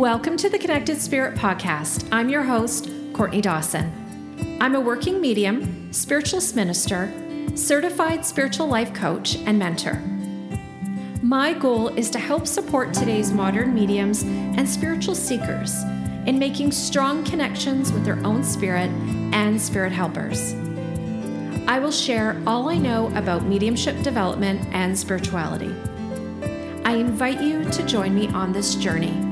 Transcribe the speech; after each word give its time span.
Welcome 0.00 0.38
to 0.38 0.48
the 0.48 0.58
Connected 0.58 0.98
Spirit 0.98 1.34
Podcast. 1.34 2.08
I'm 2.10 2.30
your 2.30 2.42
host, 2.42 2.88
Courtney 3.12 3.42
Dawson. 3.42 4.56
I'm 4.58 4.74
a 4.74 4.80
working 4.80 5.20
medium, 5.20 5.92
spiritualist 5.92 6.56
minister, 6.56 7.12
certified 7.54 8.24
spiritual 8.24 8.66
life 8.66 8.94
coach, 8.94 9.36
and 9.44 9.58
mentor. 9.58 10.02
My 11.22 11.52
goal 11.52 11.88
is 11.88 12.08
to 12.12 12.18
help 12.18 12.46
support 12.46 12.94
today's 12.94 13.30
modern 13.30 13.74
mediums 13.74 14.22
and 14.22 14.66
spiritual 14.66 15.14
seekers 15.14 15.82
in 16.24 16.38
making 16.38 16.72
strong 16.72 17.22
connections 17.22 17.92
with 17.92 18.02
their 18.02 18.26
own 18.26 18.42
spirit 18.42 18.88
and 19.34 19.60
spirit 19.60 19.92
helpers. 19.92 20.54
I 21.68 21.78
will 21.78 21.92
share 21.92 22.40
all 22.46 22.70
I 22.70 22.78
know 22.78 23.14
about 23.16 23.44
mediumship 23.44 24.02
development 24.02 24.66
and 24.72 24.98
spirituality. 24.98 25.74
I 26.86 26.94
invite 26.94 27.42
you 27.42 27.64
to 27.64 27.84
join 27.84 28.14
me 28.14 28.28
on 28.28 28.54
this 28.54 28.76
journey. 28.76 29.29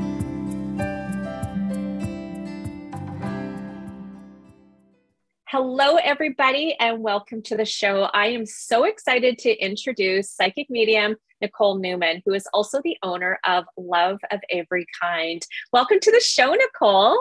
Hello, 5.60 5.96
everybody, 5.96 6.76
and 6.78 7.00
welcome 7.02 7.42
to 7.42 7.56
the 7.56 7.64
show. 7.64 8.02
I 8.14 8.28
am 8.28 8.46
so 8.46 8.84
excited 8.84 9.38
to 9.38 9.50
introduce 9.56 10.30
psychic 10.30 10.70
medium 10.70 11.16
Nicole 11.40 11.80
Newman, 11.80 12.22
who 12.24 12.32
is 12.32 12.46
also 12.54 12.80
the 12.84 12.96
owner 13.02 13.40
of 13.44 13.64
Love 13.76 14.20
of 14.30 14.38
Avery 14.50 14.86
Kind. 15.02 15.44
Welcome 15.72 15.98
to 15.98 16.12
the 16.12 16.20
show, 16.20 16.54
Nicole. 16.54 17.20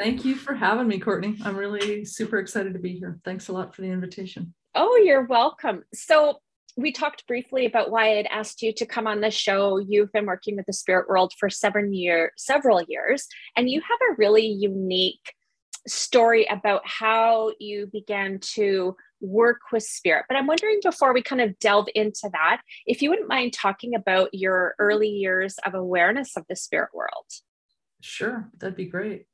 Thank 0.00 0.24
you 0.24 0.34
for 0.34 0.52
having 0.52 0.88
me, 0.88 0.98
Courtney. 0.98 1.36
I'm 1.44 1.54
really 1.54 2.04
super 2.04 2.40
excited 2.40 2.72
to 2.72 2.80
be 2.80 2.98
here. 2.98 3.20
Thanks 3.24 3.46
a 3.46 3.52
lot 3.52 3.72
for 3.72 3.82
the 3.82 3.90
invitation. 3.90 4.52
Oh, 4.74 4.96
you're 4.96 5.26
welcome. 5.26 5.84
So, 5.94 6.40
we 6.76 6.90
talked 6.90 7.24
briefly 7.28 7.66
about 7.66 7.92
why 7.92 8.10
I 8.10 8.16
had 8.16 8.26
asked 8.26 8.62
you 8.62 8.72
to 8.72 8.84
come 8.84 9.06
on 9.06 9.20
the 9.20 9.30
show. 9.30 9.78
You've 9.78 10.10
been 10.10 10.26
working 10.26 10.56
with 10.56 10.66
the 10.66 10.72
spirit 10.72 11.08
world 11.08 11.34
for 11.38 11.48
seven 11.48 11.94
year, 11.94 12.32
several 12.36 12.82
years, 12.82 13.28
and 13.56 13.70
you 13.70 13.80
have 13.80 13.98
a 14.10 14.16
really 14.18 14.44
unique 14.44 15.34
story 15.86 16.46
about 16.46 16.82
how 16.84 17.52
you 17.58 17.88
began 17.92 18.38
to 18.40 18.96
work 19.20 19.60
with 19.72 19.82
spirit. 19.82 20.26
But 20.28 20.36
I'm 20.36 20.46
wondering 20.46 20.80
before 20.82 21.12
we 21.14 21.22
kind 21.22 21.40
of 21.40 21.58
delve 21.58 21.88
into 21.94 22.28
that, 22.32 22.60
if 22.86 23.02
you 23.02 23.10
wouldn't 23.10 23.28
mind 23.28 23.52
talking 23.52 23.94
about 23.94 24.30
your 24.32 24.74
early 24.78 25.08
years 25.08 25.56
of 25.64 25.74
awareness 25.74 26.36
of 26.36 26.44
the 26.48 26.56
spirit 26.56 26.90
world. 26.92 27.26
Sure, 28.00 28.48
that'd 28.58 28.76
be 28.76 28.86
great. 28.86 29.26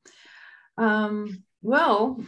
Um, 0.79 1.45
well, 1.63 2.21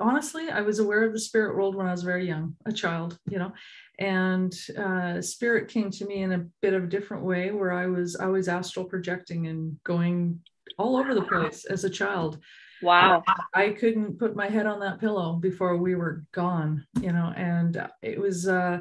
honestly, 0.00 0.50
I 0.50 0.62
was 0.62 0.80
aware 0.80 1.04
of 1.04 1.12
the 1.12 1.20
spirit 1.20 1.56
world 1.56 1.76
when 1.76 1.86
I 1.86 1.92
was 1.92 2.02
very 2.02 2.26
young, 2.26 2.56
a 2.66 2.72
child, 2.72 3.18
you 3.28 3.38
know, 3.38 3.52
and 4.00 4.52
uh, 4.76 5.20
spirit 5.22 5.68
came 5.68 5.90
to 5.92 6.06
me 6.06 6.22
in 6.22 6.32
a 6.32 6.46
bit 6.60 6.74
of 6.74 6.84
a 6.84 6.88
different 6.88 7.24
way 7.24 7.52
where 7.52 7.72
I 7.72 7.86
was 7.86 8.16
I 8.16 8.26
was 8.26 8.48
astral 8.48 8.84
projecting 8.84 9.46
and 9.46 9.76
going 9.84 10.40
all 10.76 10.96
over 10.96 11.14
the 11.14 11.22
place 11.22 11.66
as 11.66 11.84
a 11.84 11.90
child. 11.90 12.38
Wow. 12.82 13.22
I, 13.54 13.70
couldn't 13.70 14.18
put 14.18 14.36
my 14.36 14.48
head 14.48 14.66
on 14.66 14.80
that 14.80 15.00
pillow 15.00 15.34
before 15.34 15.76
we 15.76 15.94
were 15.94 16.24
gone, 16.32 16.86
you 17.00 17.12
know, 17.12 17.32
and 17.36 17.88
it 18.02 18.18
was 18.18 18.48
uh 18.48 18.80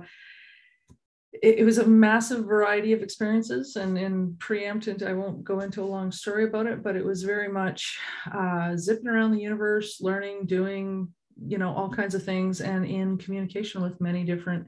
it, 1.44 1.66
was 1.66 1.78
a 1.78 1.88
massive 1.88 2.45
variety 2.45 2.94
of 2.94 3.03
experiences 3.03 3.75
and, 3.75 3.98
and 3.98 4.40
preempted 4.40 5.03
i 5.03 5.14
won't 5.14 5.44
go 5.44 5.59
into 5.59 5.84
a 5.84 5.86
long 5.86 6.12
story 6.12 6.45
about 6.45 6.66
it 6.66 6.81
but 6.81 6.95
it 6.95 7.06
was 7.06 7.22
very 7.22 7.48
much 7.48 8.00
uh, 8.31 8.75
zipping 8.75 9.08
around 9.08 9.31
the 9.31 9.42
universe 9.42 10.02
learning 10.02 10.45
doing 10.45 11.08
you 11.45 11.58
know 11.58 11.73
all 11.73 11.90
kinds 11.90 12.16
of 12.16 12.23
things 12.23 12.62
and 12.62 12.86
in 12.86 13.18
communication 13.18 13.81
with 13.81 14.02
many 14.02 14.23
different 14.23 14.68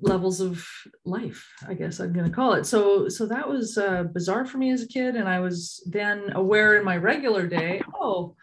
levels 0.00 0.40
of 0.40 0.66
life 1.04 1.48
i 1.68 1.74
guess 1.74 2.00
i'm 2.00 2.12
going 2.12 2.28
to 2.28 2.34
call 2.34 2.52
it 2.52 2.66
so 2.66 3.08
so 3.08 3.26
that 3.26 3.48
was 3.48 3.78
uh, 3.78 4.02
bizarre 4.12 4.44
for 4.44 4.58
me 4.58 4.70
as 4.70 4.82
a 4.82 4.88
kid 4.88 5.16
and 5.16 5.28
i 5.28 5.40
was 5.40 5.82
then 5.86 6.30
aware 6.34 6.76
in 6.76 6.84
my 6.84 6.96
regular 6.96 7.46
day 7.46 7.80
oh 8.00 8.34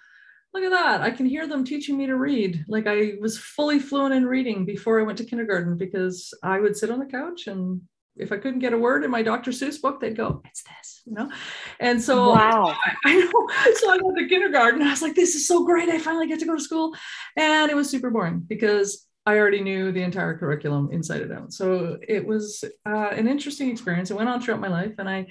look 0.53 0.63
at 0.63 0.72
that. 0.72 1.01
I 1.01 1.12
can 1.12 1.25
hear 1.25 1.47
them 1.47 1.63
teaching 1.63 1.97
me 1.97 2.07
to 2.07 2.16
read. 2.16 2.66
Like 2.67 2.88
I 2.88 3.13
was 3.22 3.38
fully 3.38 3.79
fluent 3.79 4.13
in 4.13 4.25
reading 4.25 4.66
before 4.66 5.00
I 5.00 5.03
went 5.03 5.17
to 5.19 5.25
kindergarten 5.25 5.78
because 5.78 6.34
I 6.44 6.59
would 6.59 6.75
sit 6.75 6.91
on 6.91 7.00
the 7.00 7.06
couch 7.06 7.47
and 7.47 7.81
if 8.18 8.31
I 8.31 8.38
couldn't 8.38 8.59
get 8.59 8.73
a 8.73 8.78
word 8.78 9.06
in 9.06 9.12
my 9.12 9.22
Dr. 9.23 9.51
Seuss 9.51 9.81
book, 9.81 10.01
they'd 10.01 10.18
go, 10.18 10.41
it's 10.45 10.63
this, 10.63 11.01
you 11.06 11.13
know? 11.13 11.31
And 11.79 12.01
so 12.01 12.31
wow. 12.31 12.75
I, 12.85 12.94
I 13.06 13.13
know. 13.16 13.73
So 13.75 13.91
I 13.91 13.97
went 14.01 14.18
to 14.18 14.28
kindergarten. 14.28 14.81
I 14.81 14.91
was 14.91 15.01
like, 15.01 15.16
this 15.16 15.35
is 15.35 15.47
so 15.47 15.66
great. 15.66 15.89
I 15.89 15.97
finally 15.97 16.28
get 16.28 16.39
to 16.39 16.45
go 16.45 16.56
to 16.56 16.62
school. 16.62 16.94
And 17.38 17.72
it 17.72 17.75
was 17.75 17.89
super 17.89 18.09
boring 18.09 18.44
because 18.45 19.07
I 19.25 19.37
already 19.37 19.61
knew 19.61 19.91
the 19.91 20.01
entire 20.01 20.37
curriculum 20.37 20.89
inside 20.91 21.21
and 21.21 21.31
out. 21.31 21.53
So 21.53 21.99
it 22.07 22.25
was 22.25 22.63
uh, 22.87 23.09
an 23.09 23.27
interesting 23.27 23.69
experience. 23.69 24.09
It 24.09 24.17
went 24.17 24.29
on 24.29 24.41
throughout 24.41 24.61
my 24.61 24.67
life 24.67 24.95
and 24.97 25.07
I 25.07 25.27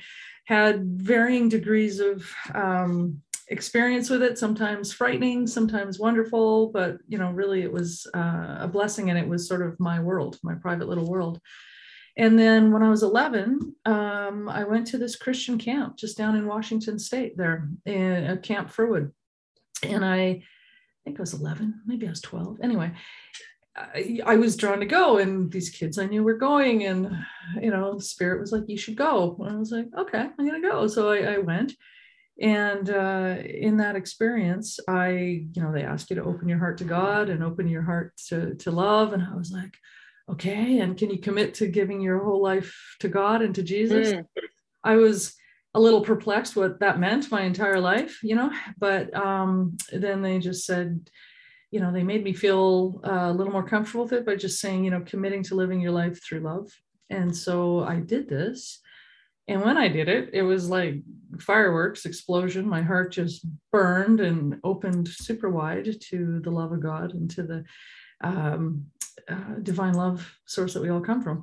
had 0.47 0.85
varying 0.85 1.49
degrees 1.49 1.99
of 2.01 2.29
um, 2.55 3.21
experience 3.51 4.09
with 4.09 4.23
it 4.23 4.39
sometimes 4.39 4.93
frightening 4.93 5.45
sometimes 5.45 5.99
wonderful 5.99 6.69
but 6.69 6.99
you 7.09 7.19
know 7.19 7.33
really 7.33 7.63
it 7.63 7.73
was 7.73 8.07
uh, 8.15 8.59
a 8.61 8.69
blessing 8.69 9.11
and 9.11 9.19
it 9.19 9.27
was 9.27 9.49
sort 9.49 9.61
of 9.61 9.79
my 9.81 9.99
world 9.99 10.39
my 10.45 10.55
private 10.55 10.89
little 10.89 11.11
world 11.11 11.41
and 12.17 12.39
then 12.39 12.73
when 12.73 12.83
i 12.83 12.89
was 12.89 13.03
11 13.03 13.75
um, 13.87 14.49
i 14.49 14.63
went 14.63 14.87
to 14.87 14.99
this 14.99 15.17
christian 15.17 15.59
camp 15.59 15.97
just 15.97 16.17
down 16.17 16.37
in 16.37 16.47
washington 16.47 16.97
state 16.97 17.37
there 17.37 17.69
in 17.87 18.31
a 18.31 18.37
camp 18.37 18.71
Firwood 18.71 19.11
and 19.83 20.05
i 20.05 20.43
I 21.01 21.03
think 21.05 21.19
I 21.19 21.23
was 21.23 21.35
11 21.35 21.83
maybe 21.87 22.07
i 22.07 22.11
was 22.11 22.21
12 22.21 22.59
anyway 22.63 22.93
I, 23.77 24.21
I 24.27 24.37
was 24.37 24.57
drawn 24.57 24.81
to 24.81 24.87
go 24.87 25.19
and 25.19 25.51
these 25.51 25.71
kids 25.71 25.99
i 25.99 26.07
knew 26.07 26.25
were 26.25 26.37
going 26.37 26.85
and 26.85 27.17
you 27.61 27.71
know 27.71 27.99
spirit 27.99 28.41
was 28.41 28.53
like 28.53 28.65
you 28.69 28.77
should 28.77 28.97
go. 28.97 29.37
And 29.41 29.57
i 29.57 29.59
was 29.59 29.71
like 29.71 29.87
okay 29.97 30.29
i'm 30.39 30.47
gonna 30.47 30.61
go. 30.61 30.87
So 30.87 31.11
i, 31.11 31.35
I 31.35 31.39
went 31.39 31.73
and 32.41 32.89
uh, 32.89 33.37
in 33.45 33.77
that 33.77 33.97
experience 33.97 34.81
i 34.89 35.11
you 35.11 35.63
know 35.63 35.73
they 35.73 35.83
asked 35.83 36.11
you 36.11 36.17
to 36.17 36.25
open 36.25 36.49
your 36.49 36.59
heart 36.59 36.79
to 36.79 36.85
god 36.85 37.29
and 37.29 37.45
open 37.45 37.69
your 37.69 37.83
heart 37.83 38.17
to, 38.29 38.55
to 38.55 38.71
love 38.71 39.13
and 39.13 39.23
i 39.23 39.35
was 39.35 39.53
like 39.53 39.77
okay 40.29 40.79
and 40.79 40.97
can 40.97 41.11
you 41.11 41.19
commit 41.19 41.55
to 41.55 41.67
giving 41.67 42.01
your 42.01 42.25
whole 42.25 42.43
life 42.43 42.75
to 43.01 43.09
god 43.09 43.43
and 43.43 43.55
to 43.55 43.63
jesus? 43.63 44.13
Mm. 44.13 44.25
i 44.85 44.97
was 44.97 45.35
a 45.75 45.81
little 45.81 46.01
perplexed 46.01 46.57
what 46.57 46.81
that 46.81 46.99
meant 46.99 47.31
my 47.31 47.43
entire 47.43 47.79
life 47.79 48.19
you 48.23 48.35
know 48.35 48.51
but 48.79 49.15
um, 49.15 49.77
then 49.93 50.23
they 50.23 50.39
just 50.39 50.65
said 50.65 51.09
you 51.71 51.81
know 51.81 51.93
they 51.93 52.03
made 52.03 52.25
me 52.25 52.33
feel 52.33 53.01
uh, 53.05 53.31
a 53.31 53.33
little 53.33 53.53
more 53.53 53.67
comfortable 53.67 54.05
with 54.05 54.13
it 54.13 54.27
by 54.27 54.37
just 54.37 54.61
saying 54.61 54.85
you 54.85 54.91
know 54.91 55.03
committing 55.07 55.43
to 55.43 55.55
living 55.55 55.81
your 55.81 55.93
life 55.93 56.23
through 56.23 56.41
love 56.41 56.71
and 57.11 57.35
so 57.35 57.81
i 57.85 57.97
did 57.97 58.29
this 58.29 58.81
and 59.51 59.63
when 59.63 59.77
I 59.77 59.89
did 59.89 60.09
it, 60.09 60.31
it 60.33 60.43
was 60.43 60.71
like 60.71 61.03
fireworks, 61.41 62.07
explosion. 62.07 62.69
My 62.69 62.83
heart 62.83 63.11
just 63.11 63.45
burned 63.73 64.21
and 64.21 64.61
opened 64.63 65.09
super 65.09 65.51
wide 65.51 66.01
to 66.01 66.39
the 66.39 66.53
love 66.53 66.71
of 66.71 66.81
God 66.81 67.15
and 67.15 67.29
to 67.33 67.43
the 67.43 67.65
um, 68.21 68.87
uh, 69.29 69.55
divine 69.61 69.95
love 69.95 70.33
source 70.47 70.75
that 70.75 70.83
we 70.83 70.91
all 70.91 71.01
come 71.01 71.21
from. 71.21 71.43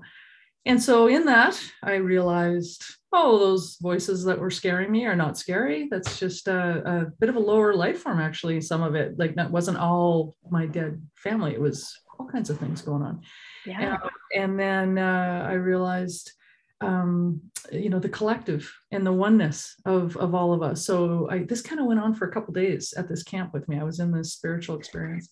And 0.68 0.84
so, 0.84 1.08
in 1.08 1.26
that, 1.26 1.60
I 1.82 1.96
realized, 1.96 2.84
oh, 3.14 3.40
those 3.40 3.78
voices 3.82 4.26
that 4.26 4.38
were 4.38 4.52
scaring 4.52 4.92
me 4.92 5.06
are 5.06 5.16
not 5.16 5.38
scary. 5.38 5.88
That's 5.90 6.20
just 6.20 6.50
a, 6.50 6.84
a 6.86 7.06
bit 7.20 7.30
of 7.30 7.38
a 7.38 7.40
lower 7.40 7.74
life 7.74 8.00
form, 8.00 8.20
actually. 8.20 8.60
Some 8.60 8.84
of 8.84 8.94
it, 8.94 9.18
like, 9.18 9.36
that 9.36 9.50
wasn't 9.50 9.78
all 9.78 10.36
my 10.52 10.66
dead 10.66 11.02
family. 11.16 11.54
It 11.54 11.62
was 11.62 11.98
all 12.20 12.28
kinds 12.28 12.50
of 12.50 12.60
things 12.60 12.82
going 12.82 13.02
on. 13.02 13.22
Yeah. 13.66 13.98
And, 14.34 14.60
and 14.60 14.60
then 14.60 14.98
uh, 14.98 15.48
I 15.50 15.54
realized 15.54 16.34
um, 16.82 17.42
you 17.72 17.90
know 17.90 18.00
the 18.00 18.10
collective 18.10 18.72
and 18.92 19.06
the 19.06 19.14
oneness 19.14 19.76
of 19.86 20.16
of 20.18 20.36
all 20.36 20.54
of 20.54 20.62
us 20.62 20.86
so 20.86 21.28
I, 21.30 21.40
this 21.40 21.62
kind 21.62 21.82
of 21.82 21.88
went 21.88 22.00
on 22.00 22.14
for 22.14 22.28
a 22.28 22.32
couple 22.32 22.54
days 22.54 22.94
at 22.96 23.10
this 23.10 23.24
camp 23.24 23.54
with 23.54 23.68
me 23.68 23.80
i 23.80 23.84
was 23.84 24.00
in 24.00 24.12
this 24.12 24.34
spiritual 24.34 24.78
experience 24.78 25.30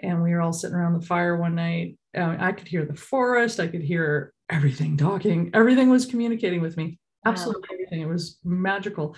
and 0.00 0.22
we 0.22 0.32
were 0.32 0.42
all 0.42 0.52
sitting 0.52 0.76
around 0.76 1.00
the 1.00 1.06
fire 1.06 1.38
one 1.38 1.54
night 1.54 1.96
uh, 2.16 2.36
i 2.38 2.52
could 2.52 2.68
hear 2.68 2.84
the 2.84 2.94
forest 2.94 3.58
i 3.58 3.66
could 3.66 3.82
hear 3.82 4.34
everything 4.50 4.96
talking 4.96 5.50
everything 5.54 5.88
was 5.88 6.06
communicating 6.06 6.60
with 6.60 6.76
me 6.76 6.98
absolutely 7.24 7.62
wow. 7.62 7.74
everything 7.74 8.00
it 8.00 8.08
was 8.08 8.38
magical 8.44 9.16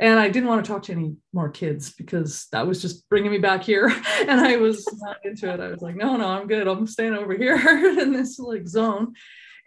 and 0.00 0.18
i 0.18 0.28
didn't 0.28 0.48
want 0.48 0.64
to 0.64 0.70
talk 0.70 0.82
to 0.82 0.92
any 0.92 1.16
more 1.32 1.48
kids 1.48 1.92
because 1.92 2.46
that 2.52 2.66
was 2.66 2.80
just 2.80 3.08
bringing 3.08 3.30
me 3.30 3.38
back 3.38 3.62
here 3.62 3.88
and 4.20 4.40
i 4.40 4.56
was 4.56 4.86
not 5.00 5.16
into 5.24 5.52
it 5.52 5.60
i 5.60 5.68
was 5.68 5.82
like 5.82 5.96
no 5.96 6.16
no 6.16 6.28
i'm 6.28 6.46
good 6.46 6.68
i'm 6.68 6.86
staying 6.86 7.14
over 7.14 7.34
here 7.34 7.56
in 8.00 8.12
this 8.12 8.38
like 8.38 8.66
zone 8.66 9.12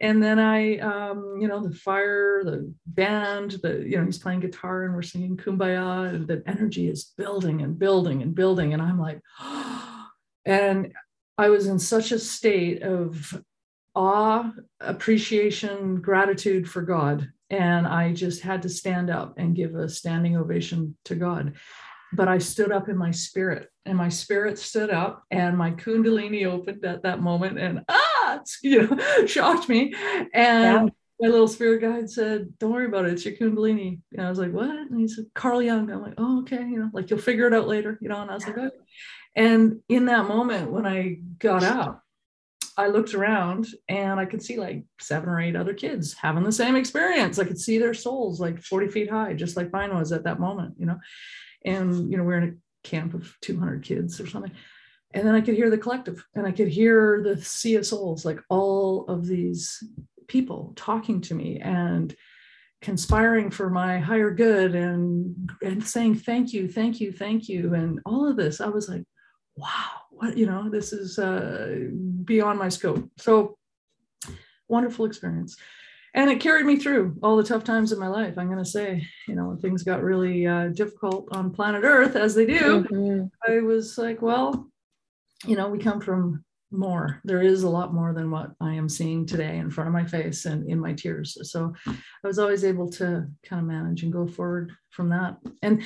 and 0.02 0.24
then 0.24 0.40
I, 0.40 0.78
um, 0.78 1.38
you 1.42 1.48
know, 1.48 1.62
the 1.62 1.76
fire, 1.76 2.42
the 2.44 2.74
band, 2.86 3.58
the, 3.62 3.84
you 3.86 3.98
know, 3.98 4.06
he's 4.06 4.18
playing 4.18 4.40
guitar 4.40 4.84
and 4.84 4.96
we're 4.96 5.02
singing 5.02 5.36
Kumbaya, 5.36 6.14
and 6.14 6.26
the 6.26 6.42
energy 6.48 6.88
is 6.88 7.12
building 7.18 7.62
and 7.62 7.78
building 7.78 8.22
and 8.22 8.34
building. 8.34 8.74
And 8.74 8.82
I'm 8.82 9.00
like, 9.00 9.20
oh. 9.42 10.08
and 10.46 10.94
I 11.38 11.50
was 11.50 11.68
in 11.68 11.80
such 11.80 12.12
a 12.12 12.20
state 12.20 12.82
of 12.82 13.42
awe, 13.96 14.52
appreciation, 14.80 16.02
gratitude 16.02 16.70
for 16.70 16.82
God. 16.82 17.32
And 17.50 17.88
I 17.88 18.14
just 18.14 18.42
had 18.42 18.62
to 18.64 18.70
stand 18.70 19.10
up 19.10 19.34
and 19.38 19.56
give 19.56 19.76
a 19.76 19.90
standing 19.90 20.38
ovation 20.38 20.96
to 21.06 21.16
God. 21.16 21.54
But 22.14 22.28
I 22.28 22.38
stood 22.40 22.72
up 22.72 22.90
in 22.90 22.98
my 22.98 23.12
spirit, 23.12 23.70
and 23.86 23.96
my 23.98 24.10
spirit 24.10 24.58
stood 24.58 24.90
up, 24.90 25.24
and 25.30 25.56
my 25.56 25.72
Kundalini 25.72 26.46
opened 26.46 26.84
at 26.84 27.04
that 27.04 27.22
moment. 27.22 27.60
And 27.60 27.84
ah, 27.88 28.40
you 28.64 28.88
know, 28.88 29.26
shocked 29.28 29.70
me. 29.70 29.94
And 30.34 30.92
my 31.20 31.28
little 31.28 31.48
spirit 31.48 31.82
guide 31.82 32.10
said, 32.10 32.58
"Don't 32.58 32.72
worry 32.72 32.88
about 32.88 33.06
it. 33.06 33.14
It's 33.14 33.26
your 33.26 33.36
Kundalini." 33.36 34.00
And 34.14 34.26
I 34.26 34.30
was 34.30 34.40
like, 34.40 34.52
"What?" 34.52 34.70
And 34.70 35.00
he 35.00 35.08
said, 35.08 35.26
"Carl 35.36 35.62
Jung." 35.62 35.92
I'm 35.92 36.02
like, 36.02 36.16
"Oh, 36.18 36.42
okay. 36.42 36.62
You 36.62 36.80
know, 36.80 36.90
like 36.94 37.12
you'll 37.12 37.20
figure 37.20 37.46
it 37.46 37.54
out 37.54 37.68
later." 37.68 38.00
You 38.02 38.10
know. 38.10 38.22
And 38.22 38.32
I 38.32 38.34
was 38.34 38.48
like, 38.48 38.58
"Okay." 38.58 38.76
And 39.36 39.82
in 39.88 40.06
that 40.06 40.28
moment, 40.28 40.72
when 40.72 40.88
I 40.88 41.18
got 41.38 41.64
up, 41.64 42.04
I 42.80 42.88
looked 42.88 43.14
around 43.14 43.68
and 43.88 44.20
I 44.20 44.26
could 44.26 44.42
see 44.42 44.58
like 44.58 44.84
seven 45.00 45.30
or 45.30 45.40
eight 45.40 45.56
other 45.56 45.74
kids 45.74 46.14
having 46.14 46.44
the 46.44 46.52
same 46.52 46.76
experience. 46.76 47.38
I 47.38 47.46
could 47.46 47.60
see 47.60 47.78
their 47.78 47.94
souls 47.94 48.40
like 48.40 48.62
40 48.62 48.88
feet 48.88 49.10
high, 49.10 49.34
just 49.34 49.58
like 49.58 49.74
mine 49.74 49.94
was 49.94 50.12
at 50.12 50.24
that 50.24 50.40
moment. 50.40 50.76
You 50.78 50.88
know, 50.88 51.00
and 51.66 52.12
you 52.12 52.18
know 52.18 52.24
we're 52.24 52.42
in 52.42 52.50
a 52.50 52.88
camp 52.88 53.14
of 53.14 53.36
200 53.42 53.84
kids 53.84 54.20
or 54.22 54.28
something 54.28 54.52
and 55.14 55.28
then 55.28 55.36
I 55.36 55.42
could 55.42 55.56
hear 55.56 55.70
the 55.70 55.78
collective 55.78 56.24
and 56.36 56.46
I 56.46 56.52
could 56.52 56.68
hear 56.68 57.22
the 57.24 57.42
sea 57.42 57.76
of 57.76 57.86
souls, 57.86 58.26
like 58.26 58.40
all 58.50 59.06
of 59.08 59.26
these 59.26 59.82
people 60.28 60.74
talking 60.76 61.22
to 61.22 61.34
me 61.34 61.60
and 61.60 62.16
conspiring 62.82 63.50
for 63.50 63.70
my 63.70 63.98
higher 63.98 64.32
good 64.32 64.76
and 64.76 65.50
and 65.62 65.84
saying 65.86 66.16
thank 66.16 66.54
you 66.54 66.66
thank 66.66 67.02
you 67.02 67.12
thank 67.12 67.50
you 67.50 67.74
and 67.74 68.00
all 68.06 68.26
of 68.26 68.38
this 68.38 68.62
i 68.62 68.68
was 68.70 68.88
like 68.88 69.04
wow 69.58 69.90
what 70.12 70.38
you 70.38 70.46
know 70.46 70.70
this 70.70 70.94
is 70.94 71.20
uh, 71.20 71.76
beyond 72.26 72.58
my 72.60 72.70
scope 72.70 73.10
so 73.18 73.58
wonderful 74.68 75.06
experience 75.06 75.58
and 76.16 76.30
it 76.30 76.40
carried 76.40 76.66
me 76.66 76.76
through 76.76 77.16
all 77.22 77.38
the 77.38 77.44
tough 77.44 77.64
times 77.64 77.92
in 77.92 78.00
my 78.00 78.08
life 78.08 78.38
i'm 78.38 78.48
going 78.48 78.64
to 78.64 78.66
say 78.66 79.06
you 79.28 79.36
know 79.36 79.46
when 79.46 79.58
things 79.58 79.84
got 79.84 80.04
really 80.04 80.46
uh, 80.46 80.68
difficult 80.70 81.28
on 81.32 81.52
planet 81.52 81.84
earth 81.84 82.16
as 82.16 82.36
they 82.36 82.46
do 82.46 82.84
mm-hmm. 82.84 83.52
i 83.52 83.60
was 83.60 83.98
like 83.98 84.22
well 84.22 84.70
you 85.46 85.56
know 85.56 85.68
we 85.70 85.80
come 85.80 86.02
from 86.02 86.44
more. 86.72 87.20
There 87.24 87.42
is 87.42 87.64
a 87.64 87.70
lot 87.70 87.94
more 87.94 88.14
than 88.14 88.30
what 88.30 88.52
I 88.62 88.74
am 88.74 88.90
seeing 88.90 89.26
today 89.26 89.58
in 89.58 89.72
front 89.72 89.88
of 89.88 89.94
my 89.94 90.06
face 90.06 90.46
and 90.46 90.70
in 90.70 90.80
my 90.80 90.94
tears. 90.94 91.38
So 91.52 91.74
I 91.88 92.28
was 92.28 92.40
always 92.40 92.64
able 92.64 92.90
to 92.92 93.28
kind 93.44 93.60
of 93.60 93.68
manage 93.68 94.04
and 94.04 94.14
go 94.14 94.28
forward 94.28 94.72
from 94.92 95.10
that. 95.10 95.38
And 95.62 95.84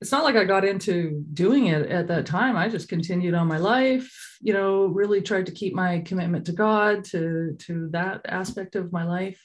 it's 0.00 0.12
not 0.12 0.24
like 0.24 0.36
I 0.36 0.44
got 0.44 0.64
into 0.64 1.24
doing 1.32 1.66
it 1.68 1.88
at 1.88 2.08
that 2.08 2.26
time. 2.26 2.56
I 2.56 2.68
just 2.68 2.88
continued 2.88 3.34
on 3.34 3.46
my 3.46 3.58
life, 3.58 4.36
you 4.40 4.52
know, 4.52 4.86
really 4.86 5.22
tried 5.22 5.46
to 5.46 5.52
keep 5.52 5.74
my 5.74 6.00
commitment 6.00 6.46
to 6.46 6.52
God, 6.52 7.04
to, 7.06 7.56
to 7.60 7.88
that 7.92 8.22
aspect 8.26 8.76
of 8.76 8.92
my 8.92 9.04
life. 9.04 9.42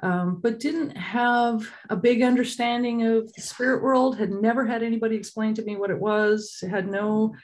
Um, 0.00 0.40
but 0.42 0.58
didn't 0.58 0.96
have 0.96 1.68
a 1.88 1.96
big 1.96 2.22
understanding 2.22 3.06
of 3.06 3.32
the 3.34 3.42
spirit 3.42 3.82
world, 3.82 4.18
had 4.18 4.30
never 4.30 4.66
had 4.66 4.82
anybody 4.82 5.14
explain 5.14 5.54
to 5.54 5.62
me 5.62 5.76
what 5.76 5.90
it 5.90 5.98
was, 5.98 6.62
had 6.68 6.90
no, 6.90 7.34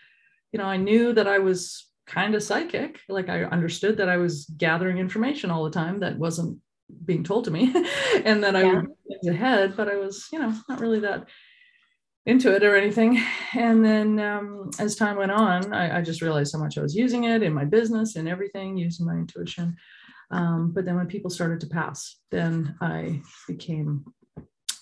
you 0.51 0.59
know, 0.59 0.65
I 0.65 0.77
knew 0.77 1.13
that 1.13 1.29
I 1.29 1.39
was 1.39 1.87
kind 2.07 2.35
of 2.35 2.43
psychic. 2.43 3.01
Like 3.09 3.29
I 3.29 3.45
understood 3.45 3.99
that 3.99 4.09
I 4.09 4.17
was 4.17 4.47
gathering 4.47 4.99
information 4.99 5.51
all 5.51 5.65
the 5.65 5.71
time 5.71 6.01
that 6.01 6.19
wasn't 6.19 6.59
being 7.05 7.23
told 7.23 7.45
to 7.45 7.51
me 7.51 7.73
and 8.25 8.43
that 8.43 8.57
I 8.57 8.63
yeah. 8.63 8.75
would 8.75 9.35
ahead, 9.35 9.77
but 9.77 9.89
I 9.89 9.97
was, 9.97 10.27
you 10.33 10.39
know, 10.39 10.55
not 10.69 10.81
really 10.81 11.01
that 11.01 11.29
into 12.29 12.55
it 12.55 12.63
or 12.63 12.77
anything. 12.77 13.21
And 13.55 13.83
then 13.83 14.21
um, 14.21 14.71
as 14.79 14.95
time 14.95 15.17
went 15.17 15.33
on, 15.33 15.73
I, 15.73 15.99
I, 15.99 16.03
just 16.03 16.21
realized 16.21 16.53
how 16.53 16.59
much 16.59 16.77
I 16.77 16.83
was 16.83 16.95
using 16.95 17.25
it 17.25 17.43
in 17.43 17.55
my 17.55 17.65
business 17.65 18.17
and 18.17 18.29
everything, 18.29 18.77
using 18.77 19.07
my 19.07 19.15
intuition. 19.15 19.75
Um, 20.31 20.73
but 20.75 20.85
then 20.85 20.97
when 20.97 21.07
people 21.07 21.31
started 21.31 21.59
to 21.61 21.67
pass, 21.69 22.17
then 22.31 22.77
I 22.83 23.23
became 23.49 24.05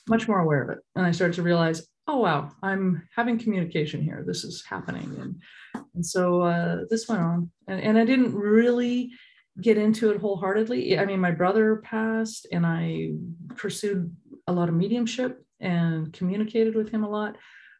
much 0.08 0.26
more 0.26 0.40
aware 0.40 0.62
of 0.64 0.70
it. 0.70 0.78
And 0.96 1.06
I 1.06 1.12
started 1.12 1.34
to 1.36 1.42
realize, 1.42 1.86
oh, 2.08 2.18
wow, 2.18 2.50
I'm 2.64 3.06
having 3.14 3.38
communication 3.38 4.02
here. 4.02 4.24
This 4.26 4.42
is 4.42 4.64
happening. 4.68 5.16
And 5.20 5.84
and 5.94 6.04
so 6.04 6.42
uh, 6.42 6.78
this 6.90 7.08
went 7.08 7.22
on, 7.22 7.50
and, 7.68 7.80
and 7.80 7.98
I 7.98 8.04
didn't 8.04 8.34
really 8.34 9.12
get 9.60 9.78
into 9.78 10.10
it 10.10 10.20
wholeheartedly. 10.20 10.98
I 10.98 11.04
mean, 11.04 11.20
my 11.20 11.30
brother 11.30 11.76
passed, 11.76 12.46
and 12.50 12.66
I 12.66 13.12
pursued 13.56 14.14
a 14.46 14.52
lot 14.52 14.68
of 14.68 14.74
mediumship 14.74 15.45
and 15.60 16.12
communicated 16.12 16.74
with 16.74 16.90
him 16.90 17.04
a 17.04 17.08
lot, 17.08 17.36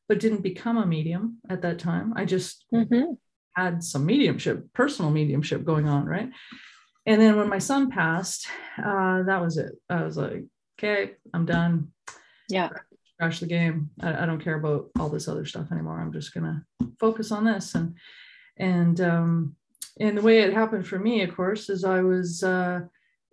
but 0.08 0.20
didn't 0.20 0.43
become 0.43 0.78
a 0.78 0.87
medium 0.87 1.38
at 1.49 1.62
that 1.62 1.78
time. 1.78 2.12
I 2.17 2.25
just 2.25 2.64
mm-hmm. 2.73 3.12
had 3.55 3.82
some 3.82 4.06
mediumship, 4.06 4.73
personal 4.73 5.11
mediumship 5.11 5.64
going 5.64 5.88
on, 5.88 6.06
right? 6.06 6.31
And 7.06 7.20
then 7.20 7.37
when 7.37 7.49
my 7.49 7.58
son 7.58 7.90
passed, 7.90 8.46
uh, 8.78 9.23
that 9.23 9.40
was 9.40 9.58
it. 9.58 9.73
I 9.88 10.02
was 10.02 10.17
like, 10.17 10.44
okay, 10.78 11.12
I'm 11.32 11.46
done. 11.46 11.93
Yeah 12.49 12.70
crash 13.19 13.40
the 13.40 13.46
game. 13.46 13.90
I, 14.00 14.23
I, 14.23 14.26
don't 14.26 14.43
care 14.43 14.56
about 14.58 14.90
all 14.99 15.08
this 15.08 15.28
other 15.28 15.46
stuff 15.46 15.73
anymore. 15.73 16.00
I'm 16.00 16.12
just 16.12 16.34
gonna 16.34 16.64
focus 17.00 17.32
on 17.32 17.44
this. 17.44 17.75
And 17.75 17.94
and 18.58 19.00
um 19.00 19.56
and 19.99 20.17
the 20.17 20.23
way 20.23 20.40
it 20.40 20.52
happened 20.52 20.87
for 20.87 20.99
me, 20.99 21.23
of 21.23 21.34
course, 21.34 21.70
is 21.70 21.84
I 21.84 22.02
was 22.02 22.43
uh 22.43 22.81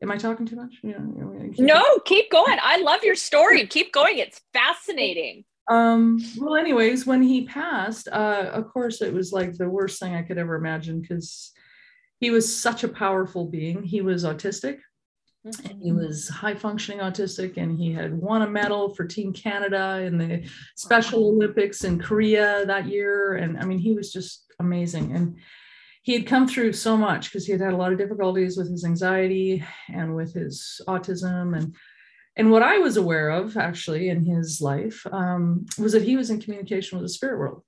am 0.04 0.12
I 0.12 0.18
talking 0.18 0.46
too 0.46 0.58
much? 0.58 0.76
Yeah, 0.84 1.00
no, 1.00 2.00
keep 2.06 2.30
going. 2.30 2.58
I 2.62 2.78
love 2.78 3.04
your 3.04 3.16
story. 3.16 3.66
keep 3.66 3.92
going. 3.94 4.20
It's 4.20 4.42
fascinating. 4.54 5.46
Um, 5.70 6.20
well, 6.38 6.58
anyways, 6.58 7.06
when 7.06 7.24
he 7.24 7.46
passed, 7.46 8.10
uh, 8.12 8.52
of 8.54 8.68
course, 8.68 9.02
it 9.02 9.14
was 9.14 9.32
like 9.32 9.58
the 9.58 9.70
worst 9.70 10.00
thing 10.00 10.14
I 10.14 10.22
could 10.22 10.38
ever 10.38 10.56
imagine 10.56 11.02
because 11.02 11.54
he 12.20 12.30
was 12.32 12.54
such 12.54 12.84
a 12.84 12.90
powerful 12.90 13.46
being. 13.46 13.82
He 13.82 14.02
was 14.02 14.26
autistic. 14.26 14.80
Mm-hmm. 15.48 15.82
He 15.82 15.92
was 15.92 16.28
high 16.30 16.56
functioning 16.56 17.00
autistic 17.00 17.58
and 17.58 17.78
he 17.78 17.92
had 17.92 18.14
won 18.14 18.42
a 18.42 18.50
medal 18.50 18.94
for 18.94 19.06
Team 19.06 19.34
Canada 19.34 20.02
in 20.02 20.18
the 20.18 20.44
Special 20.76 21.28
Olympics 21.28 21.84
in 21.84 22.00
Korea 22.00 22.66
that 22.66 22.88
year. 22.88 23.36
And 23.36 23.58
I 23.58 23.66
mean, 23.66 23.80
he 23.80 23.94
was 23.94 24.12
just 24.12 24.46
amazing. 24.60 25.14
And 25.16 25.38
he 26.04 26.14
had 26.14 26.28
come 26.28 26.48
through 26.48 26.74
so 26.74 26.98
much 26.98 27.30
because 27.30 27.46
he 27.46 27.54
had 27.54 27.62
had 27.62 27.74
a 27.74 27.78
lot 27.78 27.94
of 27.94 27.98
difficulties 27.98 28.58
with 28.58 28.70
his 28.70 28.84
anxiety 28.84 29.64
and 29.88 30.16
with 30.16 30.34
his 30.34 30.82
autism. 30.86 31.58
And, 31.58 31.76
and 32.36 32.52
what 32.52 32.62
I 32.62 32.78
was 32.78 32.98
aware 32.98 33.30
of 33.30 33.56
actually 33.56 34.10
in 34.10 34.24
his 34.24 34.60
life 34.62 35.08
um, 35.12 35.66
was 35.80 35.94
that 35.94 36.04
he 36.04 36.18
was 36.18 36.30
in 36.30 36.42
communication 36.42 36.98
with 36.98 37.06
the 37.06 37.14
spirit 37.14 37.40
world. 37.40 37.64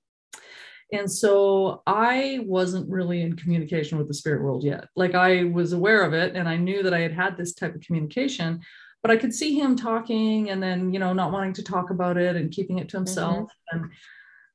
And 0.92 1.10
so 1.10 1.82
I 1.86 2.40
wasn't 2.44 2.90
really 2.90 3.22
in 3.22 3.36
communication 3.36 3.96
with 3.96 4.06
the 4.06 4.14
spirit 4.14 4.42
world 4.42 4.64
yet. 4.64 4.86
Like 4.94 5.14
I 5.14 5.44
was 5.44 5.72
aware 5.72 6.02
of 6.02 6.12
it 6.12 6.36
and 6.36 6.46
I 6.46 6.56
knew 6.56 6.82
that 6.82 6.94
I 6.94 7.00
had 7.00 7.14
had 7.14 7.38
this 7.38 7.54
type 7.54 7.74
of 7.74 7.80
communication, 7.80 8.60
but 9.02 9.10
I 9.10 9.16
could 9.16 9.32
see 9.32 9.58
him 9.58 9.76
talking 9.76 10.50
and 10.50 10.62
then, 10.62 10.92
you 10.92 10.98
know, 10.98 11.14
not 11.14 11.32
wanting 11.32 11.54
to 11.54 11.64
talk 11.64 11.88
about 11.88 12.18
it 12.18 12.36
and 12.36 12.52
keeping 12.52 12.78
it 12.78 12.90
to 12.90 12.98
himself. 12.98 13.48
Mm-hmm. 13.72 13.78
And, 13.78 13.92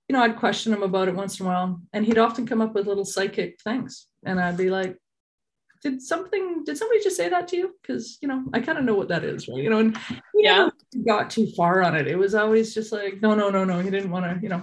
you 0.07 0.13
know, 0.13 0.21
I'd 0.21 0.37
question 0.37 0.73
him 0.73 0.83
about 0.83 1.07
it 1.07 1.15
once 1.15 1.39
in 1.39 1.45
a 1.45 1.49
while. 1.49 1.81
And 1.93 2.05
he'd 2.05 2.17
often 2.17 2.45
come 2.45 2.61
up 2.61 2.73
with 2.73 2.87
little 2.87 3.05
psychic 3.05 3.59
things. 3.61 4.07
And 4.25 4.39
I'd 4.39 4.57
be 4.57 4.69
like, 4.69 4.97
did 5.81 6.01
something, 6.01 6.63
did 6.63 6.77
somebody 6.77 7.01
just 7.01 7.17
say 7.17 7.29
that 7.29 7.47
to 7.49 7.57
you? 7.57 7.75
Because, 7.81 8.17
you 8.21 8.27
know, 8.27 8.43
I 8.53 8.59
kind 8.59 8.77
of 8.77 8.83
know 8.83 8.93
what 8.93 9.07
that 9.07 9.23
is, 9.23 9.47
right? 9.47 9.63
You 9.63 9.69
know, 9.69 9.79
and 9.79 9.97
yeah, 10.35 10.69
got 11.07 11.29
too 11.29 11.47
far 11.57 11.81
on 11.81 11.95
it. 11.95 12.07
It 12.07 12.17
was 12.17 12.35
always 12.35 12.73
just 12.73 12.91
like, 12.91 13.21
no, 13.21 13.33
no, 13.33 13.49
no, 13.49 13.63
no. 13.63 13.79
He 13.79 13.89
didn't 13.89 14.11
want 14.11 14.25
to, 14.25 14.39
you 14.41 14.49
know 14.49 14.61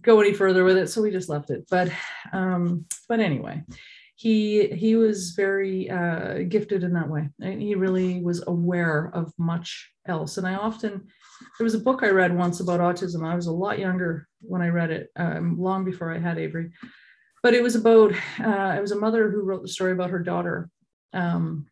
go 0.00 0.20
any 0.20 0.32
further 0.32 0.64
with 0.64 0.76
it 0.76 0.88
so 0.88 1.02
we 1.02 1.10
just 1.10 1.28
left 1.28 1.50
it 1.50 1.66
but 1.68 1.90
um 2.32 2.84
but 3.08 3.20
anyway 3.20 3.62
he 4.22 4.68
he 4.68 4.94
was 4.94 5.30
very 5.30 5.90
uh, 5.90 6.44
gifted 6.48 6.84
in 6.84 6.92
that 6.92 7.08
way. 7.08 7.28
And 7.40 7.60
he 7.60 7.74
really 7.74 8.22
was 8.22 8.44
aware 8.46 9.10
of 9.14 9.32
much 9.36 9.90
else. 10.06 10.38
And 10.38 10.46
i 10.46 10.54
often 10.54 11.08
there 11.58 11.64
was 11.64 11.74
a 11.74 11.86
book 11.86 12.00
i 12.02 12.08
read 12.08 12.36
once 12.36 12.60
about 12.60 12.78
autism. 12.78 13.26
I 13.26 13.34
was 13.34 13.48
a 13.48 13.60
lot 13.64 13.80
younger 13.80 14.28
when 14.40 14.62
i 14.62 14.68
read 14.68 14.90
it 14.90 15.10
um, 15.16 15.58
long 15.58 15.84
before 15.84 16.12
i 16.12 16.18
had 16.18 16.38
avery. 16.38 16.70
But 17.42 17.54
it 17.54 17.64
was 17.64 17.74
about 17.74 18.12
uh, 18.38 18.74
it 18.76 18.80
was 18.80 18.92
a 18.92 19.02
mother 19.04 19.28
who 19.28 19.42
wrote 19.42 19.62
the 19.62 19.76
story 19.76 19.92
about 19.92 20.10
her 20.10 20.20
daughter 20.20 20.70
um, 21.12 21.66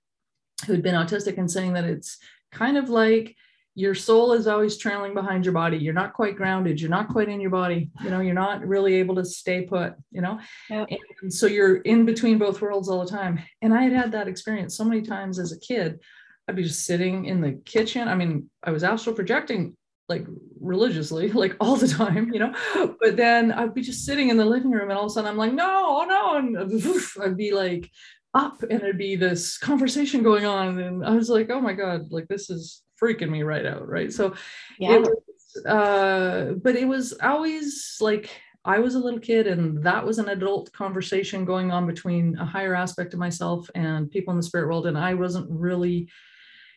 who 0.67 0.73
had 0.73 0.83
been 0.83 0.97
autistic 0.97 1.39
and 1.39 1.51
saying 1.51 1.75
that 1.75 1.85
it's 1.85 2.19
kind 2.51 2.77
of 2.77 2.91
like 2.91 3.37
your 3.75 3.95
soul 3.95 4.33
is 4.33 4.47
always 4.47 4.77
trailing 4.77 5.15
behind 5.15 5.45
your 5.45 5.55
body. 5.55 5.77
You're 5.77 5.95
not 5.95 6.13
quite 6.13 6.37
grounded. 6.37 6.81
You're 6.81 6.91
not 6.91 7.09
quite 7.09 7.29
in 7.29 7.41
your 7.41 7.51
body. 7.51 7.91
You 8.03 8.11
know 8.11 8.21
you're 8.21 8.35
not 8.35 8.67
really 8.67 8.95
able 8.95 9.15
to 9.17 9.25
stay 9.25 9.63
put 9.63 9.95
you 10.11 10.21
know? 10.21 10.41
Yep. 10.69 10.89
and 11.23 11.33
so 11.33 11.47
you're 11.47 11.77
in 11.79 12.05
between 12.05 12.39
both 12.39 12.61
worlds 12.61 12.89
all 12.89 13.05
the 13.05 13.11
time. 13.11 13.41
And 13.63 13.73
i 13.73 13.83
had 13.83 13.93
had 13.93 14.13
that 14.13 14.29
experience 14.29 14.77
so 14.77 14.85
many 14.85 15.03
times 15.03 15.39
as 15.39 15.53
a 15.53 15.61
kid. 15.61 16.01
I'd 16.49 16.57
be 16.57 16.65
just 16.65 16.85
sitting 16.85 17.27
in 17.27 17.41
the 17.41 17.53
kitchen. 17.65 18.09
I 18.09 18.15
mean 18.15 18.51
i 18.65 18.71
was 18.71 18.85
astral 18.85 19.15
projecting 19.15 19.77
like 20.09 20.27
religiously 20.61 21.31
like 21.33 21.57
all 21.61 21.77
the 21.77 21.89
time 21.89 22.33
you 22.33 22.41
know? 22.41 22.55
But 23.01 23.17
then 23.17 23.53
i'd 23.53 23.75
be 23.75 23.83
just 23.83 24.05
sitting 24.05 24.31
in 24.31 24.37
the 24.37 24.45
living 24.45 24.73
room 24.73 24.91
and 24.91 24.99
all 24.99 25.07
of 25.07 25.11
a 25.11 25.15
sudden 25.15 25.31
i'm 25.31 25.37
like 25.37 25.55
no 25.55 25.69
oh 25.69 26.05
no. 26.05 26.37
And 26.37 27.03
i'd 27.23 27.37
be 27.37 27.53
like 27.53 27.89
up 28.35 28.63
and 28.63 28.81
it'd 28.81 28.97
be 28.99 29.17
this 29.17 29.59
conversation 29.59 30.23
going 30.23 30.45
on. 30.45 30.79
And 30.81 31.07
i 31.07 31.11
was 31.11 31.31
like 31.31 31.51
oh 31.51 31.61
my 31.61 31.73
god 31.73 32.11
like 32.11 32.27
this 32.27 32.51
is 32.51 32.83
freaking 33.01 33.31
me 33.31 33.43
right 33.43 33.67
out 33.67 33.89
right 33.89 34.13
so 34.13 34.35
yeah 34.79 34.95
it 34.95 35.01
was, 35.01 35.65
uh 35.67 36.55
but 36.63 36.77
it 36.77 36.87
was 36.87 37.15
always 37.23 37.97
like 38.01 38.31
I 38.65 38.79
was 38.79 38.95
a 38.95 38.99
little 38.99 39.21
kid, 39.21 39.47
and 39.47 39.83
that 39.85 40.05
was 40.05 40.19
an 40.19 40.29
adult 40.29 40.71
conversation 40.73 41.45
going 41.47 41.71
on 41.71 41.87
between 41.87 42.37
a 42.37 42.45
higher 42.45 42.75
aspect 42.75 43.15
of 43.15 43.19
myself 43.19 43.71
and 43.75 44.11
people 44.11 44.33
in 44.33 44.37
the 44.37 44.43
spirit 44.43 44.67
world. 44.67 44.87
And 44.87 44.99
I 44.99 45.15
wasn't 45.15 45.49
really 45.51 46.11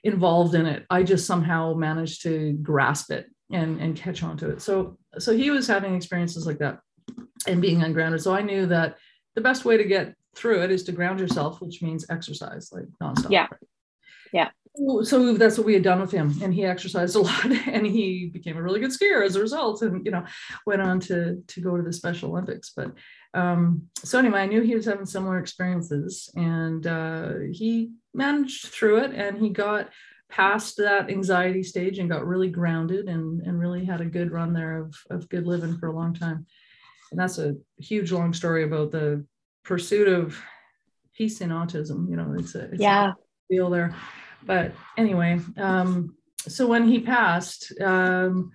involved 0.04 0.56
in 0.56 0.66
it. 0.66 0.86
I 0.90 1.04
just 1.04 1.28
somehow 1.28 1.74
managed 1.74 2.24
to 2.24 2.54
grasp 2.62 3.12
it 3.12 3.28
and, 3.52 3.82
and 3.82 3.98
catch 3.98 4.24
on 4.24 4.38
to 4.38 4.50
it. 4.50 4.62
So, 4.62 4.98
so 5.20 5.36
he 5.36 5.50
was 5.50 5.68
having 5.68 5.96
experiences 5.96 6.48
like 6.48 6.60
that 6.60 6.80
and 7.48 7.62
being 7.62 7.84
ungrounded. 7.84 8.22
So 8.22 8.34
I 8.34 8.42
knew 8.42 8.66
that 8.68 8.98
the 9.36 9.42
best 9.42 9.66
way 9.66 9.76
to 9.76 9.84
get 9.84 10.16
through 10.36 10.64
it 10.64 10.72
is 10.72 10.84
to 10.86 10.94
ground 10.94 11.20
yourself, 11.20 11.62
which 11.62 11.82
means 11.82 12.06
exercise, 12.10 12.72
like 12.72 12.86
nonstop. 13.02 13.32
Yeah. 13.32 13.48
Yeah. 14.32 14.50
So 15.04 15.34
that's 15.34 15.58
what 15.58 15.68
we 15.68 15.74
had 15.74 15.84
done 15.84 16.02
with 16.02 16.12
him 16.12 16.34
and 16.42 16.54
he 16.54 16.66
exercised 16.66 17.16
a 17.16 17.20
lot 17.22 17.46
and 17.46 17.86
he 17.86 18.30
became 18.34 18.58
a 18.58 18.62
really 18.62 18.80
good 18.80 18.92
skier 18.92 19.24
as 19.24 19.36
a 19.36 19.42
result 19.42 19.82
and 19.82 20.06
you 20.06 20.12
know 20.12 20.26
went 20.66 20.82
on 20.82 21.00
to 21.00 21.42
to 21.48 21.62
go 21.62 21.78
to 21.78 21.84
the 21.84 21.94
special 21.94 22.32
olympics 22.32 22.72
but 22.76 22.92
um 23.36 23.84
so 24.04 24.18
anyway 24.18 24.42
i 24.42 24.46
knew 24.46 24.62
he 24.62 24.76
was 24.76 24.86
having 24.86 25.06
similar 25.06 25.38
experiences 25.38 26.30
and 26.36 26.88
uh 26.88 27.34
he 27.52 27.92
managed 28.14 28.68
through 28.68 28.98
it 28.98 29.12
and 29.14 29.38
he 29.38 29.50
got 29.50 29.90
past 30.34 30.78
that 30.78 31.12
anxiety 31.12 31.62
stage 31.62 32.00
and 32.00 32.10
got 32.10 32.26
really 32.26 32.50
grounded 32.50 33.08
and 33.08 33.42
and 33.42 33.60
really 33.60 33.86
had 33.86 34.02
a 34.02 34.06
good 34.06 34.32
run 34.32 34.52
there 34.52 34.78
of 34.82 34.96
of 35.12 35.30
good 35.30 35.46
living 35.46 35.78
for 35.78 35.88
a 35.88 35.96
long 35.96 36.12
time. 36.14 36.46
And 37.12 37.20
that's 37.20 37.38
a 37.38 37.56
huge 37.78 38.12
long 38.12 38.34
story 38.34 38.64
about 38.64 38.90
the 38.90 39.24
pursuit 39.64 40.08
of 40.08 40.42
peace 41.16 41.42
in 41.42 41.50
autism 41.50 42.10
you 42.10 42.16
know 42.16 42.34
it's 42.38 42.56
a 42.56 42.62
it's 42.72 42.82
yeah. 42.82 43.12
a 43.12 43.54
deal 43.54 43.70
there 43.70 43.96
but 44.46 44.74
anyway 44.98 45.40
um 45.58 46.16
so 46.48 46.68
when 46.68 46.88
he 46.88 47.00
passed 47.00 47.72
um 47.82 48.52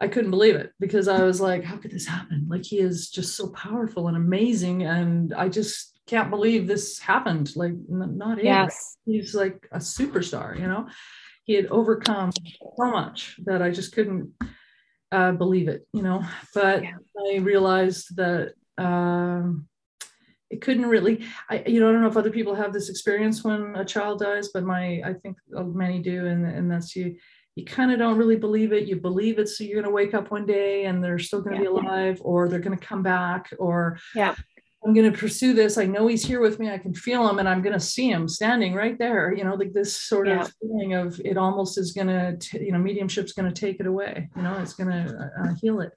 i 0.00 0.06
couldn't 0.08 0.30
believe 0.30 0.54
it 0.56 0.72
because 0.80 1.08
i 1.08 1.22
was 1.22 1.40
like 1.40 1.64
how 1.64 1.76
could 1.76 1.90
this 1.90 2.06
happen? 2.06 2.46
Like 2.48 2.64
he 2.64 2.78
is 2.78 3.10
just 3.10 3.36
so 3.36 3.48
powerful 3.50 4.08
and 4.08 4.16
amazing 4.16 4.82
and 4.82 5.32
i 5.34 5.48
just 5.48 5.98
can't 6.06 6.28
believe 6.28 6.66
this 6.66 6.98
happened. 6.98 7.56
Like 7.56 7.72
n- 7.72 8.18
not 8.18 8.38
him. 8.38 8.44
Yes. 8.44 8.98
He's 9.06 9.34
like 9.34 9.66
a 9.72 9.78
superstar 9.78 10.58
you 10.58 10.66
know? 10.66 10.86
He 11.44 11.54
had 11.54 11.66
overcome 11.66 12.30
so 12.76 12.90
much 12.90 13.36
that 13.46 13.62
i 13.62 13.70
just 13.70 13.92
couldn't 13.94 14.32
uh, 15.12 15.32
believe 15.32 15.68
it 15.68 15.86
you 15.92 16.02
know? 16.02 16.22
But 16.52 16.82
Yeah. 16.82 16.96
i 17.30 17.36
realized 17.38 18.16
that 18.16 18.52
um, 18.76 19.68
it 20.54 20.60
couldn't 20.60 20.86
really 20.86 21.16
i 21.50 21.62
you 21.66 21.80
know 21.80 21.88
i 21.88 21.92
don't 21.92 22.00
know 22.02 22.08
if 22.14 22.16
other 22.16 22.30
people 22.38 22.54
have 22.54 22.72
this 22.72 22.88
experience 22.88 23.42
when 23.44 23.60
a 23.76 23.84
child 23.84 24.20
dies 24.20 24.48
but 24.54 24.62
my 24.62 24.84
i 25.04 25.12
think 25.22 25.36
many 25.82 25.98
do 25.98 26.26
and 26.26 26.46
and 26.46 26.70
that's 26.70 26.94
you 26.94 27.16
you 27.56 27.64
kind 27.64 27.90
of 27.92 27.98
don't 27.98 28.18
really 28.18 28.36
believe 28.46 28.72
it 28.72 28.86
you 28.90 28.96
believe 28.96 29.38
it 29.38 29.48
so 29.48 29.64
you're 29.64 29.80
going 29.80 29.90
to 29.92 29.98
wake 30.00 30.14
up 30.14 30.30
one 30.30 30.46
day 30.46 30.84
and 30.86 31.02
they're 31.02 31.18
still 31.28 31.40
going 31.40 31.56
to 31.56 31.62
Yeah. 31.62 31.70
be 31.70 31.76
alive 31.76 32.18
or 32.30 32.48
they're 32.48 32.66
going 32.68 32.78
to 32.78 32.86
come 32.92 33.02
back 33.02 33.42
or 33.58 33.98
Yeah. 34.14 34.34
i'm 34.84 34.92
going 34.94 35.10
to 35.12 35.18
pursue 35.24 35.52
this 35.60 35.76
i 35.78 35.86
know 35.86 36.06
he's 36.06 36.24
here 36.30 36.40
with 36.46 36.56
me 36.60 36.66
i 36.70 36.78
can 36.84 36.94
feel 37.06 37.22
him 37.28 37.38
and 37.40 37.48
i'm 37.48 37.62
going 37.66 37.78
to 37.80 37.86
see 37.94 38.08
him 38.14 38.28
standing 38.28 38.72
right 38.74 38.98
there 39.04 39.32
you 39.38 39.44
know 39.46 39.54
like 39.62 39.72
this 39.72 39.90
sort 40.10 40.28
Yeah. 40.28 40.42
of 40.42 40.52
feeling 40.60 40.92
of 41.02 41.20
it 41.30 41.36
almost 41.36 41.78
is 41.82 41.90
going 41.98 42.12
to 42.14 42.64
you 42.66 42.72
know 42.72 42.78
mediumship's 42.88 43.32
going 43.38 43.50
to 43.52 43.60
take 43.64 43.78
it 43.82 43.86
away 43.94 44.28
you 44.36 44.42
know 44.42 44.54
it's 44.62 44.74
going 44.74 44.92
to 44.98 45.02
uh, 45.40 45.54
heal 45.60 45.80
it 45.86 45.92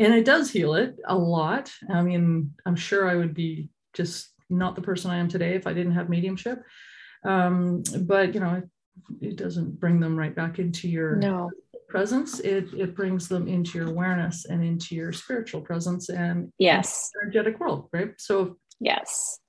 and 0.00 0.10
it 0.20 0.24
does 0.32 0.46
heal 0.56 0.74
it 0.82 0.90
a 1.06 1.18
lot 1.36 1.64
i 1.98 2.00
mean 2.08 2.52
i'm 2.66 2.76
sure 2.88 3.02
i 3.12 3.16
would 3.20 3.34
be 3.34 3.68
just 3.98 4.32
not 4.48 4.74
the 4.74 4.80
person 4.80 5.10
i 5.10 5.18
am 5.18 5.28
today 5.28 5.54
if 5.54 5.66
i 5.66 5.74
didn't 5.74 5.92
have 5.92 6.08
mediumship. 6.08 6.62
Um, 7.24 7.82
but 8.02 8.32
you 8.34 8.40
know 8.40 8.54
it, 8.54 8.68
it 9.20 9.36
doesn't 9.36 9.80
bring 9.80 10.00
them 10.00 10.16
right 10.16 10.34
back 10.34 10.58
into 10.58 10.88
your 10.88 11.16
no. 11.16 11.50
presence. 11.88 12.40
It 12.40 12.72
it 12.74 12.94
brings 12.94 13.28
them 13.28 13.48
into 13.48 13.78
your 13.78 13.88
awareness 13.88 14.46
and 14.46 14.64
into 14.64 14.94
your 14.94 15.12
spiritual 15.12 15.62
presence 15.62 16.08
and 16.08 16.52
yes. 16.58 17.10
energetic 17.22 17.58
world 17.60 17.88
right? 17.92 18.12
So 18.18 18.56
yes. 18.80 19.40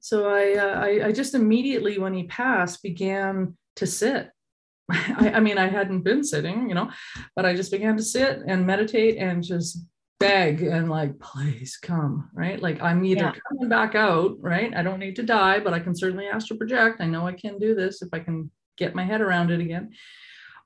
So 0.00 0.28
I, 0.28 0.54
uh, 0.54 0.80
I 0.80 1.06
i 1.08 1.12
just 1.12 1.34
immediately 1.34 1.98
when 1.98 2.14
he 2.14 2.24
passed 2.24 2.82
began 2.82 3.56
to 3.76 3.86
sit. 3.86 4.30
I, 4.90 5.32
I 5.34 5.40
mean 5.40 5.58
i 5.58 5.68
hadn't 5.68 6.02
been 6.02 6.24
sitting 6.24 6.68
you 6.70 6.74
know 6.74 6.90
but 7.36 7.44
i 7.44 7.54
just 7.54 7.70
began 7.70 7.98
to 7.98 8.02
sit 8.02 8.40
and 8.46 8.66
meditate 8.66 9.18
and 9.18 9.42
just 9.42 9.84
beg 10.18 10.62
and 10.62 10.90
like 10.90 11.16
please 11.20 11.76
come 11.80 12.28
right 12.34 12.60
like 12.60 12.80
i'm 12.82 13.04
either 13.04 13.24
Yeah. 13.26 13.32
coming 13.48 13.68
back 13.68 13.94
out 13.94 14.36
right 14.40 14.74
i 14.74 14.82
don't 14.82 14.98
need 14.98 15.14
to 15.16 15.22
die 15.22 15.60
but 15.60 15.72
i 15.72 15.78
can 15.78 15.94
certainly 15.94 16.26
astral 16.26 16.58
project 16.58 17.00
i 17.00 17.06
know 17.06 17.26
i 17.26 17.32
can 17.32 17.58
do 17.58 17.74
this 17.74 18.02
if 18.02 18.08
i 18.12 18.18
can 18.18 18.50
get 18.76 18.94
my 18.96 19.04
head 19.04 19.20
around 19.20 19.50
it 19.50 19.60
again 19.60 19.90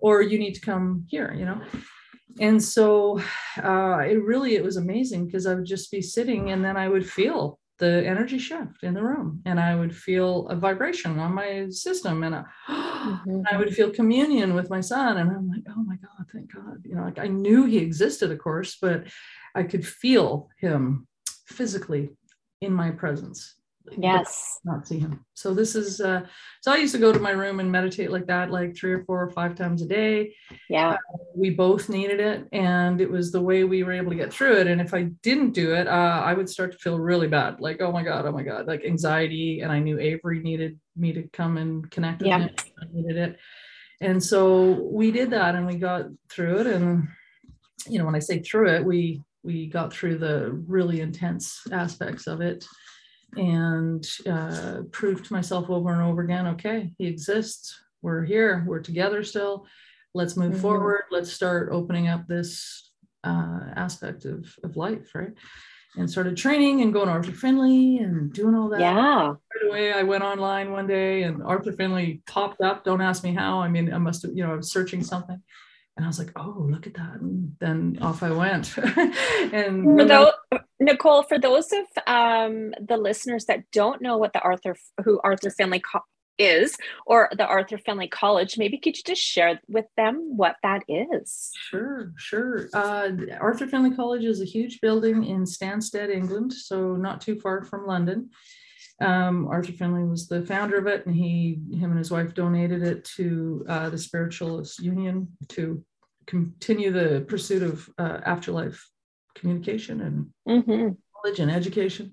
or 0.01 0.23
you 0.23 0.39
need 0.39 0.55
to 0.55 0.61
come 0.61 1.05
here 1.09 1.35
you 1.37 1.45
know 1.45 1.61
and 2.41 2.63
so 2.63 3.21
uh 3.63 3.99
it 3.99 4.23
really 4.23 4.55
it 4.55 4.65
was 4.65 4.79
amazing 4.79 5.27
because 5.27 5.47
i 5.47 5.55
would 5.55 5.67
just 5.67 5.91
be 5.91 6.01
sitting 6.01 6.51
and 6.51 6.65
then 6.65 6.77
i 6.79 6.89
would 6.89 7.07
feel 7.09 7.59
the 7.79 8.07
energy 8.07 8.39
shift 8.39 8.83
in 8.85 8.95
the 8.95 9.03
room 9.03 9.43
and 9.45 9.61
i 9.61 9.75
would 9.75 9.95
feel 9.95 10.47
a 10.49 10.57
vibration 10.57 11.19
on 11.19 11.35
my 11.35 11.67
system 11.69 12.23
and 12.23 12.35
a, 12.37 12.47
Mhm. 13.03 13.43
I 13.51 13.57
would 13.57 13.75
feel 13.75 13.91
communion 13.91 14.55
with 14.55 14.71
my 14.71 14.81
son. 14.81 15.17
And 15.17 15.29
I'm 15.29 15.49
like, 15.49 15.65
oh 15.69 15.83
my 15.83 15.97
God, 15.97 16.25
thank 16.33 16.55
God. 16.55 16.83
You 16.85 16.95
know, 16.95 17.03
like 17.03 17.19
I 17.19 17.27
knew 17.27 17.65
he 17.65 17.79
existed, 17.79 18.31
of 18.31 18.39
course, 18.39 18.79
but 18.81 19.09
I 19.55 19.63
could 19.65 19.87
feel 19.87 20.49
him 20.59 21.07
physically 21.47 22.11
in 22.61 22.73
my 22.73 22.91
presence. 22.91 23.55
yes 23.99 24.59
Not 24.65 24.87
see 24.87 25.01
him. 25.01 25.25
So 25.35 25.53
this 25.55 25.75
is 25.75 26.01
uh 26.01 26.23
so 26.61 26.73
I 26.73 26.77
used 26.77 26.95
to 26.95 27.01
go 27.01 27.13
to 27.13 27.19
my 27.19 27.33
room 27.33 27.61
and 27.61 27.71
meditate 27.71 28.11
like 28.13 28.27
that, 28.29 28.51
like 28.51 28.77
three 28.77 28.93
or 28.93 29.05
four 29.05 29.21
or 29.23 29.31
five 29.31 29.55
times 29.57 29.83
a 29.83 29.87
day. 29.87 30.35
yeah 30.69 30.97
We 31.35 31.51
both 31.51 31.89
needed 31.89 32.21
it, 32.21 32.47
and 32.53 33.01
it 33.01 33.11
was 33.11 33.33
the 33.33 33.41
way 33.41 33.65
we 33.65 33.83
were 33.83 33.93
able 33.93 34.11
to 34.13 34.17
get 34.17 34.33
through 34.33 34.57
it. 34.61 34.67
And 34.69 34.81
if 34.81 34.95
I 34.95 35.03
didn't 35.23 35.53
do 35.53 35.75
it, 35.75 35.87
uh, 35.89 36.23
I 36.25 36.33
would 36.35 36.49
start 36.49 36.73
to 36.73 36.79
feel 36.79 36.99
really 36.99 37.29
bad, 37.29 37.61
like 37.61 37.83
oh 37.83 37.91
my 37.93 38.05
god, 38.05 38.25
oh 38.25 38.33
my 38.33 38.45
god, 38.45 38.67
like 38.67 38.85
anxiety. 38.85 39.61
And 39.63 39.73
I 39.73 39.81
knew 39.81 39.99
Avery 39.99 40.41
needed 40.41 40.79
me 40.97 41.13
to 41.13 41.23
come 41.33 41.59
and 41.59 41.91
connect 41.91 42.21
with 42.23 42.29
Yeah. 42.31 42.39
him. 42.39 42.51
I 42.81 42.85
needed 42.93 43.17
it, 43.17 43.39
and 44.01 44.23
so 44.23 44.71
we 44.99 45.11
did 45.11 45.31
that, 45.31 45.55
and 45.57 45.67
we 45.67 45.75
got 45.77 46.03
through 46.31 46.61
it. 46.61 46.67
And 46.69 47.09
you 47.89 47.99
know, 47.99 48.05
when 48.07 48.15
I 48.15 48.21
say 48.21 48.39
through 48.39 48.69
it, 48.77 48.85
we 48.85 49.23
we 49.43 49.67
got 49.69 49.93
through 49.93 50.19
the 50.19 50.53
really 50.67 51.01
intense 51.01 51.61
aspects 51.73 52.27
of 52.27 52.41
it 52.41 52.65
and 53.37 54.07
uh, 54.29 54.83
proved 54.91 55.25
to 55.27 55.33
myself 55.33 55.71
over 55.71 55.91
and 55.93 56.03
over 56.03 56.23
again 56.23 56.47
okay 56.47 56.93
he 56.99 57.07
exists. 57.07 57.81
We're 58.03 58.25
here. 58.25 58.65
We're 58.67 58.81
together 58.81 59.23
still. 59.23 59.67
Let's 60.13 60.37
move 60.37 60.55
Mhm. 60.55 60.61
forward. 60.61 61.03
Let's 61.13 61.33
start 61.33 61.69
opening 61.73 62.09
up 62.09 62.27
this 62.27 62.91
uh, 63.25 63.61
aspect 63.77 64.25
of, 64.25 64.53
of 64.65 64.77
life 64.77 65.15
right? 65.15 65.33
And 65.97 66.11
started 66.11 66.37
training 66.37 66.81
and 66.83 66.93
going 66.93 67.07
to 67.07 67.13
Arthur 67.13 67.33
Findlay 67.33 67.99
and 67.99 68.33
doing 68.33 68.55
all 68.57 68.69
that. 68.71 68.81
Yeah. 68.81 69.29
Right 69.29 69.69
away 69.69 69.93
i 69.93 70.03
went 70.03 70.25
online 70.25 70.73
one 70.73 70.87
day 70.87 71.23
and 71.23 71.43
Arthur 71.43 71.73
Findlay 71.73 72.21
popped 72.27 72.61
up. 72.61 72.83
Don't 72.85 73.01
ask 73.01 73.23
me 73.23 73.33
how. 73.35 73.61
I 73.61 73.69
mean 73.69 73.93
i 73.95 73.99
must 73.99 74.23
have 74.23 74.33
you 74.35 74.43
know 74.45 74.53
i 74.53 74.57
was 74.57 74.73
searching 74.73 75.03
something 75.05 75.41
and 75.97 76.05
i 76.05 76.09
was 76.09 76.19
like 76.19 76.33
oh 76.37 76.57
look 76.69 76.87
at 76.87 76.95
that 76.95 77.21
and 77.21 77.53
then 77.61 77.99
off 78.01 78.23
i 78.23 78.31
went 78.31 78.77
and 79.53 79.85
For 79.85 79.95
when 79.95 80.11
I- 80.11 80.31
tho- 80.51 80.59
Nicole, 80.81 81.23
for 81.23 81.39
those 81.39 81.71
of 81.73 81.85
um, 82.09 82.75
the 82.85 82.97
listeners 82.97 83.45
that 83.45 83.71
don't 83.71 84.03
know 84.03 84.17
what 84.17 84.33
the 84.33 84.41
Arthur, 84.41 84.75
who 85.05 85.21
Arthur 85.23 85.49
Findlay 85.51 85.79
Co- 85.79 86.01
is, 86.39 86.77
or 87.07 87.29
the 87.39 87.47
Arthur 87.47 87.79
Findlay 87.79 88.09
College, 88.09 88.59
maybe 88.59 88.79
could 88.79 88.97
you 88.97 89.03
just 89.07 89.23
share 89.23 89.61
with 89.69 89.85
them 89.97 90.37
what 90.37 90.57
that 90.65 90.83
is? 90.89 91.53
Sure, 91.71 92.13
sure. 92.17 92.69
Uh, 92.75 93.11
Arthur 93.41 93.69
Findlay 93.69 93.95
College 93.95 94.25
is 94.25 94.41
a 94.41 94.45
huge 94.45 94.81
building 94.81 95.23
in 95.25 95.45
Stansted, 95.45 96.11
England, 96.11 96.53
so 96.53 96.97
not 96.97 97.21
too 97.21 97.39
far 97.39 97.63
from 97.63 97.87
London. 97.87 98.31
Um, 99.01 99.49
Arthur 99.49 99.73
Findlay 99.73 100.05
was 100.05 100.29
the 100.29 100.45
founder 100.47 100.77
of 100.79 100.87
it, 100.87 101.07
and 101.07 101.15
he, 101.15 101.59
him 101.73 101.91
and 101.91 101.99
his 101.99 102.11
wife 102.11 102.35
donated 102.35 102.83
it 102.83 103.05
to 103.17 103.65
uh, 103.69 103.91
the 103.91 103.99
Spiritualist 103.99 104.79
Union 104.81 105.29
to 105.49 105.85
continue 106.27 106.93
the 106.93 107.25
pursuit 107.27 107.63
of 107.63 107.89
uh, 107.99 108.21
afterlife 108.25 108.87
communication 109.35 110.01
and 110.03 110.27
Mm-hmm. 110.49 110.91
knowledge 111.25 111.41
and 111.41 111.51
education. 111.51 112.13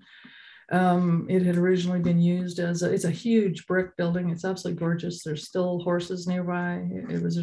Um, 0.71 1.25
it 1.29 1.41
had 1.43 1.57
originally 1.57 1.99
been 1.99 2.21
used 2.21 2.59
as 2.59 2.83
a, 2.83 2.91
it's 2.91 3.03
a 3.05 3.11
huge 3.11 3.65
brick 3.67 3.97
building. 3.97 4.29
It's 4.29 4.45
absolutely 4.45 4.79
gorgeous. 4.79 5.23
There's 5.23 5.47
still 5.47 5.79
horses 5.79 6.27
nearby. 6.27 6.85
It, 6.91 7.11
it 7.11 7.23
was 7.23 7.39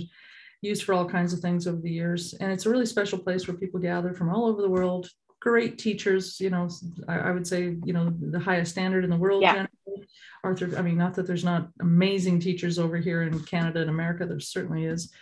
used 0.62 0.85
for 0.85 0.95
all 0.95 1.09
kinds 1.09 1.33
of 1.33 1.40
things 1.40 1.66
over 1.66 1.81
the 1.81 1.90
years, 1.90 2.35
and 2.40 2.50
it's 2.50 2.66
a 2.66 2.71
really 2.71 2.87
special 2.87 3.19
place 3.19 3.47
where 3.47 3.57
people 3.57 3.81
gather 3.81 4.14
from 4.14 4.31
all 4.31 4.47
over 4.47 4.62
the 4.62 4.71
world. 4.71 5.09
Great 5.50 5.79
teachers, 5.79 6.41
you 6.41 6.50
know, 6.50 6.69
I, 7.07 7.19
I 7.29 7.31
would 7.31 7.47
say, 7.47 7.76
you 7.85 7.93
know, 7.93 8.12
the 8.35 8.41
highest 8.41 8.73
standard 8.73 9.05
in 9.05 9.11
the 9.11 9.17
world. 9.17 9.43
Yeah. 9.43 9.53
generally. 9.53 10.09
Arthur, 10.43 10.76
I 10.76 10.83
mean, 10.83 10.99
not 10.99 11.15
that 11.15 11.26
there's 11.26 11.45
not 11.45 11.69
amazing 11.81 12.41
teachers 12.41 12.79
over 12.79 12.97
here 12.97 13.23
in 13.23 13.38
Canada 13.45 13.81
and 13.81 13.91
America. 13.91 14.26
There 14.26 14.41
certainly 14.41 14.85
is 14.87 15.12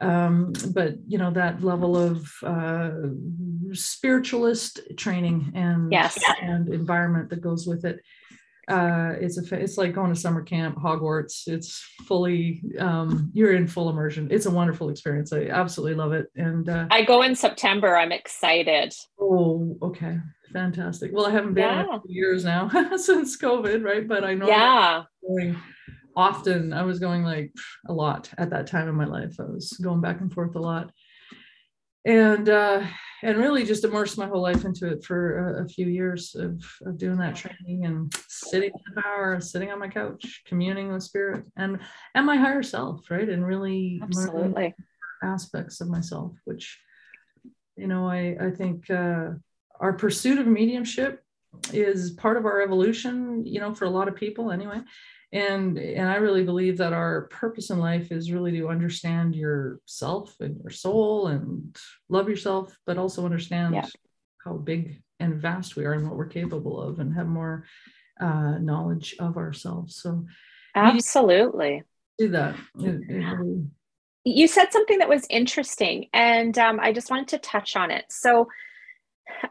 um, 0.00 0.52
but 0.72 0.94
you 1.06 1.18
know 1.18 1.30
that 1.30 1.62
level 1.62 1.96
of 1.96 2.30
uh, 2.42 2.90
spiritualist 3.72 4.80
training 4.96 5.52
and 5.54 5.92
Yes. 5.92 6.18
and 6.42 6.68
environment 6.68 7.30
that 7.30 7.42
goes 7.42 7.66
with 7.66 7.84
it 7.84 8.00
uh, 8.68 9.12
it's 9.20 9.38
a 9.38 9.54
it's 9.58 9.76
like 9.78 9.92
going 9.94 10.12
to 10.14 10.18
summer 10.20 10.42
camp 10.42 10.76
hogwarts. 10.76 11.46
It's 11.48 11.82
fully 12.06 12.62
um, 12.78 13.30
you're 13.34 13.54
in 13.54 13.66
full 13.66 13.88
immersion. 13.90 14.28
It's 14.30 14.46
a 14.46 14.50
wonderful 14.50 14.90
experience. 14.90 15.32
I 15.32 15.44
absolutely 15.46 15.96
love 15.96 16.12
it. 16.12 16.26
And 16.36 16.68
uh, 16.68 16.86
I 16.90 17.02
go 17.04 17.22
in 17.22 17.34
September. 17.34 17.96
I'm 17.96 18.12
excited. 18.12 18.94
oh 19.20 19.76
okay. 19.82 20.18
Fantastic. 20.52 21.10
Well 21.14 21.26
i 21.26 21.30
haven't 21.30 21.54
been 21.54 21.68
in 21.68 21.86
Yeah. 21.86 21.98
few 22.06 22.14
years 22.14 22.44
now 22.44 22.68
since 22.96 23.36
covid 23.36 23.84
right? 23.84 24.06
But 24.06 24.24
i 24.24 24.34
know 24.34 24.48
Yeah. 24.48 25.04
going 25.26 25.56
often. 26.16 26.72
I 26.72 26.82
was 26.82 26.98
going 26.98 27.22
like 27.22 27.52
a 27.88 27.92
lot 27.92 28.28
at 28.36 28.50
that 28.50 28.66
time 28.66 28.88
in 28.88 28.94
my 28.96 29.04
life. 29.06 29.36
I 29.38 29.44
was 29.44 29.72
going 29.82 30.00
back 30.00 30.20
and 30.20 30.32
forth 30.32 30.56
a 30.56 30.58
lot 30.60 30.90
and 32.04 32.48
uh, 32.48 32.84
and 33.22 33.38
really 33.38 33.64
just 33.64 33.84
immersed 33.84 34.16
my 34.16 34.26
whole 34.26 34.40
life 34.42 34.64
into 34.64 34.88
it 34.88 35.04
for 35.04 35.58
a, 35.58 35.64
a 35.64 35.68
few 35.68 35.86
years 35.86 36.34
of, 36.34 36.62
of 36.86 36.96
doing 36.96 37.18
that 37.18 37.36
training 37.36 37.84
and 37.84 38.12
sitting 38.28 38.70
in 38.70 38.94
the 38.94 39.02
power, 39.02 39.40
sitting 39.40 39.70
on 39.70 39.78
my 39.78 39.88
couch, 39.88 40.42
communing 40.46 40.92
with 40.92 41.02
spirit 41.02 41.44
and 41.56 41.78
and 42.14 42.26
my 42.26 42.36
higher 42.36 42.62
self, 42.62 43.10
right? 43.10 43.28
And 43.28 43.46
really 43.46 44.00
absolutely 44.02 44.74
aspects 45.22 45.80
of 45.80 45.88
myself, 45.88 46.32
which 46.44 46.78
you 47.76 47.86
know, 47.86 48.08
I 48.08 48.36
I 48.40 48.50
think 48.50 48.90
uh, 48.90 49.30
our 49.80 49.92
pursuit 49.92 50.38
of 50.38 50.46
mediumship 50.46 51.22
is 51.72 52.12
part 52.12 52.36
of 52.36 52.46
our 52.46 52.62
evolution, 52.62 53.44
you 53.44 53.60
know, 53.60 53.74
for 53.74 53.84
a 53.84 53.90
lot 53.90 54.08
of 54.08 54.14
people 54.14 54.50
anyway 54.50 54.80
and 55.32 55.78
and 55.78 56.08
i 56.08 56.16
really 56.16 56.42
believe 56.42 56.78
that 56.78 56.92
our 56.92 57.22
purpose 57.28 57.70
in 57.70 57.78
life 57.78 58.10
is 58.10 58.32
really 58.32 58.52
to 58.52 58.68
understand 58.68 59.34
yourself 59.34 60.34
and 60.40 60.60
your 60.60 60.70
soul 60.70 61.28
and 61.28 61.76
love 62.08 62.28
yourself 62.28 62.76
but 62.86 62.98
also 62.98 63.24
understand 63.24 63.74
yeah. 63.74 63.86
how 64.44 64.54
big 64.54 65.02
and 65.20 65.34
vast 65.34 65.76
we 65.76 65.84
are 65.84 65.92
and 65.92 66.06
what 66.08 66.16
we're 66.16 66.26
capable 66.26 66.80
of 66.80 66.98
and 66.98 67.14
have 67.14 67.28
more 67.28 67.64
uh, 68.20 68.58
knowledge 68.58 69.14
of 69.18 69.36
ourselves. 69.36 69.96
So 69.96 70.26
absolutely. 70.74 71.84
do 72.18 72.28
that. 72.28 72.56
It, 72.78 73.00
it 73.08 73.14
really... 73.14 73.66
you 74.24 74.48
said 74.48 74.72
something 74.72 74.98
that 74.98 75.08
was 75.08 75.26
interesting 75.30 76.08
and 76.12 76.58
um, 76.58 76.80
i 76.80 76.92
just 76.92 77.10
wanted 77.10 77.28
to 77.28 77.38
touch 77.38 77.76
on 77.76 77.90
it. 77.90 78.06
So 78.08 78.48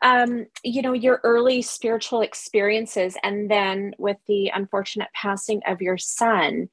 um, 0.02 0.46
you 0.64 0.82
know, 0.82 0.94
your 0.94 1.20
early 1.24 1.62
spiritual 1.62 2.22
experiences, 2.22 3.18
and 3.24 3.50
then 3.50 3.94
with 3.98 4.18
the 4.28 4.52
unfortunate 4.54 5.10
passing 5.14 5.62
of 5.68 5.82
your 5.82 5.98
son, 5.98 6.70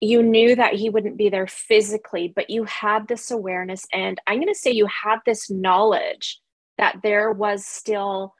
you 0.00 0.22
knew 0.22 0.54
that 0.54 0.74
he 0.74 0.90
wouldn't 0.90 1.16
be 1.16 1.28
there 1.28 1.46
physically, 1.46 2.32
but 2.34 2.50
you 2.50 2.64
had 2.64 3.08
this 3.08 3.30
awareness. 3.30 3.86
And 3.92 4.20
I'm 4.26 4.36
going 4.36 4.52
to 4.52 4.54
say 4.54 4.70
you 4.70 4.86
had 4.86 5.18
this 5.24 5.50
knowledge 5.50 6.40
that 6.78 7.00
there 7.02 7.32
was 7.32 7.64
still 7.64 8.34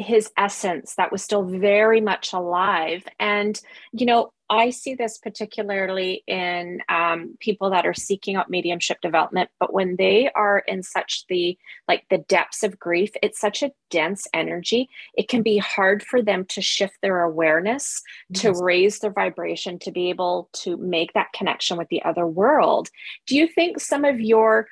his 0.00 0.30
essence 0.36 0.94
that 0.96 1.12
was 1.12 1.22
still 1.22 1.44
very 1.44 2.00
much 2.00 2.32
alive. 2.32 3.06
And, 3.18 3.60
you 3.92 4.06
know, 4.06 4.32
I 4.50 4.70
see 4.70 4.96
this 4.96 5.16
particularly 5.16 6.24
in 6.26 6.80
um, 6.88 7.36
people 7.38 7.70
that 7.70 7.86
are 7.86 7.94
seeking 7.94 8.34
out 8.34 8.50
mediumship 8.50 9.00
development, 9.00 9.48
but 9.60 9.72
when 9.72 9.94
they 9.94 10.28
are 10.34 10.64
in 10.66 10.82
such 10.82 11.24
the 11.28 11.56
like 11.86 12.04
the 12.10 12.18
depths 12.18 12.64
of 12.64 12.76
grief, 12.76 13.10
it's 13.22 13.40
such 13.40 13.62
a 13.62 13.70
dense 13.90 14.26
energy. 14.34 14.88
It 15.14 15.28
can 15.28 15.42
be 15.42 15.58
hard 15.58 16.02
for 16.02 16.20
them 16.20 16.46
to 16.46 16.60
shift 16.60 16.94
their 17.00 17.22
awareness, 17.22 18.02
yes. 18.28 18.42
to 18.42 18.52
raise 18.52 18.98
their 18.98 19.12
vibration, 19.12 19.78
to 19.80 19.92
be 19.92 20.10
able 20.10 20.48
to 20.54 20.76
make 20.78 21.12
that 21.12 21.32
connection 21.32 21.76
with 21.78 21.88
the 21.88 22.02
other 22.02 22.26
world. 22.26 22.88
Do 23.26 23.36
you 23.36 23.46
think 23.46 23.78
some 23.78 24.04
of 24.04 24.20
your 24.20 24.66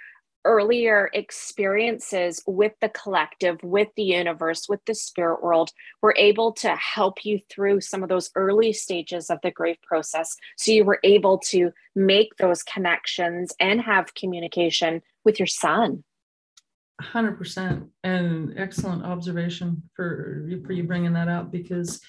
earlier 0.45 1.11
experiences 1.13 2.43
with 2.47 2.73
the 2.81 2.89
collective, 2.89 3.63
with 3.63 3.89
the 3.97 4.03
universe, 4.03 4.69
with 4.69 4.85
the 4.87 4.95
spirit 4.95 5.43
world 5.43 5.71
were 6.03 6.15
able 6.17 6.53
to 6.53 6.75
help 6.77 7.25
you 7.25 7.41
through 7.51 7.81
some 7.81 8.03
of 8.03 8.09
those 8.09 8.31
early 8.35 8.73
stages 8.73 9.31
of 9.31 9.39
the 9.43 9.51
grief 9.51 9.77
process. 9.83 10.37
So 10.57 10.73
you 10.73 10.85
were 10.85 11.01
able 11.05 11.39
to 11.51 11.73
make 11.95 12.37
those 12.39 12.63
connections 12.63 13.53
and 13.61 13.81
have 13.81 14.15
communication 14.15 15.03
with 15.25 15.39
your 15.39 15.47
son. 15.47 16.05
100% 17.01 17.89
and 18.03 18.55
excellent 18.57 19.05
observation 19.05 19.83
for 19.95 20.49
for 20.67 20.73
you 20.73 20.83
bringing 20.83 21.13
that 21.13 21.29
up 21.29 21.53
because 21.53 22.01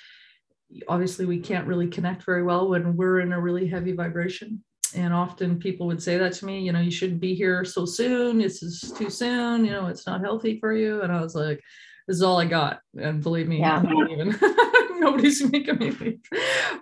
obviously 0.87 1.25
we 1.25 1.39
can't 1.39 1.67
really 1.67 1.87
connect 1.87 2.23
very 2.23 2.43
well 2.43 2.69
when 2.69 2.95
we're 2.95 3.19
in 3.19 3.31
a 3.31 3.39
really 3.39 3.67
heavy 3.67 3.91
vibration 3.91 4.63
and 4.93 5.13
often 5.13 5.59
people 5.59 5.87
would 5.87 6.01
say 6.01 6.17
that 6.17 6.33
to 6.33 6.45
me 6.45 6.59
you 6.61 6.71
know 6.71 6.79
you 6.79 6.91
shouldn't 6.91 7.19
be 7.19 7.35
here 7.35 7.63
so 7.65 7.85
soon. 7.85 8.37
This 8.39 8.63
is 8.63 8.93
too 8.97 9.09
soon. 9.09 9.65
You 9.65 9.71
know 9.71 9.87
it's 9.87 10.07
not 10.07 10.21
healthy 10.21 10.59
for 10.59 10.73
you. 10.73 11.01
And 11.01 11.11
i 11.11 11.21
was 11.21 11.35
like 11.35 11.61
this 12.07 12.17
is 12.17 12.23
all 12.23 12.39
i 12.39 12.45
got. 12.45 12.81
And 12.97 13.21
believe 13.21 13.47
me 13.47 13.59
yeah. 13.59 13.83
even 14.09 14.37
nobody's 14.99 15.43
making 15.43 15.77
me 15.77 15.91
leave. 15.91 16.21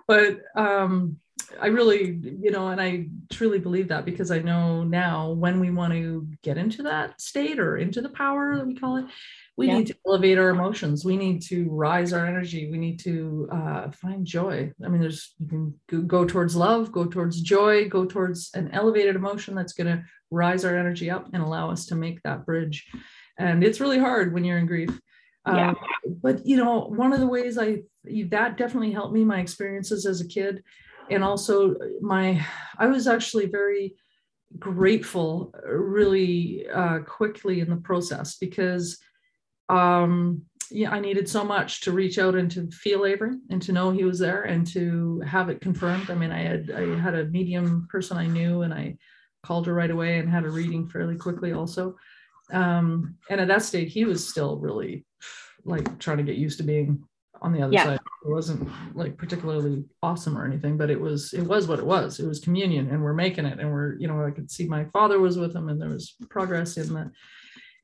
But 0.06 0.40
um 0.54 1.18
i 1.60 1.66
really 1.66 2.20
you 2.22 2.50
know 2.50 2.68
and 2.68 2.80
i 2.80 3.06
truly 3.30 3.58
believe 3.58 3.88
that 3.88 4.04
because 4.04 4.30
i 4.30 4.38
know 4.38 4.84
now 4.84 5.30
when 5.30 5.60
we 5.60 5.70
want 5.70 5.92
to 5.92 6.28
get 6.42 6.58
into 6.58 6.82
that 6.82 7.18
state 7.20 7.58
or 7.58 7.78
into 7.78 8.02
the 8.02 8.08
power 8.10 8.56
that 8.56 8.66
we 8.66 8.74
call 8.74 8.96
it 8.96 9.06
we 9.58 9.66
yeah. 9.66 9.78
need 9.78 9.88
to 9.88 9.96
elevate 10.06 10.38
our 10.38 10.50
emotions. 10.50 11.04
We 11.04 11.16
need 11.16 11.42
to 11.48 11.68
rise 11.68 12.12
our 12.12 12.24
energy. 12.24 12.70
We 12.70 12.78
need 12.78 13.00
to 13.00 13.48
uh, 13.50 13.90
find 13.90 14.24
joy. 14.24 14.72
I 14.84 14.88
mean 14.88 15.00
there's 15.00 15.34
you 15.40 15.74
can 15.88 16.06
go 16.06 16.24
towards 16.24 16.54
love 16.54 16.92
go 16.92 17.06
towards 17.06 17.40
joy 17.40 17.88
go 17.88 18.04
towards 18.04 18.50
an 18.54 18.70
elevated 18.70 19.16
emotion 19.16 19.56
that's 19.56 19.72
going 19.72 19.88
to 19.88 20.04
rise 20.30 20.64
our 20.64 20.78
energy 20.78 21.10
up 21.10 21.28
and 21.32 21.42
allow 21.42 21.72
us 21.72 21.86
to 21.86 21.96
make 21.96 22.22
that 22.22 22.46
bridge. 22.46 22.86
And 23.36 23.64
it's 23.64 23.80
really 23.80 23.98
hard 23.98 24.32
when 24.32 24.44
you're 24.44 24.58
in 24.58 24.66
grief. 24.66 24.96
Yeah. 25.44 25.70
Um, 25.70 25.76
but 26.22 26.46
you 26.46 26.56
know 26.56 26.82
one 26.82 27.12
of 27.12 27.18
the 27.18 27.26
ways 27.26 27.58
i 27.58 27.80
that 28.04 28.56
definitely 28.56 28.92
helped 28.92 29.12
me 29.12 29.24
my 29.24 29.40
experiences 29.40 30.06
as 30.06 30.20
a 30.20 30.28
kid. 30.28 30.62
And 31.10 31.24
also 31.24 31.74
my 32.00 32.46
i 32.78 32.86
was 32.86 33.08
actually 33.08 33.46
very 33.46 33.96
grateful 34.56 35.52
really 35.66 36.68
uh, 36.72 37.00
quickly 37.00 37.58
in 37.58 37.68
the 37.68 37.76
process 37.76 38.36
because 38.36 38.98
um, 39.68 40.42
yeah, 40.70 40.90
I 40.90 41.00
needed 41.00 41.28
so 41.28 41.44
much 41.44 41.80
to 41.82 41.92
reach 41.92 42.18
out 42.18 42.34
and 42.34 42.50
to 42.50 42.70
feel 42.70 43.06
Avery 43.06 43.36
and 43.50 43.60
to 43.62 43.72
know 43.72 43.90
he 43.90 44.04
was 44.04 44.18
there 44.18 44.42
and 44.42 44.66
to 44.68 45.20
have 45.26 45.48
it 45.48 45.60
confirmed. 45.60 46.10
I 46.10 46.14
mean, 46.14 46.30
I 46.30 46.42
had 46.42 46.70
I 46.70 46.98
had 46.98 47.14
a 47.14 47.26
medium 47.26 47.86
person 47.90 48.16
I 48.16 48.26
knew 48.26 48.62
and 48.62 48.74
I 48.74 48.98
called 49.42 49.66
her 49.66 49.74
right 49.74 49.90
away 49.90 50.18
and 50.18 50.28
had 50.28 50.44
a 50.44 50.50
reading 50.50 50.88
fairly 50.88 51.16
quickly 51.16 51.52
also. 51.52 51.96
Um, 52.52 53.16
and 53.30 53.40
at 53.40 53.48
that 53.48 53.62
state, 53.62 53.88
he 53.88 54.04
was 54.04 54.26
still 54.26 54.58
really 54.58 55.06
like 55.64 55.98
trying 55.98 56.18
to 56.18 56.22
get 56.22 56.36
used 56.36 56.58
to 56.58 56.64
being 56.64 57.04
on 57.40 57.52
the 57.52 57.62
other 57.62 57.72
yeah. 57.72 57.84
side. 57.84 58.00
It 58.24 58.30
wasn't 58.30 58.68
like 58.94 59.16
particularly 59.16 59.84
awesome 60.02 60.36
or 60.36 60.44
anything, 60.44 60.76
but 60.76 60.90
it 60.90 61.00
was 61.00 61.32
it 61.32 61.42
was 61.42 61.66
what 61.66 61.78
it 61.78 61.86
was. 61.86 62.20
It 62.20 62.26
was 62.26 62.40
communion, 62.40 62.90
and 62.90 63.02
we're 63.02 63.14
making 63.14 63.46
it, 63.46 63.58
and 63.58 63.70
we're 63.70 63.96
you 63.98 64.08
know 64.08 64.24
I 64.24 64.30
could 64.32 64.50
see 64.50 64.66
my 64.66 64.84
father 64.86 65.18
was 65.18 65.38
with 65.38 65.54
him, 65.54 65.68
and 65.68 65.80
there 65.80 65.88
was 65.88 66.14
progress 66.28 66.76
in 66.76 66.92
the 66.92 67.10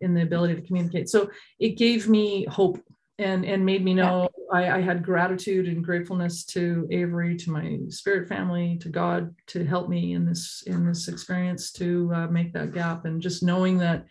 in 0.01 0.15
the 0.15 0.23
ability 0.23 0.55
to 0.55 0.63
communicate. 0.63 1.09
So 1.09 1.31
it 1.59 1.71
gave 1.71 2.09
me 2.09 2.45
hope 2.47 2.81
and 3.19 3.45
and 3.45 3.65
made 3.65 3.85
me 3.85 3.95
know 3.95 4.29
yeah. 4.53 4.59
I, 4.59 4.79
I, 4.79 4.81
had 4.81 5.05
gratitude 5.05 5.69
and 5.69 5.85
gratefulness 5.85 6.45
to 6.47 6.89
Avery, 6.91 7.37
to 7.37 7.51
my 7.51 7.79
spirit 7.89 8.29
family, 8.29 8.77
to 8.79 8.89
God 8.89 9.33
to 9.49 9.65
help 9.65 9.89
me 9.89 10.15
in 10.15 10.25
this 10.25 10.65
in 10.67 10.85
this 10.85 11.07
experience 11.07 11.71
to 11.73 12.11
uh, 12.13 12.27
make 12.27 12.53
that 12.55 12.75
gap 12.75 13.05
and 13.05 13.23
just 13.23 13.43
knowing 13.43 13.79
that 13.79 14.07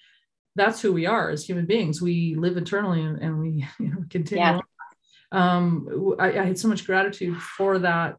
that's 0.55 0.81
who 0.81 0.93
we 0.93 1.05
are 1.05 1.29
as 1.29 1.45
human 1.45 1.65
beings. 1.65 2.01
We 2.01 2.35
live 2.35 2.55
eternally 2.55 3.01
and, 3.01 3.21
and 3.21 3.39
we 3.39 3.65
you 3.79 3.89
know 3.89 4.05
continue. 4.09 4.43
Yeah. 4.43 4.59
Um, 5.33 6.15
I, 6.19 6.39
I 6.39 6.45
had 6.45 6.59
so 6.59 6.67
much 6.67 6.85
gratitude 6.85 7.41
for 7.41 7.79
that 7.79 8.17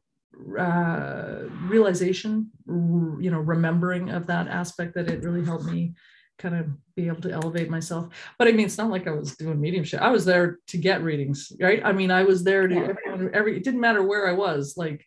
uh, 0.59 1.45
realization, 1.63 2.51
you 2.67 3.31
know, 3.31 3.39
remembering 3.39 4.11
of 4.11 4.27
that 4.27 4.49
aspect 4.49 4.95
that 4.95 5.09
it 5.09 5.23
really 5.23 5.45
helped 5.45 5.65
me 5.65 5.95
kind 6.39 6.55
of 6.55 6.67
be 6.97 7.07
able 7.07 7.23
to 7.23 7.31
elevate 7.31 7.71
myself. 7.71 8.09
But 8.39 8.49
I 8.49 8.53
mean, 8.53 8.67
it's 8.67 8.79
not 8.79 8.91
like 8.91 9.07
I 9.07 9.13
was 9.13 9.37
doing 9.37 9.61
mediumship. 9.61 10.01
I 10.01 10.11
was 10.11 10.25
there 10.25 10.59
to 10.69 10.77
get 10.77 11.03
readings, 11.03 11.53
right? 11.61 11.81
I 11.85 11.93
mean, 11.93 12.11
I 12.11 12.25
was 12.25 12.45
there 12.45 12.67
to 12.69 12.75
yeah. 12.75 12.93
every, 13.13 13.35
every, 13.35 13.57
it 13.57 13.65
didn't 13.65 13.81
matter 13.81 14.03
where 14.03 14.29
I 14.29 14.33
was, 14.33 14.75
like 14.77 15.05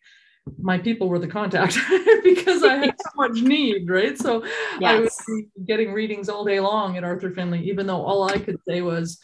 my 0.60 0.78
people 0.78 1.08
were 1.08 1.18
the 1.18 1.28
contact 1.28 1.76
because 2.24 2.62
I 2.62 2.76
had 2.76 2.94
so 2.98 3.10
much 3.16 3.42
need, 3.42 3.90
right? 3.90 4.16
So 4.16 4.44
yes. 4.80 4.82
I 4.82 5.00
was 5.00 5.44
getting 5.66 5.92
readings 5.92 6.28
all 6.28 6.44
day 6.44 6.60
long 6.60 6.96
at 6.96 7.04
Arthur 7.04 7.30
Findlay, 7.30 7.60
even 7.60 7.86
though 7.86 8.02
all 8.02 8.24
I 8.24 8.38
could 8.38 8.58
say 8.66 8.80
was, 8.80 9.18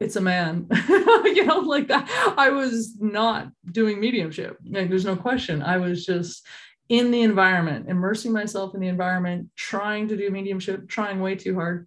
it's 0.00 0.16
a 0.16 0.20
man, 0.20 0.66
you 0.88 1.44
know, 1.44 1.58
like 1.58 1.88
that. 1.88 2.08
I 2.38 2.48
was 2.48 2.96
not 2.98 3.48
doing 3.70 4.00
mediumship. 4.00 4.56
Like, 4.66 4.88
there's 4.88 5.04
no 5.04 5.16
question. 5.16 5.62
I 5.62 5.76
was 5.76 6.06
just 6.06 6.46
in 6.90 7.12
the 7.12 7.22
environment, 7.22 7.88
immersing 7.88 8.32
myself 8.32 8.74
in 8.74 8.80
the 8.80 8.88
environment, 8.88 9.48
trying 9.56 10.08
to 10.08 10.16
do 10.16 10.28
mediumship, 10.28 10.88
trying 10.88 11.20
way 11.20 11.36
too 11.36 11.54
hard, 11.54 11.86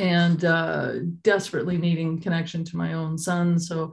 and 0.00 0.44
uh, 0.44 0.94
desperately 1.22 1.78
needing 1.78 2.20
connection 2.20 2.64
to 2.64 2.76
my 2.76 2.94
own 2.94 3.16
son. 3.16 3.56
So 3.56 3.92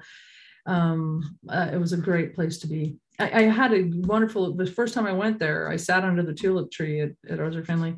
um, 0.66 1.38
uh, 1.48 1.70
it 1.72 1.78
was 1.78 1.94
a 1.94 1.98
great 1.98 2.34
place 2.34 2.58
to 2.60 2.68
be. 2.68 2.98
I, 3.20 3.32
I, 3.32 3.42
had 3.44 3.74
a 3.74 3.92
wonderful, 3.94 4.56
the 4.56 4.66
first 4.66 4.96
time 4.96 5.06
I 5.06 5.14
went 5.14 5.38
there, 5.38 5.70
I 5.70 5.76
sat 5.76 6.04
under 6.04 6.24
the 6.24 6.34
tulip 6.34 6.72
tree 6.72 7.02
at, 7.02 7.12
at 7.30 7.40
Arthur 7.40 7.64
Findlay. 7.64 7.96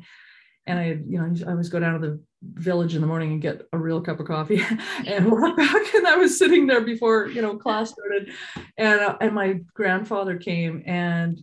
And 0.66 0.78
I, 0.78 0.98
you 1.08 1.18
know, 1.18 1.32
I 1.46 1.50
always 1.50 1.70
go 1.70 1.80
down 1.80 1.98
to 1.98 2.06
the 2.06 2.20
village 2.42 2.94
in 2.94 3.00
the 3.00 3.06
morning 3.06 3.32
and 3.32 3.40
get 3.40 3.62
a 3.72 3.78
real 3.78 4.02
cup 4.02 4.20
of 4.20 4.26
coffee 4.26 4.60
and 5.06 5.30
walk 5.30 5.56
back. 5.56 5.94
And 5.94 6.06
I 6.06 6.16
was 6.16 6.36
sitting 6.36 6.66
there 6.66 6.82
before, 6.82 7.28
you 7.28 7.40
know, 7.40 7.56
class 7.56 7.92
started. 7.92 8.30
And, 8.76 9.00
uh, 9.00 9.16
and 9.22 9.32
my 9.32 9.60
grandfather 9.74 10.36
came 10.36 10.82
and 10.84 11.42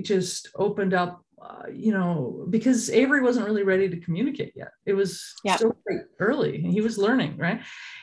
just 0.00 0.48
opened 0.56 0.94
up 0.94 1.22
uh, 1.42 1.66
you 1.72 1.92
know, 1.92 2.46
because 2.50 2.88
Avery 2.90 3.20
wasn't 3.20 3.44
really 3.44 3.64
ready 3.64 3.88
to 3.88 3.98
communicate 3.98 4.52
yet. 4.54 4.70
It 4.86 4.92
was 4.92 5.34
yeah. 5.42 5.56
still 5.56 5.76
quite 5.84 6.02
early 6.20 6.56
and 6.56 6.72
he 6.72 6.80
was 6.80 6.98
learning, 6.98 7.36
right? 7.36 7.60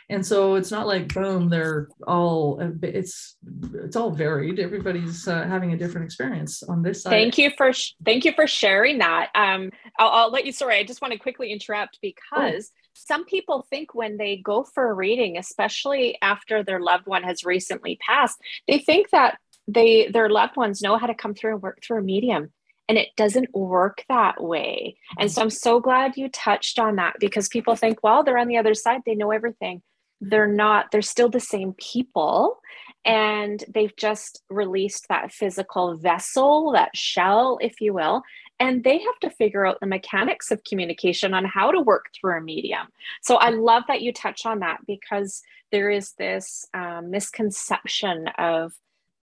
And 0.10 0.26
so 0.26 0.56
it's 0.56 0.72
not 0.72 0.88
like 0.88 1.14
boom, 1.14 1.48
they're 1.48 1.88
all 2.06 2.60
it's 2.82 3.38
it's 3.74 3.96
all 3.96 4.12
varied. 4.12 4.60
Everybody's 4.60 5.26
uh, 5.28 5.48
having 5.48 5.72
a 5.72 5.78
different 5.78 6.06
experience 6.06 6.64
on 6.64 6.82
this 6.82 7.04
side. 7.04 7.12
Thank 7.12 7.38
you 7.38 7.52
for 7.56 7.72
thank 8.04 8.26
you 8.26 8.34
for 8.34 8.46
sharing 8.46 8.98
that. 8.98 9.30
Um, 9.36 9.72
I'll, 9.98 10.10
I'll 10.10 10.32
let 10.32 10.46
you. 10.46 10.52
Sorry, 10.52 10.78
I 10.78 10.84
just 10.84 11.02
want 11.02 11.14
to 11.14 11.20
quickly 11.20 11.52
interrupt 11.52 12.00
because. 12.02 12.72
Oh 12.72 12.76
some 12.96 13.24
people 13.24 13.66
think 13.70 13.96
when 13.96 14.18
they 14.18 14.36
go 14.36 14.64
for 14.64 14.90
a 14.90 14.94
reading 14.94 15.38
especially 15.38 16.18
after 16.22 16.64
their 16.64 16.82
loved 16.82 17.06
one 17.06 17.24
has 17.24 17.46
recently 17.46 17.98
passed 18.06 18.38
they 18.68 18.80
think 18.80 19.10
that 19.12 19.38
they 19.74 20.08
their 20.08 20.30
loved 20.30 20.58
ones 20.58 20.82
know 20.82 20.98
how 20.98 21.08
to 21.08 21.14
come 21.14 21.34
through 21.34 21.54
and 21.54 21.62
work 21.62 21.80
through 21.84 22.00
a 22.00 22.04
medium 22.04 22.52
and 22.88 22.98
it 22.98 23.10
doesn't 23.16 23.54
work 23.54 24.04
that 24.10 24.44
way. 24.44 24.98
And 25.20 25.32
so 25.32 25.42
i'm 25.42 25.50
so 25.50 25.80
glad 25.80 26.18
you 26.18 26.28
touched 26.30 26.80
on 26.80 26.96
that 26.96 27.16
because 27.20 27.48
people 27.48 27.76
think 27.76 28.04
well 28.04 28.24
they're 28.24 28.38
on 28.38 28.48
the 28.48 28.58
other 28.58 28.74
side 28.74 29.02
they 29.06 29.16
know 29.16 29.32
everything. 29.32 29.82
They're 30.22 30.48
not 30.48 30.92
they're 30.92 31.02
still 31.02 31.30
the 31.30 31.40
same 31.40 31.74
people 31.74 32.60
and 33.06 33.64
they've 33.74 33.96
just 33.96 34.42
released 34.50 35.08
that 35.08 35.32
physical 35.32 35.96
vessel 35.96 36.72
that 36.74 36.96
shell 36.98 37.58
if 37.62 37.80
you 37.80 37.94
will 37.94 38.24
and 38.60 38.84
they 38.84 38.98
have 38.98 39.20
to 39.22 39.30
figure 39.30 39.66
out 39.66 39.80
the 39.80 39.88
mechanics 39.88 40.52
of 40.52 40.62
communication 40.66 41.34
on 41.34 41.46
how 41.46 41.72
to 41.72 41.80
work 41.80 42.08
through 42.14 42.38
a 42.38 42.42
medium. 42.42 42.88
So 43.22 43.36
i 43.36 43.50
love 43.50 43.84
that 43.88 44.02
you 44.02 44.12
touch 44.12 44.46
on 44.46 44.60
that 44.60 44.80
because 44.88 45.42
there 45.72 45.92
is 45.92 46.14
this 46.14 46.66
um, 46.74 47.12
misconception 47.12 48.28
of 48.40 48.74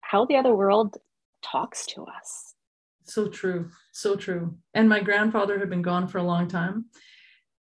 how 0.02 0.26
the 0.26 0.38
other 0.38 0.56
world 0.56 0.98
talks 1.42 1.86
to 1.88 2.06
us. 2.06 2.56
So 3.06 3.28
true. 3.28 3.70
So 3.92 4.16
true. 4.16 4.56
And 4.74 4.88
my 4.88 5.00
grandfather 5.00 5.58
had 5.58 5.70
been 5.70 5.82
gone 5.82 6.08
for 6.08 6.20
a 6.20 6.24
long 6.24 6.48
time 6.48 6.86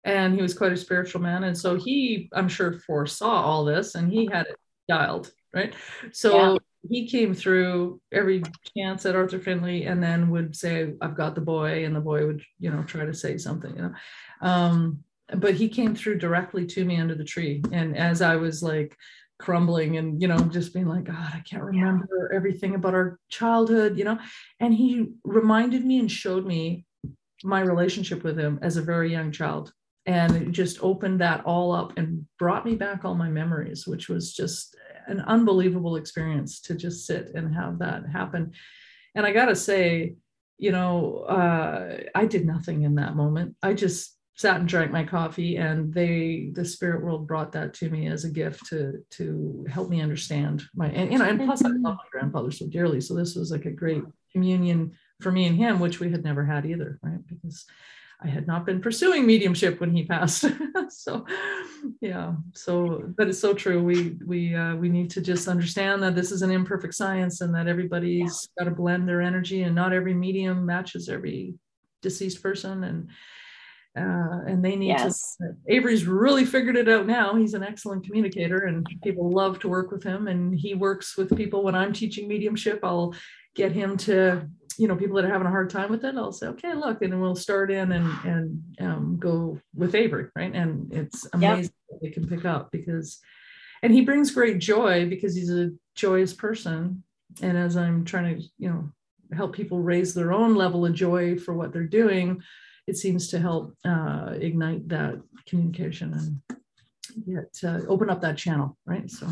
and 0.03 0.35
he 0.35 0.41
was 0.41 0.53
quite 0.53 0.71
a 0.71 0.77
spiritual 0.77 1.21
man. 1.21 1.43
And 1.43 1.57
so 1.57 1.75
he, 1.75 2.29
I'm 2.33 2.47
sure, 2.47 2.73
foresaw 2.73 3.41
all 3.41 3.65
this 3.65 3.95
and 3.95 4.11
he 4.11 4.29
had 4.31 4.47
it 4.47 4.57
dialed, 4.87 5.31
right? 5.53 5.73
So 6.11 6.53
yeah. 6.53 6.57
he 6.89 7.07
came 7.07 7.33
through 7.33 7.99
every 8.11 8.43
chance 8.77 9.05
at 9.05 9.15
Arthur 9.15 9.39
Findlay 9.39 9.83
and 9.85 10.01
then 10.01 10.29
would 10.29 10.55
say, 10.55 10.93
I've 11.01 11.17
got 11.17 11.35
the 11.35 11.41
boy, 11.41 11.85
and 11.85 11.95
the 11.95 11.99
boy 11.99 12.25
would, 12.25 12.43
you 12.59 12.71
know, 12.71 12.83
try 12.83 13.05
to 13.05 13.13
say 13.13 13.37
something, 13.37 13.75
you 13.75 13.81
know. 13.81 13.93
Um, 14.41 15.03
but 15.35 15.53
he 15.53 15.69
came 15.69 15.95
through 15.95 16.17
directly 16.17 16.65
to 16.65 16.85
me 16.85 16.97
under 16.97 17.15
the 17.15 17.23
tree. 17.23 17.61
And 17.71 17.95
as 17.95 18.21
I 18.21 18.35
was 18.35 18.63
like 18.63 18.97
crumbling 19.39 19.97
and 19.97 20.21
you 20.21 20.27
know 20.27 20.37
just 20.37 20.73
being 20.73 20.87
like 20.87 21.05
god 21.05 21.31
i 21.33 21.39
can't 21.39 21.63
remember 21.63 22.29
yeah. 22.29 22.35
everything 22.35 22.75
about 22.75 22.93
our 22.93 23.17
childhood 23.29 23.97
you 23.97 24.03
know? 24.03 24.19
And 24.59 24.73
he 24.73 25.13
reminded 25.23 25.85
me 25.85 25.99
and 25.99 26.11
showed 26.11 26.45
me 26.45 26.85
my 27.43 27.61
relationship 27.61 28.23
with 28.23 28.37
him 28.37 28.59
as 28.61 28.75
a 28.75 28.81
very 28.81 29.11
young 29.11 29.31
child. 29.31 29.71
And 30.05 30.35
it 30.35 30.51
just 30.51 30.83
opened 30.83 31.21
that 31.21 31.45
all 31.45 31.71
up 31.71 31.97
and 31.97 32.25
brought 32.37 32.65
me 32.65 32.75
back 32.75 33.05
all 33.05 33.15
my 33.15 33.29
memories 33.29 33.87
which 33.87 34.09
was 34.09 34.33
just 34.33 34.75
an 35.07 35.21
unbelievable 35.21 35.95
experience 35.95 36.59
to 36.61 36.75
just 36.75 37.07
sit 37.07 37.31
and 37.33 37.55
have 37.55 37.79
that 37.79 38.07
happen. 38.11 38.51
And 39.15 39.25
i 39.25 39.31
got 39.31 39.45
to 39.45 39.55
say 39.55 40.15
you 40.57 40.73
know 40.73 41.19
uh, 41.19 41.97
i 42.13 42.25
did 42.25 42.45
nothing 42.45 42.83
in 42.83 42.95
that 42.95 43.15
moment. 43.15 43.55
I 43.63 43.73
just 43.73 44.18
sat 44.39 44.61
and 44.61 44.69
drank 44.69 44.89
my 44.89 45.03
coffee 45.03 45.57
and 45.57 45.93
they 45.93 46.49
the 46.53 46.63
spirit 46.63 47.03
world 47.03 47.27
brought 47.27 47.51
that 47.51 47.73
to 47.73 47.89
me 47.89 48.07
as 48.07 48.23
a 48.23 48.29
gift 48.29 48.65
to 48.65 49.03
to 49.09 49.65
help 49.69 49.89
me 49.89 49.99
understand 49.99 50.63
my 50.73 50.87
and 50.91 51.11
you 51.11 51.19
know 51.19 51.25
and 51.25 51.41
plus 51.41 51.61
i 51.65 51.67
love 51.67 51.97
my 51.97 51.97
grandfather 52.11 52.49
so 52.49 52.65
dearly 52.67 53.01
so 53.01 53.13
this 53.13 53.35
was 53.35 53.51
like 53.51 53.65
a 53.65 53.71
great 53.71 54.01
communion 54.31 54.93
for 55.19 55.29
me 55.29 55.45
and 55.45 55.57
him 55.57 55.77
which 55.77 55.99
we 55.99 56.09
had 56.09 56.23
never 56.23 56.45
had 56.45 56.65
either 56.65 56.99
right? 57.03 57.19
Because 57.27 57.65
i 58.23 58.29
had 58.29 58.47
not 58.47 58.65
been 58.65 58.79
pursuing 58.79 59.25
mediumship 59.25 59.79
when 59.79 59.93
he 59.95 60.05
passed. 60.05 60.45
So 60.91 61.23
yeah 62.01 62.33
so 62.55 63.13
that 63.17 63.27
is 63.27 63.39
so 63.39 63.53
true. 63.53 63.83
We 63.83 64.17
we 64.25 64.55
uh, 64.55 64.75
we 64.75 64.89
need 64.89 65.11
to 65.11 65.21
just 65.21 65.47
understand 65.47 66.01
that 66.01 66.15
this 66.15 66.31
is 66.31 66.41
an 66.41 66.49
imperfect 66.49 66.95
science 66.95 67.41
and 67.41 67.53
that 67.53 67.67
everybody's 67.67 68.49
yeah. 68.57 68.63
got 68.63 68.69
to 68.69 68.75
blend 68.75 69.07
their 69.07 69.21
energy 69.21 69.61
and 69.61 69.75
not 69.75 69.93
every 69.93 70.15
medium 70.15 70.65
matches 70.65 71.07
every 71.07 71.53
deceased 72.01 72.41
person 72.41 72.85
and 72.85 73.09
uh, 73.97 74.41
and 74.47 74.63
they 74.63 74.75
need 74.75 74.89
yes. 74.89 75.35
to. 75.37 75.55
Avery's 75.67 76.05
really 76.05 76.45
figured 76.45 76.77
it 76.77 76.87
out 76.87 77.07
now. 77.07 77.35
He's 77.35 77.53
an 77.53 77.63
excellent 77.63 78.05
communicator, 78.05 78.65
and 78.65 78.85
people 79.03 79.31
love 79.31 79.59
to 79.59 79.67
work 79.67 79.91
with 79.91 80.03
him. 80.03 80.27
And 80.27 80.57
he 80.57 80.75
works 80.75 81.17
with 81.17 81.35
people 81.35 81.63
when 81.63 81.75
I'm 81.75 81.91
teaching 81.91 82.27
mediumship. 82.27 82.79
I'll 82.83 83.15
get 83.55 83.71
him 83.71 83.97
to, 83.97 84.47
you 84.77 84.87
know, 84.87 84.95
people 84.95 85.15
that 85.15 85.25
are 85.25 85.31
having 85.31 85.47
a 85.47 85.51
hard 85.51 85.71
time 85.71 85.89
with 85.89 86.05
it. 86.05 86.15
I'll 86.15 86.31
say, 86.31 86.47
okay, 86.47 86.73
look, 86.75 87.01
and 87.01 87.19
we'll 87.19 87.35
start 87.35 87.71
in 87.71 87.91
and 87.91 88.25
and 88.25 88.63
um, 88.79 89.17
go 89.19 89.59
with 89.73 89.95
Avery, 89.95 90.27
right? 90.35 90.53
And 90.53 90.93
it's 90.93 91.27
amazing 91.33 91.63
yep. 91.63 91.71
what 91.87 92.01
they 92.01 92.09
can 92.11 92.27
pick 92.27 92.45
up 92.45 92.71
because, 92.71 93.19
and 93.81 93.91
he 93.91 94.01
brings 94.01 94.31
great 94.31 94.59
joy 94.59 95.09
because 95.09 95.35
he's 95.35 95.51
a 95.51 95.71
joyous 95.95 96.33
person. 96.33 97.03
And 97.41 97.57
as 97.57 97.75
I'm 97.75 98.05
trying 98.05 98.39
to, 98.39 98.47
you 98.59 98.69
know, 98.69 98.91
help 99.35 99.53
people 99.53 99.79
raise 99.79 100.13
their 100.13 100.31
own 100.31 100.53
level 100.53 100.85
of 100.85 100.93
joy 100.93 101.37
for 101.37 101.53
what 101.53 101.73
they're 101.73 101.83
doing 101.83 102.41
it 102.89 102.97
seems 102.97 103.27
to 103.29 103.39
help 103.39 103.75
uh, 103.85 104.33
ignite 104.39 104.87
that 104.89 105.21
communication 105.47 106.13
and 106.13 107.25
get 107.25 107.57
uh, 107.63 107.79
open 107.87 108.09
up 108.09 108.21
that 108.21 108.37
channel, 108.37 108.77
right? 108.85 109.09
So. 109.09 109.27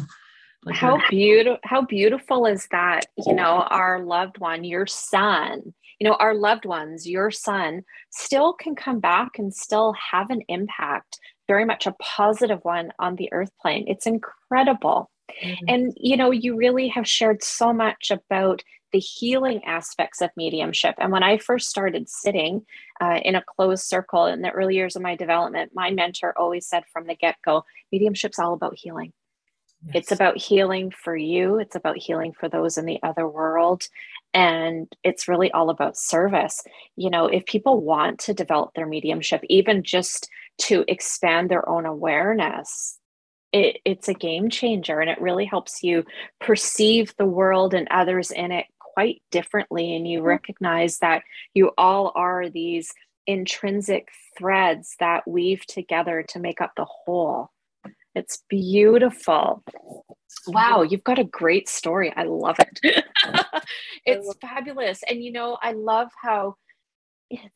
Like 0.63 0.75
how 0.75 0.99
beautiful 1.09 1.59
how 1.63 1.83
beautiful 1.83 2.45
is 2.45 2.67
that 2.71 3.05
you 3.25 3.33
know 3.33 3.65
our 3.69 4.03
loved 4.03 4.39
one 4.39 4.63
your 4.63 4.87
son 4.87 5.73
you 5.99 6.09
know 6.09 6.15
our 6.15 6.33
loved 6.33 6.65
ones 6.65 7.07
your 7.07 7.29
son 7.29 7.83
still 8.09 8.53
can 8.53 8.75
come 8.75 8.99
back 8.99 9.37
and 9.37 9.53
still 9.53 9.93
have 10.11 10.29
an 10.31 10.41
impact 10.49 11.19
very 11.47 11.63
much 11.63 11.85
a 11.85 11.95
positive 12.01 12.59
one 12.63 12.91
on 12.99 13.15
the 13.15 13.31
earth 13.31 13.51
plane 13.61 13.85
it's 13.87 14.07
incredible 14.07 15.09
mm-hmm. 15.41 15.65
and 15.67 15.93
you 15.95 16.17
know 16.17 16.31
you 16.31 16.57
really 16.57 16.87
have 16.87 17.07
shared 17.07 17.43
so 17.43 17.71
much 17.71 18.11
about 18.11 18.61
the 18.91 18.99
healing 18.99 19.61
aspects 19.65 20.21
of 20.21 20.29
mediumship. 20.37 20.95
And 20.97 21.11
when 21.11 21.23
I 21.23 21.37
first 21.37 21.69
started 21.69 22.09
sitting 22.09 22.65
uh, 23.01 23.19
in 23.23 23.35
a 23.35 23.43
closed 23.43 23.83
circle 23.83 24.25
in 24.25 24.41
the 24.41 24.51
early 24.51 24.75
years 24.75 24.95
of 24.95 25.01
my 25.01 25.15
development, 25.15 25.71
my 25.73 25.91
mentor 25.91 26.33
always 26.37 26.67
said 26.67 26.83
from 26.91 27.07
the 27.07 27.15
get 27.15 27.35
go 27.43 27.63
mediumship's 27.91 28.39
all 28.39 28.53
about 28.53 28.77
healing. 28.77 29.13
Yes. 29.85 29.95
It's 29.95 30.11
about 30.11 30.37
healing 30.37 30.91
for 30.91 31.15
you, 31.15 31.59
it's 31.59 31.75
about 31.75 31.97
healing 31.97 32.33
for 32.33 32.49
those 32.49 32.77
in 32.77 32.85
the 32.85 32.99
other 33.03 33.27
world. 33.27 33.87
And 34.33 34.91
it's 35.03 35.27
really 35.27 35.51
all 35.51 35.69
about 35.69 35.97
service. 35.97 36.63
You 36.95 37.09
know, 37.09 37.27
if 37.27 37.45
people 37.45 37.81
want 37.81 38.19
to 38.21 38.33
develop 38.33 38.73
their 38.73 38.87
mediumship, 38.87 39.43
even 39.49 39.83
just 39.83 40.29
to 40.59 40.83
expand 40.87 41.49
their 41.49 41.67
own 41.69 41.85
awareness, 41.85 42.99
it, 43.53 43.79
it's 43.85 44.09
a 44.09 44.13
game 44.13 44.49
changer 44.49 44.99
and 44.99 45.09
it 45.09 45.21
really 45.21 45.45
helps 45.45 45.81
you 45.83 46.03
perceive 46.39 47.13
the 47.17 47.25
world 47.25 47.73
and 47.73 47.87
others 47.89 48.31
in 48.31 48.51
it 48.51 48.65
quite 48.97 49.21
differently 49.29 49.95
and 49.95 50.07
you 50.07 50.17
mm-hmm. 50.17 50.27
recognize 50.27 50.97
that 50.97 51.21
you 51.53 51.69
all 51.77 52.11
are 52.15 52.49
these 52.49 52.91
intrinsic 53.27 54.07
threads 54.35 54.95
that 54.99 55.27
weave 55.27 55.63
together 55.67 56.25
to 56.27 56.39
make 56.39 56.61
up 56.61 56.71
the 56.75 56.85
whole. 56.85 57.51
It's 58.15 58.41
beautiful. 58.49 59.63
Wow 60.47 60.81
you've 60.81 61.03
got 61.03 61.19
a 61.19 61.23
great 61.23 61.69
story. 61.69 62.11
I 62.15 62.23
love 62.23 62.57
it. 62.59 63.05
It's 64.05 64.33
fabulous. 64.41 65.03
And 65.07 65.23
you 65.23 65.31
know 65.31 65.59
i 65.61 65.73
love 65.73 66.07
how 66.19 66.55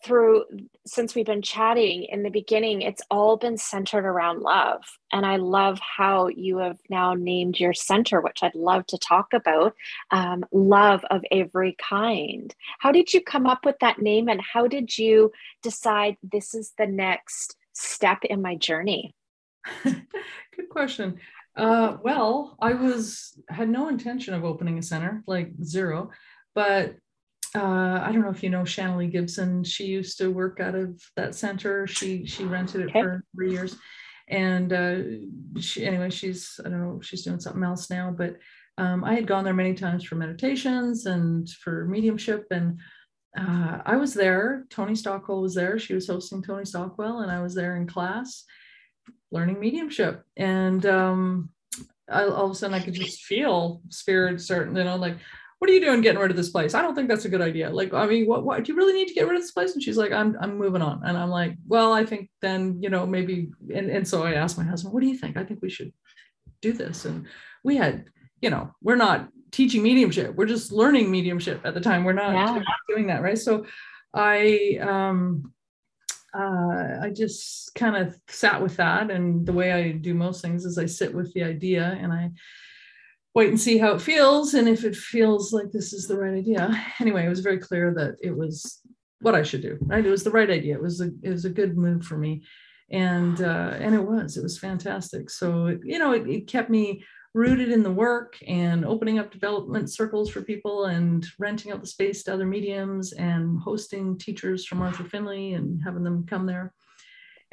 through 0.04 0.44
since 0.86 1.16
we've 1.16 1.26
been 1.26 1.42
chatting 1.42 2.04
in 2.04 2.24
the 2.24 2.30
beginning 2.30 2.82
it's 2.82 3.02
all 3.10 3.38
been 3.38 3.58
centered 3.58 4.06
around 4.06 4.42
love. 4.42 4.82
And 5.14 5.26
i 5.26 5.38
love 5.38 5.80
how 5.80 6.28
you 6.28 6.58
have 6.58 6.78
now 6.90 7.14
named 7.14 7.60
your 7.60 7.74
center 7.74 8.22
which 8.22 8.40
i'd 8.42 8.56
love 8.56 8.86
to 8.88 8.98
talk 8.98 9.34
about 9.34 9.74
um, 10.12 10.46
love 10.52 11.04
of 11.10 11.24
Avery 11.32 11.76
kind. 11.78 12.54
How 12.80 12.92
did 12.92 13.14
you 13.14 13.22
come 13.22 13.48
up 13.48 13.66
with 13.66 13.78
that 13.80 14.02
name 14.02 14.28
and 14.28 14.42
how 14.42 14.68
did 14.68 14.98
you 14.98 15.32
decide 15.62 16.18
this 16.24 16.54
is 16.54 16.74
the 16.78 16.88
next 16.88 17.56
step 17.74 18.20
in 18.24 18.42
my 18.42 18.56
journey? 18.56 19.16
Good 19.84 20.70
question. 20.70 21.20
Uh, 21.56 21.98
well 22.02 22.56
i 22.62 22.74
was 22.74 23.38
had 23.50 23.70
no 23.70 23.90
intention 23.90 24.34
of 24.34 24.46
opening 24.46 24.78
a 24.78 24.82
center 24.82 25.22
like 25.28 25.52
zero 25.62 26.10
but 26.56 26.96
uh, 27.56 28.02
I 28.04 28.12
don't 28.12 28.22
know 28.22 28.30
if 28.30 28.44
you 28.44 28.50
know 28.50 28.66
Shanley 28.66 29.08
Gibson. 29.08 29.64
She 29.64 29.86
used 29.86 30.18
to 30.20 30.30
work 30.30 30.60
out 30.60 30.76
of 30.76 31.02
that 31.16 31.36
center. 31.36 31.88
She 31.88 32.26
she 32.26 32.44
rented 32.46 32.82
it 32.82 32.90
okay. 32.90 33.02
for 33.02 33.24
three 33.36 33.52
years, 33.52 33.76
and 34.28 34.72
uh, 34.72 35.60
she 35.60 35.86
anyway 35.86 36.10
she's 36.10 36.60
I 36.66 36.70
don't 36.70 36.82
know 36.82 37.02
she's 37.02 37.24
doing 37.24 37.40
something 37.40 37.64
else 37.64 37.90
now. 37.90 38.14
But 38.16 38.38
um, 38.78 39.04
I 39.04 39.14
had 39.14 39.28
gone 39.28 39.44
there 39.44 39.54
many 39.54 39.74
times 39.74 40.04
for 40.04 40.16
meditations 40.16 41.06
and 41.06 41.50
for 41.50 41.86
mediumship, 41.86 42.48
and 42.52 42.80
uh, 43.38 43.80
I 43.86 43.98
was 43.98 44.14
there. 44.14 44.66
Tony 44.70 44.96
Stockwell 44.96 45.42
was 45.42 45.56
there. 45.56 45.78
She 45.78 45.94
was 45.94 46.08
hosting 46.08 46.42
Tony 46.42 46.66
Stockwell, 46.66 47.20
and 47.20 47.32
I 47.32 47.42
was 47.42 47.54
there 47.54 47.76
in 47.76 47.88
class 47.88 48.46
learning 49.32 49.60
mediumship. 49.60 50.24
And 50.38 50.86
um, 50.86 51.50
I, 52.10 52.24
all 52.24 52.46
of 52.46 52.52
a 52.52 52.56
sudden, 52.56 52.76
I 52.76 52.84
could 52.84 52.94
just 52.94 53.24
feel 53.24 53.82
spirit 53.90 54.42
certain, 54.42 54.76
you 54.76 54.84
know, 54.84 54.98
like 54.98 55.18
what 55.62 55.70
are 55.70 55.74
you 55.74 55.80
doing 55.80 56.02
getting 56.02 56.20
rid 56.20 56.32
of 56.32 56.38
this 56.38 56.50
place? 56.50 56.74
I 56.74 56.82
don't 56.82 56.96
think 56.96 57.08
that's 57.08 57.26
a 57.26 57.30
good 57.30 57.40
idea. 57.40 57.70
Like, 57.70 57.94
I 57.94 58.08
mean, 58.08 58.26
what, 58.26 58.44
what 58.44 58.64
do 58.64 58.72
you 58.72 58.76
really 58.76 58.94
need 58.94 59.08
to 59.10 59.14
get 59.14 59.28
rid 59.28 59.36
of 59.36 59.44
this 59.44 59.52
place? 59.52 59.76
And 59.76 59.84
she's 59.84 59.96
like, 59.96 60.12
I'm, 60.12 60.36
I'm 60.42 60.58
moving 60.58 60.82
on. 60.82 61.04
And 61.06 61.16
I'm 61.16 61.30
like, 61.30 61.56
well, 61.68 61.94
I 61.94 62.04
think 62.04 62.32
then, 62.42 62.82
you 62.82 62.90
know, 62.90 63.06
maybe. 63.06 63.52
And, 63.72 63.92
and 63.92 64.08
so 64.08 64.24
I 64.24 64.34
asked 64.34 64.58
my 64.58 64.64
husband, 64.64 64.92
what 64.92 65.04
do 65.04 65.08
you 65.08 65.16
think? 65.16 65.38
I 65.38 65.44
think 65.44 65.60
we 65.62 65.70
should 65.70 65.94
do 66.64 66.74
this. 66.74 67.06
And 67.06 67.28
we 67.64 67.78
had, 67.78 68.06
you 68.42 68.50
know, 68.50 68.72
we're 68.82 68.96
not 68.96 69.30
teaching 69.52 69.84
mediumship. 69.84 70.34
We're 70.34 70.48
just 70.48 70.72
learning 70.72 71.12
mediumship 71.12 71.62
at 71.64 71.76
the 71.76 71.80
time. 71.80 72.06
We're 72.06 72.14
not, 72.14 72.34
yeah. 72.34 72.54
we're 72.54 72.58
not 72.58 72.66
doing 72.90 73.06
that. 73.08 73.22
Right. 73.22 73.38
So 73.38 73.68
I, 74.16 74.80
um, 74.82 75.54
uh, 76.34 77.04
I 77.04 77.12
just 77.16 77.76
kind 77.76 77.96
of 77.96 78.16
sat 78.30 78.64
with 78.64 78.78
that. 78.78 79.12
And 79.12 79.46
the 79.46 79.54
way 79.54 79.74
I 79.74 79.92
do 79.92 80.16
most 80.16 80.42
things 80.42 80.66
is 80.66 80.80
I 80.80 80.88
sit 80.88 81.14
with 81.14 81.32
the 81.34 81.44
idea 81.44 82.00
and 82.02 82.12
I 82.12 82.32
wait 83.34 83.50
and 83.50 83.60
see 83.60 83.78
how 83.78 83.94
it 83.94 84.02
feels. 84.02 84.54
And 84.54 84.68
if 84.68 84.84
it 84.84 84.96
feels 84.96 85.54
like 85.54 85.72
this 85.72 85.94
is 85.94 86.08
the 86.08 86.18
right 86.18 86.34
idea, 86.34 86.84
anyway, 87.00 87.26
it 87.26 87.30
was 87.30 87.40
very 87.40 87.60
clear 87.60 87.94
that 87.94 88.18
it 88.22 88.36
was 88.36 88.82
what 89.22 89.36
I 89.36 89.44
should 89.44 89.62
do. 89.62 89.78
Right, 89.82 90.06
it 90.06 90.10
was 90.10 90.24
the 90.24 90.32
right 90.32 90.50
idea. 90.50 90.76
It 90.76 90.82
was 90.82 91.02
a 91.02 91.12
it 91.24 91.30
was 91.30 91.46
a 91.46 91.50
good 91.50 91.78
move 91.78 92.04
for 92.04 92.18
me, 92.18 92.44
and 92.90 93.42
uh, 93.42 93.76
and 93.80 93.96
it 93.96 94.04
was 94.04 94.38
it 94.38 94.44
was 94.44 94.58
fantastic. 94.58 95.30
So 95.30 95.78
you 95.84 96.00
know, 96.00 96.14
it, 96.14 96.28
it 96.28 96.48
kept 96.48 96.70
me 96.70 97.04
rooted 97.34 97.72
in 97.72 97.82
the 97.82 97.92
work 97.92 98.38
and 98.46 98.84
opening 98.84 99.18
up 99.18 99.32
development 99.32 99.90
circles 99.90 100.30
for 100.30 100.42
people 100.42 100.86
and 100.86 101.26
renting 101.40 101.72
out 101.72 101.80
the 101.80 101.88
space 101.88 102.24
to 102.24 102.34
other 102.34 102.46
mediums 102.46 103.14
and 103.14 103.58
hosting 103.62 104.18
teachers 104.18 104.66
from 104.66 104.82
Arthur 104.82 105.06
Findlay 105.06 105.54
and 105.54 105.82
having 105.82 106.04
them 106.04 106.26
come 106.26 106.46
there, 106.46 106.74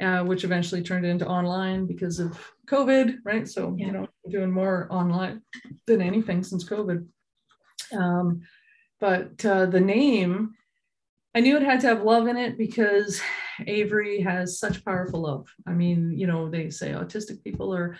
uh, 0.01 0.21
which 0.23 0.43
eventually 0.43 0.81
turned 0.81 1.05
into 1.05 1.25
online 1.25 1.85
because 1.85 2.19
of 2.19 2.37
COVID, 2.69 3.17
right? 3.23 3.47
So, 3.47 3.75
yeah. 3.77 3.85
you 3.87 3.91
know, 3.91 4.07
doing 4.29 4.51
more 4.51 4.87
online 4.91 5.41
than 5.87 6.01
anything 6.01 6.43
since 6.43 6.67
COVID. 6.67 7.05
Um, 7.91 8.41
but 8.99 9.43
uh, 9.45 9.65
the 9.65 9.79
name, 9.79 10.53
I 11.33 11.39
knew 11.39 11.57
it 11.57 11.63
had 11.63 11.79
to 11.81 11.87
have 11.87 12.03
love 12.03 12.27
in 12.27 12.37
it 12.37 12.57
because 12.57 13.21
Avery 13.65 14.21
has 14.21 14.59
such 14.59 14.85
powerful 14.85 15.21
love. 15.21 15.47
I 15.67 15.71
mean, 15.71 16.13
you 16.17 16.27
know, 16.27 16.49
they 16.49 16.69
say 16.69 16.91
autistic 16.91 17.43
people 17.43 17.73
are 17.73 17.97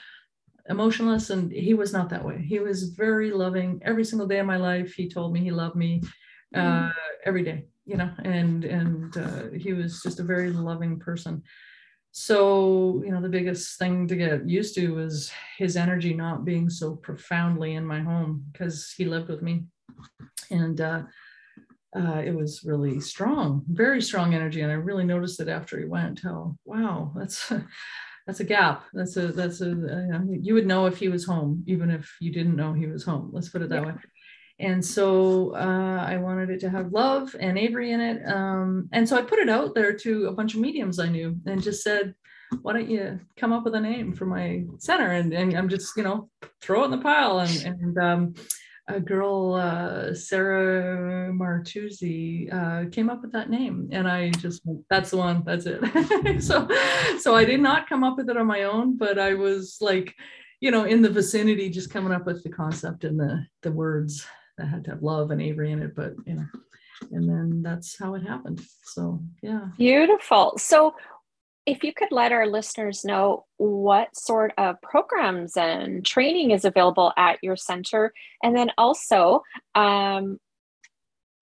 emotionless 0.70 1.32
and 1.32 1.52
he 1.52 1.74
was 1.74 1.92
not 1.92 2.10
that 2.10 2.24
way 2.24 2.46
he 2.48 2.60
was 2.60 2.90
very 2.90 3.32
loving 3.32 3.82
every 3.84 4.06
single 4.06 4.28
day 4.28 4.38
of 4.38 4.46
my 4.46 4.58
life 4.58 4.94
he 4.94 5.10
told 5.10 5.34
me 5.34 5.40
he 5.40 5.52
loved 5.52 5.76
me 5.76 6.00
uh, 6.56 6.60
mm. 6.60 6.94
every 7.26 7.44
day 7.44 7.66
you 7.86 7.98
know 7.98 8.10
and 8.24 8.66
and 8.66 9.18
uh, 9.18 9.50
he 9.58 9.74
was 9.74 10.02
just 10.04 10.20
a 10.20 10.24
very 10.24 10.52
loving 10.52 11.00
person 11.00 11.42
so 12.12 13.02
you 13.06 13.12
know 13.12 13.22
the 13.22 13.30
biggest 13.30 13.78
thing 13.78 14.08
to 14.08 14.16
get 14.16 14.48
used 14.48 14.76
to 14.76 14.96
was 14.96 15.32
his 15.58 15.78
energy 15.78 16.14
not 16.14 16.46
being 16.46 16.70
so 16.70 16.96
profoundly 16.96 17.76
in 17.76 17.86
my 17.86 18.00
home 18.00 18.44
because 18.52 18.92
he 18.98 19.06
lived 19.06 19.30
with 19.30 19.42
me 19.42 19.64
and 20.50 20.82
uh, 20.82 21.04
uh, 21.96 22.22
it 22.24 22.34
was 22.34 22.64
really 22.64 23.00
strong 23.00 23.64
very 23.68 24.02
strong 24.02 24.34
energy 24.34 24.62
and 24.62 24.72
i 24.72 24.76
really 24.76 25.04
noticed 25.04 25.40
it 25.40 25.48
after 25.48 25.78
he 25.80 25.86
went 25.86 26.26
oh 26.26 26.56
wow 26.66 27.12
that's 27.16 27.52
that's 28.30 28.42
a 28.42 28.44
gap. 28.44 28.84
That's 28.94 29.18
a 29.18 29.30
that's 29.30 29.62
a 29.62 29.72
uh, 29.72 30.20
you 30.30 30.54
would 30.54 30.68
know 30.68 30.86
if 30.86 30.98
he 31.00 31.10
was 31.10 31.26
home, 31.26 31.64
even 31.66 31.90
if 31.90 32.16
you 32.20 32.32
didn't 32.32 32.56
know 32.56 32.74
he 32.74 32.86
was 32.86 33.04
home. 33.04 33.32
Let's 33.34 33.50
put 33.50 33.64
it 33.64 33.70
that 33.70 33.82
yeah. 33.82 33.88
way. 33.88 33.94
And 34.60 34.84
so 34.86 35.56
uh, 35.56 36.06
I 36.06 36.18
wanted 36.18 36.50
it 36.50 36.60
to 36.62 36.70
have 36.70 36.92
love 36.92 37.36
and 37.40 37.58
Avery 37.58 37.92
in 37.92 38.02
it. 38.02 38.22
Um, 38.28 38.90
and 38.92 39.08
so 39.08 39.18
I 39.18 39.22
put 39.22 39.40
it 39.40 39.50
out 39.50 39.74
there 39.74 39.94
to 39.94 40.28
a 40.28 40.34
bunch 40.34 40.54
of 40.54 40.60
mediums 40.60 41.00
I 41.00 41.08
knew 41.08 41.38
and 41.46 41.64
just 41.64 41.82
said, 41.82 42.14
why 42.62 42.74
don't 42.74 42.90
you 42.90 43.20
come 43.38 43.54
up 43.54 43.64
with 43.64 43.76
a 43.76 43.80
name 43.80 44.14
for 44.14 44.26
my 44.26 44.66
center? 44.78 45.12
And, 45.12 45.34
and 45.34 45.56
I'm 45.58 45.70
just, 45.70 45.96
you 45.96 46.04
know, 46.04 46.30
throw 46.62 46.82
it 46.82 46.86
in 46.86 46.92
the 46.92 46.98
pile. 46.98 47.40
And, 47.40 47.66
and 47.66 47.98
um, 47.98 48.34
a 48.90 49.00
girl, 49.00 49.54
uh, 49.54 50.14
Sarah 50.14 51.32
Martuzzi, 51.32 52.52
uh, 52.52 52.90
came 52.90 53.10
up 53.10 53.22
with 53.22 53.32
that 53.34 53.50
name, 53.50 53.88
and 53.92 54.08
I 54.08 54.32
just 54.32 54.64
that's 54.90 55.12
the 55.12 55.18
one. 55.18 55.44
That's 55.46 55.68
it. 55.68 56.42
so, 56.44 56.68
so 57.20 57.36
I 57.36 57.46
did 57.46 57.60
not 57.60 57.88
come 57.88 58.04
up 58.04 58.18
with 58.18 58.30
it 58.30 58.38
on 58.38 58.48
my 58.48 58.64
own, 58.64 58.98
but 58.98 59.20
I 59.20 59.36
was 59.36 59.78
like, 59.80 60.16
you 60.60 60.72
know, 60.72 60.86
in 60.86 61.04
the 61.04 61.10
vicinity, 61.10 61.70
just 61.70 61.92
coming 61.92 62.12
up 62.12 62.26
with 62.26 62.44
the 62.44 62.50
concept 62.50 63.04
and 63.04 63.20
the 63.20 63.46
the 63.62 63.72
words 63.72 64.26
that 64.60 64.68
had 64.68 64.84
to 64.86 64.92
have 64.92 65.04
love 65.04 65.32
and 65.32 65.42
Avery 65.42 65.72
in 65.72 65.82
it. 65.82 65.96
But 65.96 66.14
you 66.26 66.36
know, 66.36 66.46
and 67.12 67.28
then 67.30 67.64
that's 67.64 67.98
how 67.98 68.14
it 68.16 68.22
happened. 68.22 68.62
So 68.84 69.22
yeah, 69.42 69.70
beautiful. 69.78 70.58
So 70.58 70.94
if 71.66 71.84
you 71.84 71.94
could 71.94 72.12
let 72.12 72.32
our 72.32 72.48
listeners 72.48 73.06
know 73.06 73.46
what 73.58 74.16
sort 74.16 74.54
of 74.58 74.82
programs 74.82 75.56
and 75.56 76.06
training 76.06 76.52
is 76.52 76.66
available 76.66 77.14
at 77.16 77.38
your 77.44 77.56
center. 77.56 78.12
And 78.42 78.56
then 78.56 78.72
also, 78.78 79.44
um, 79.76 80.40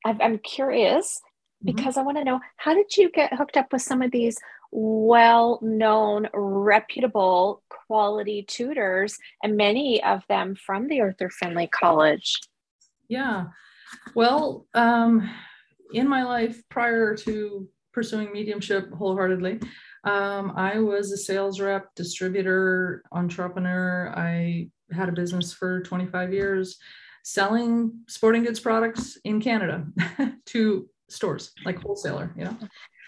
I'm 0.06 0.38
curious 0.40 1.22
mm-hmm. 1.64 1.76
because 1.76 1.96
mm-hmm. 1.96 2.00
I 2.02 2.04
want 2.04 2.18
to 2.18 2.24
know 2.26 2.40
how 2.58 2.74
did 2.74 2.98
you 2.98 3.10
get 3.10 3.34
hooked 3.34 3.56
up 3.56 3.72
with 3.72 3.82
some 3.82 4.02
of 4.02 4.12
these 4.12 4.38
well 4.72 5.60
known, 5.62 6.28
reputable, 6.34 7.64
quality 7.70 8.44
tutors, 8.44 9.18
and 9.44 9.56
many 9.56 10.04
of 10.04 10.24
them 10.28 10.56
from 10.56 10.88
the 10.88 11.00
Arthur 11.00 11.30
Findlay 11.30 11.68
College? 11.68 12.42
Yeah. 13.08 13.46
Well, 14.16 14.68
um, 14.74 15.30
in 15.94 16.08
my 16.08 16.24
life 16.24 16.62
prior 16.70 17.16
to 17.18 17.68
pursuing 17.94 18.32
mediumship 18.32 18.92
wholeheartedly, 18.92 19.62
um, 20.04 20.54
I 20.56 20.80
was 20.80 21.12
a 21.12 21.18
sales 21.18 21.60
rep, 21.60 21.94
distributor, 21.96 23.04
entrepreneur. 23.12 24.14
I 24.16 24.70
had 24.92 25.10
a 25.10 25.14
business 25.14 25.54
for 25.54 25.82
25 25.84 26.34
years 26.34 26.78
selling 27.24 27.92
sporting 28.08 28.44
goods 28.44 28.60
products 28.60 29.18
in 29.26 29.42
Canada 29.42 29.86
to 30.46 30.90
stores, 31.10 31.52
like 31.66 31.82
wholesaler, 31.82 32.34
you 32.38 32.46
know. 32.46 32.58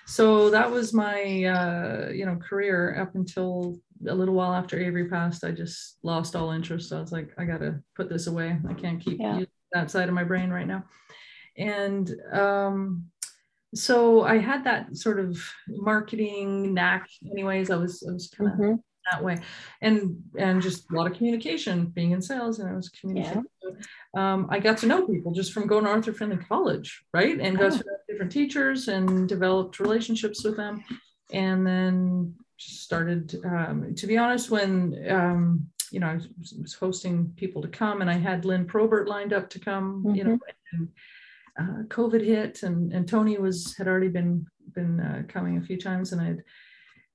So 0.05 0.49
that 0.49 0.69
was 0.69 0.93
my, 0.93 1.43
uh, 1.45 2.09
you 2.09 2.25
know, 2.25 2.35
career 2.37 2.99
up 2.99 3.15
until 3.15 3.79
a 4.07 4.13
little 4.15 4.33
while 4.33 4.53
after 4.53 4.79
Avery 4.79 5.07
passed. 5.07 5.43
I 5.43 5.51
just 5.51 5.99
lost 6.03 6.35
all 6.35 6.51
interest. 6.51 6.91
I 6.91 6.99
was 6.99 7.11
like, 7.11 7.29
I 7.37 7.45
got 7.45 7.59
to 7.59 7.79
put 7.95 8.09
this 8.09 8.27
away. 8.27 8.57
I 8.67 8.73
can't 8.73 8.99
keep 8.99 9.19
yeah. 9.19 9.43
That 9.71 9.91
side 9.91 10.07
of 10.07 10.15
my 10.15 10.23
brain 10.23 10.49
right 10.49 10.67
now. 10.67 10.83
And 11.57 12.13
um, 12.31 13.05
so 13.75 14.23
I 14.23 14.37
had 14.37 14.63
that 14.63 14.95
sort 14.95 15.19
of 15.19 15.37
marketing 15.67 16.73
knack 16.73 17.07
anyways. 17.29 17.69
I 17.69 17.75
was 17.75 18.03
I 18.07 18.11
was 18.11 18.29
kind 18.29 18.51
of 18.51 18.57
mm-hmm. 18.57 18.75
that 19.11 19.23
way. 19.23 19.37
And 19.81 20.23
and 20.37 20.61
just 20.61 20.89
a 20.91 20.95
lot 20.95 21.09
of 21.09 21.17
communication, 21.17 21.87
being 21.87 22.11
in 22.11 22.21
sales, 22.21 22.59
and 22.59 22.69
I 22.69 22.73
was 22.73 22.89
communicating. 22.89 23.43
Yeah. 23.63 23.71
Um, 24.17 24.47
I 24.49 24.59
got 24.59 24.77
to 24.79 24.87
know 24.87 25.05
people 25.05 25.31
just 25.31 25.53
from 25.53 25.67
going 25.67 25.85
to 25.85 25.91
Arthur 25.91 26.13
Findlay 26.13 26.37
College, 26.37 27.03
right? 27.13 27.39
And 27.39 27.57
oh. 27.57 27.69
got 27.69 27.77
to 27.77 27.83
different 28.09 28.31
teachers 28.31 28.87
and 28.87 29.29
developed 29.29 29.79
relationships 29.79 30.43
with 30.43 30.57
them. 30.57 30.83
And 31.31 31.65
then 31.65 32.35
started 32.57 33.39
um, 33.45 33.93
to 33.95 34.07
be 34.07 34.17
honest, 34.17 34.49
when 34.49 35.05
um, 35.09 35.69
you 35.91 35.99
know, 35.99 36.07
I 36.07 36.15
was, 36.15 36.53
was, 36.59 36.73
hosting 36.73 37.33
people 37.35 37.61
to 37.61 37.67
come 37.67 38.01
and 38.01 38.09
I 38.09 38.17
had 38.17 38.45
Lynn 38.45 38.65
Probert 38.65 39.07
lined 39.07 39.33
up 39.33 39.49
to 39.51 39.59
come, 39.59 40.03
mm-hmm. 40.03 40.15
you 40.15 40.23
know, 40.23 40.39
and, 40.71 40.89
uh, 41.59 41.83
COVID 41.87 42.23
hit, 42.23 42.63
and 42.63 42.93
and 42.93 43.07
Tony 43.07 43.37
was 43.37 43.75
had 43.75 43.87
already 43.87 44.07
been 44.07 44.45
been 44.73 44.99
uh, 44.99 45.23
coming 45.27 45.57
a 45.57 45.61
few 45.61 45.77
times, 45.77 46.13
and 46.13 46.21
I'd 46.21 46.43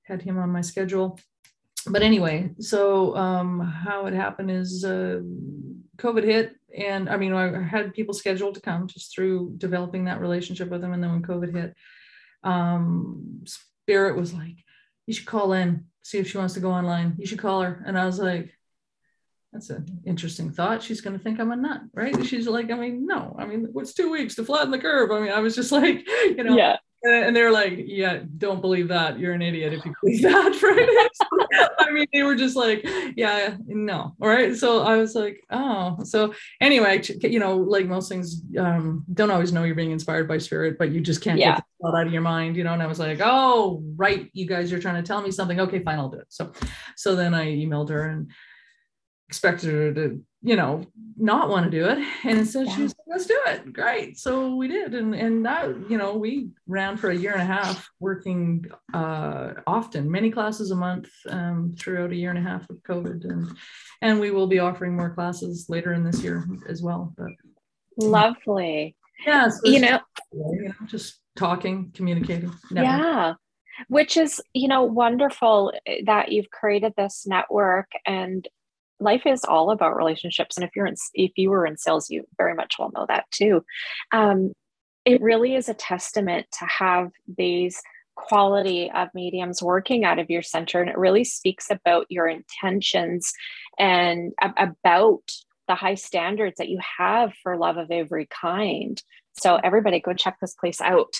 had 0.03 0.21
him 0.21 0.37
on 0.37 0.49
my 0.49 0.61
schedule. 0.61 1.19
But 1.87 2.03
anyway, 2.03 2.51
so 2.59 3.15
um, 3.15 3.59
how 3.59 4.05
it 4.05 4.13
happened 4.13 4.51
is 4.51 4.83
uh, 4.83 5.21
COVID 5.97 6.23
hit, 6.23 6.55
and 6.77 7.09
I 7.09 7.17
mean 7.17 7.33
I 7.33 7.61
had 7.61 7.93
people 7.93 8.13
scheduled 8.13 8.55
to 8.55 8.61
come 8.61 8.87
just 8.87 9.13
through 9.13 9.55
developing 9.57 10.05
that 10.05 10.21
relationship 10.21 10.69
with 10.69 10.81
them, 10.81 10.93
and 10.93 11.03
then 11.03 11.11
when 11.11 11.23
COVID 11.23 11.55
hit, 11.55 11.75
um, 12.43 13.43
Spirit 13.45 14.15
was 14.15 14.33
like, 14.33 14.57
"You 15.07 15.13
should 15.13 15.27
call 15.27 15.49
Lynn, 15.49 15.85
see 16.03 16.19
if 16.19 16.29
she 16.29 16.37
wants 16.37 16.53
to 16.55 16.59
go 16.59 16.71
online. 16.71 17.15
You 17.17 17.25
should 17.25 17.39
call 17.39 17.63
her," 17.63 17.83
and 17.87 17.97
I 17.97 18.05
was 18.05 18.19
like, 18.19 18.51
that's 19.55 19.69
an 19.69 19.85
interesting 20.05 20.51
thought. 20.51 20.83
She's 20.83 20.99
going 20.99 21.17
to 21.17 21.23
think 21.23 21.39
I'm 21.39 21.51
a 21.51 21.55
nut, 21.55 21.81
right? 21.93 22.25
She's 22.25 22.45
like, 22.45 22.71
I 22.71 22.75
mean, 22.75 23.07
no, 23.07 23.33
I 23.39 23.45
mean, 23.45 23.69
what's 23.71 23.93
two 23.93 24.11
weeks 24.11 24.35
to 24.35 24.43
flatten 24.43 24.69
the 24.69 24.77
curve? 24.77 25.11
I 25.11 25.21
mean, 25.21 25.31
I 25.31 25.39
was 25.39 25.55
just 25.55 25.71
like, 25.71 26.05
you 26.25 26.43
know, 26.43 26.57
yeah. 26.57 26.75
And 27.07 27.35
they're 27.35 27.51
like, 27.51 27.73
yeah, 27.77 28.21
don't 28.39 28.61
believe 28.61 28.87
that. 28.87 29.19
You're 29.19 29.33
an 29.33 29.41
idiot 29.43 29.73
if 29.73 29.85
you 29.85 29.93
believe 30.01 30.23
that, 30.23 30.59
right? 31.53 31.69
I 31.79 31.91
mean, 31.91 32.07
they 32.11 32.23
were 32.23 32.35
just 32.35 32.55
like, 32.55 32.83
yeah, 33.15 33.55
no. 33.67 34.15
All 34.19 34.27
right. 34.27 34.55
So 34.55 34.81
I 34.81 34.97
was 34.97 35.13
like, 35.13 35.39
oh. 35.51 35.97
So 36.03 36.33
anyway, 36.59 37.03
you 37.21 37.39
know, 37.39 37.57
like 37.57 37.85
most 37.85 38.09
things, 38.09 38.41
um, 38.57 39.05
don't 39.13 39.29
always 39.29 39.53
know 39.53 39.63
you're 39.63 39.75
being 39.75 39.91
inspired 39.91 40.27
by 40.27 40.39
spirit, 40.39 40.79
but 40.79 40.91
you 40.91 40.99
just 40.99 41.21
can't 41.21 41.37
yeah. 41.37 41.57
get 41.57 41.63
the 41.79 41.85
thought 41.85 41.99
out 41.99 42.07
of 42.07 42.13
your 42.13 42.23
mind, 42.23 42.57
you 42.57 42.63
know. 42.63 42.73
And 42.73 42.81
I 42.81 42.87
was 42.87 42.99
like, 42.99 43.21
oh, 43.21 43.83
right, 43.95 44.29
you 44.33 44.47
guys 44.47 44.71
you're 44.71 44.81
trying 44.81 45.01
to 45.01 45.07
tell 45.07 45.21
me 45.21 45.29
something. 45.29 45.59
Okay, 45.59 45.79
fine, 45.79 45.99
I'll 45.99 46.09
do 46.09 46.17
it. 46.17 46.27
So, 46.29 46.51
so 46.97 47.15
then 47.15 47.35
I 47.35 47.45
emailed 47.45 47.89
her 47.89 48.09
and 48.09 48.31
expected 49.27 49.71
her 49.71 49.93
to, 49.93 50.21
you 50.41 50.55
know, 50.55 50.85
not 51.17 51.49
want 51.49 51.65
to 51.65 51.71
do 51.71 51.85
it. 51.85 51.97
And 52.23 52.39
instead 52.39 52.67
yeah. 52.67 52.75
she 52.75 52.81
was 52.83 52.95
like, 52.97 53.07
let's 53.07 53.25
do 53.25 53.39
it. 53.47 53.73
Great. 53.73 54.19
So 54.19 54.55
we 54.55 54.67
did. 54.67 54.93
And 54.93 55.15
and 55.15 55.45
that, 55.45 55.89
you 55.89 55.97
know, 55.97 56.15
we 56.15 56.49
ran 56.67 56.97
for 56.97 57.09
a 57.09 57.15
year 57.15 57.33
and 57.33 57.41
a 57.41 57.45
half 57.45 57.89
working 57.99 58.65
uh, 58.93 59.53
often, 59.65 60.11
many 60.11 60.29
classes 60.29 60.71
a 60.71 60.75
month 60.75 61.09
um, 61.29 61.75
throughout 61.77 62.11
a 62.11 62.15
year 62.15 62.29
and 62.29 62.39
a 62.39 62.49
half 62.49 62.69
of 62.69 62.77
COVID. 62.83 63.23
And 63.23 63.55
and 64.01 64.19
we 64.19 64.31
will 64.31 64.47
be 64.47 64.59
offering 64.59 64.95
more 64.95 65.13
classes 65.13 65.65
later 65.69 65.93
in 65.93 66.03
this 66.03 66.21
year 66.21 66.45
as 66.67 66.81
well. 66.81 67.13
But 67.17 67.31
Lovely. 67.97 68.95
Yeah. 69.25 69.49
So 69.49 69.61
you 69.63 69.79
know, 69.79 69.99
you 70.33 70.65
know, 70.65 70.73
just 70.87 71.21
talking, 71.35 71.91
communicating. 71.93 72.51
Network. 72.71 72.99
Yeah. 72.99 73.33
Which 73.89 74.15
is, 74.15 74.41
you 74.53 74.67
know, 74.67 74.83
wonderful 74.83 75.73
eh, 75.85 76.01
that 76.05 76.31
you've 76.31 76.49
created 76.49 76.93
this 76.95 77.25
network 77.27 77.91
and 78.05 78.47
life 78.99 79.25
is 79.25 79.43
all 79.43 79.71
about 79.71 79.95
relationships. 79.95 80.57
And 80.57 80.63
if 80.63 80.71
you're 80.75 80.85
in, 80.85 80.95
if 81.13 81.31
you 81.35 81.49
were 81.49 81.65
in 81.65 81.77
sales, 81.77 82.09
you 82.09 82.25
very 82.37 82.53
much 82.53 82.75
will 82.79 82.91
know 82.95 83.05
that 83.07 83.25
too. 83.31 83.63
Um, 84.11 84.53
it 85.05 85.21
really 85.21 85.55
is 85.55 85.69
a 85.69 85.73
testament 85.73 86.47
to 86.59 86.65
have 86.65 87.11
these 87.37 87.81
quality 88.15 88.89
of 88.91 89.09
mediums 89.13 89.61
working 89.61 90.05
out 90.05 90.19
of 90.19 90.29
your 90.29 90.41
center 90.41 90.79
and 90.79 90.89
it 90.89 90.97
really 90.97 91.23
speaks 91.25 91.69
about 91.69 92.05
your 92.09 92.27
intentions 92.27 93.33
and 93.77 94.31
about 94.41 95.29
the 95.67 95.75
high 95.75 95.95
standards 95.95 96.55
that 96.57 96.69
you 96.69 96.79
have 96.97 97.33
for 97.43 97.57
love 97.57 97.75
of 97.75 97.91
Avery 97.91 98.27
kind 98.31 99.01
so 99.33 99.57
everybody 99.57 99.99
go 99.99 100.13
check 100.13 100.37
this 100.39 100.55
place 100.55 100.79
out 100.79 101.13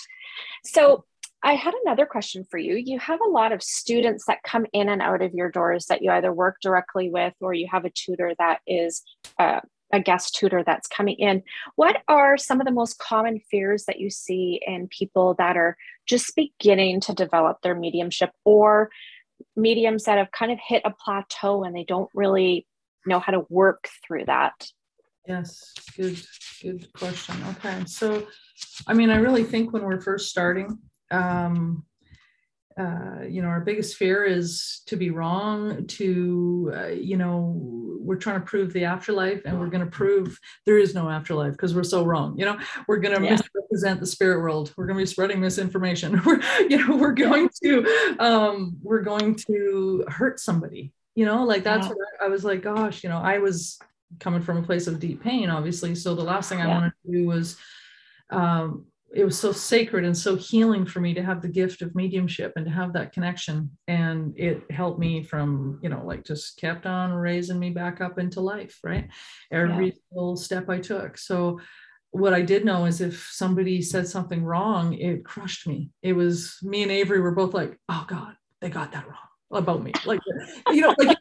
so 0.64 1.04
I 1.46 1.54
had 1.54 1.74
another 1.84 2.06
question 2.06 2.44
for 2.50 2.58
you. 2.58 2.74
You 2.74 2.98
have 2.98 3.20
a 3.20 3.30
lot 3.30 3.52
of 3.52 3.62
students 3.62 4.24
that 4.26 4.42
come 4.42 4.66
in 4.72 4.88
and 4.88 5.00
out 5.00 5.22
of 5.22 5.32
your 5.32 5.48
doors 5.48 5.86
that 5.86 6.02
you 6.02 6.10
either 6.10 6.32
work 6.32 6.56
directly 6.60 7.08
with 7.08 7.34
or 7.40 7.54
you 7.54 7.68
have 7.70 7.84
a 7.84 7.90
tutor 7.90 8.34
that 8.40 8.58
is 8.66 9.04
uh, 9.38 9.60
a 9.92 10.00
guest 10.00 10.34
tutor 10.34 10.64
that's 10.66 10.88
coming 10.88 11.14
in. 11.20 11.44
What 11.76 11.98
are 12.08 12.36
some 12.36 12.60
of 12.60 12.66
the 12.66 12.72
most 12.72 12.98
common 12.98 13.38
fears 13.48 13.84
that 13.84 14.00
you 14.00 14.10
see 14.10 14.60
in 14.66 14.88
people 14.88 15.34
that 15.38 15.56
are 15.56 15.76
just 16.04 16.34
beginning 16.34 17.00
to 17.02 17.14
develop 17.14 17.58
their 17.62 17.76
mediumship 17.76 18.30
or 18.44 18.90
mediums 19.54 20.02
that 20.02 20.18
have 20.18 20.32
kind 20.32 20.50
of 20.50 20.58
hit 20.66 20.82
a 20.84 20.90
plateau 20.90 21.62
and 21.62 21.76
they 21.76 21.84
don't 21.84 22.10
really 22.12 22.66
know 23.06 23.20
how 23.20 23.30
to 23.30 23.46
work 23.50 23.88
through 24.04 24.24
that? 24.24 24.66
Yes, 25.28 25.72
good, 25.96 26.20
good 26.60 26.92
question. 26.92 27.36
Okay. 27.50 27.84
So, 27.86 28.26
I 28.88 28.94
mean, 28.94 29.10
I 29.10 29.18
really 29.18 29.44
think 29.44 29.72
when 29.72 29.84
we're 29.84 30.00
first 30.00 30.28
starting, 30.28 30.76
um, 31.10 31.84
uh, 32.78 33.22
you 33.26 33.40
know, 33.40 33.48
our 33.48 33.60
biggest 33.60 33.96
fear 33.96 34.22
is 34.24 34.82
to 34.86 34.96
be 34.96 35.08
wrong, 35.08 35.86
to, 35.86 36.72
uh, 36.76 36.86
you 36.88 37.16
know, 37.16 37.54
we're 38.00 38.16
trying 38.16 38.38
to 38.38 38.44
prove 38.44 38.72
the 38.74 38.84
afterlife 38.84 39.40
and 39.46 39.58
we're 39.58 39.68
going 39.68 39.84
to 39.84 39.90
prove 39.90 40.38
there 40.66 40.76
is 40.76 40.94
no 40.94 41.08
afterlife 41.08 41.52
because 41.52 41.74
we're 41.74 41.82
so 41.82 42.04
wrong. 42.04 42.38
You 42.38 42.44
know, 42.44 42.58
we're 42.86 42.98
going 42.98 43.16
to 43.16 43.24
yeah. 43.24 43.30
misrepresent 43.30 44.00
the 44.00 44.06
spirit 44.06 44.40
world. 44.40 44.74
We're 44.76 44.86
going 44.86 44.98
to 44.98 45.02
be 45.02 45.06
spreading 45.06 45.40
misinformation. 45.40 46.20
We're, 46.26 46.40
you 46.68 46.86
know, 46.86 46.96
we're 46.96 47.12
going 47.12 47.48
to, 47.64 48.16
um, 48.18 48.76
we're 48.82 49.02
going 49.02 49.36
to 49.46 50.04
hurt 50.08 50.38
somebody, 50.38 50.92
you 51.14 51.24
know, 51.24 51.44
like 51.44 51.64
that's 51.64 51.86
yeah. 51.86 51.92
what 51.92 51.98
I, 52.20 52.26
I, 52.26 52.28
was 52.28 52.44
like, 52.44 52.62
gosh, 52.62 53.02
you 53.02 53.08
know, 53.08 53.18
I 53.18 53.38
was 53.38 53.78
coming 54.20 54.42
from 54.42 54.58
a 54.58 54.62
place 54.62 54.86
of 54.86 55.00
deep 55.00 55.22
pain, 55.22 55.48
obviously. 55.48 55.94
So 55.94 56.14
the 56.14 56.22
last 56.22 56.48
thing 56.50 56.60
I 56.60 56.66
wanted 56.66 56.92
to 57.06 57.12
do 57.12 57.26
was, 57.26 57.56
um, 58.30 58.86
it 59.16 59.24
was 59.24 59.38
so 59.38 59.50
sacred 59.50 60.04
and 60.04 60.16
so 60.16 60.36
healing 60.36 60.84
for 60.84 61.00
me 61.00 61.14
to 61.14 61.22
have 61.22 61.40
the 61.40 61.48
gift 61.48 61.80
of 61.80 61.94
mediumship 61.94 62.52
and 62.54 62.66
to 62.66 62.70
have 62.70 62.92
that 62.92 63.12
connection. 63.12 63.70
And 63.88 64.38
it 64.38 64.62
helped 64.70 64.98
me 64.98 65.22
from 65.22 65.80
you 65.82 65.88
know 65.88 66.04
like 66.04 66.24
just 66.24 66.60
kept 66.60 66.84
on 66.84 67.12
raising 67.12 67.58
me 67.58 67.70
back 67.70 68.00
up 68.00 68.18
into 68.18 68.40
life 68.40 68.78
right? 68.84 69.08
Every 69.50 69.86
yeah. 69.86 69.92
little 70.12 70.36
step 70.36 70.68
i 70.68 70.78
took. 70.78 71.16
So 71.16 71.60
what 72.10 72.34
i 72.34 72.40
did 72.40 72.64
know 72.64 72.86
is 72.86 73.00
if 73.00 73.28
somebody 73.32 73.82
said 73.82 74.06
something 74.06 74.44
wrong 74.44 74.92
it 74.94 75.24
crushed 75.24 75.66
me. 75.66 75.90
It 76.02 76.12
was 76.12 76.58
me 76.62 76.82
and 76.82 76.92
avery 76.92 77.20
were 77.20 77.34
both 77.34 77.54
like 77.54 77.78
oh 77.88 78.04
god 78.06 78.36
they 78.60 78.68
got 78.68 78.92
that 78.92 79.06
wrong 79.06 79.16
about 79.50 79.82
me. 79.82 79.92
Like 80.04 80.20
you 80.70 80.82
know 80.82 80.94
like 80.98 81.16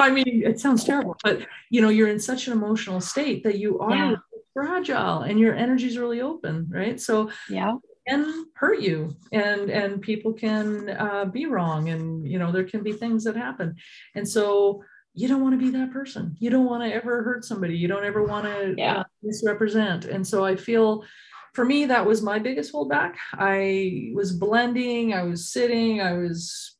i 0.00 0.10
mean 0.10 0.42
it 0.44 0.60
sounds 0.60 0.84
terrible 0.84 1.16
but 1.24 1.46
you 1.70 1.80
know 1.80 1.88
you're 1.88 2.08
in 2.08 2.20
such 2.20 2.46
an 2.46 2.52
emotional 2.52 3.00
state 3.00 3.42
that 3.44 3.58
you 3.58 3.78
are 3.80 3.90
yeah 3.90 4.16
fragile 4.56 5.20
and 5.20 5.38
your 5.38 5.54
energy 5.54 5.86
is 5.86 5.98
really 5.98 6.22
open 6.22 6.66
right? 6.70 6.98
So 6.98 7.30
yeah. 7.50 7.74
can 8.08 8.46
hurt 8.54 8.80
you 8.80 9.14
and 9.30 9.68
and 9.70 10.00
people 10.00 10.32
can 10.32 10.88
uh, 10.90 11.26
be 11.26 11.44
wrong 11.44 11.90
and 11.90 12.26
you 12.26 12.38
know 12.38 12.50
there 12.50 12.64
can 12.64 12.82
be 12.82 12.92
things 12.92 13.24
that 13.24 13.36
happen. 13.36 13.76
And 14.14 14.26
so 14.26 14.82
you 15.12 15.28
don't 15.28 15.42
want 15.42 15.58
to 15.58 15.64
be 15.64 15.70
that 15.78 15.92
person. 15.92 16.36
You 16.38 16.50
don't 16.50 16.66
want 16.66 16.84
to 16.84 16.94
ever 16.94 17.22
hurt 17.22 17.44
somebody. 17.44 17.76
You 17.76 17.88
don't 17.88 18.04
ever 18.04 18.22
want 18.22 18.46
to 18.46 18.74
yeah. 18.76 19.00
uh, 19.00 19.04
misrepresent. 19.22 20.06
And 20.06 20.26
so 20.26 20.44
i 20.44 20.56
feel 20.56 21.04
for 21.52 21.64
me 21.64 21.84
that 21.86 22.06
was 22.06 22.22
my 22.22 22.38
biggest 22.38 22.72
holdback. 22.72 23.14
I 23.34 24.10
was 24.14 24.32
blending 24.32 25.12
i 25.12 25.22
was 25.22 25.52
sitting 25.52 26.00
i 26.00 26.12
was 26.12 26.76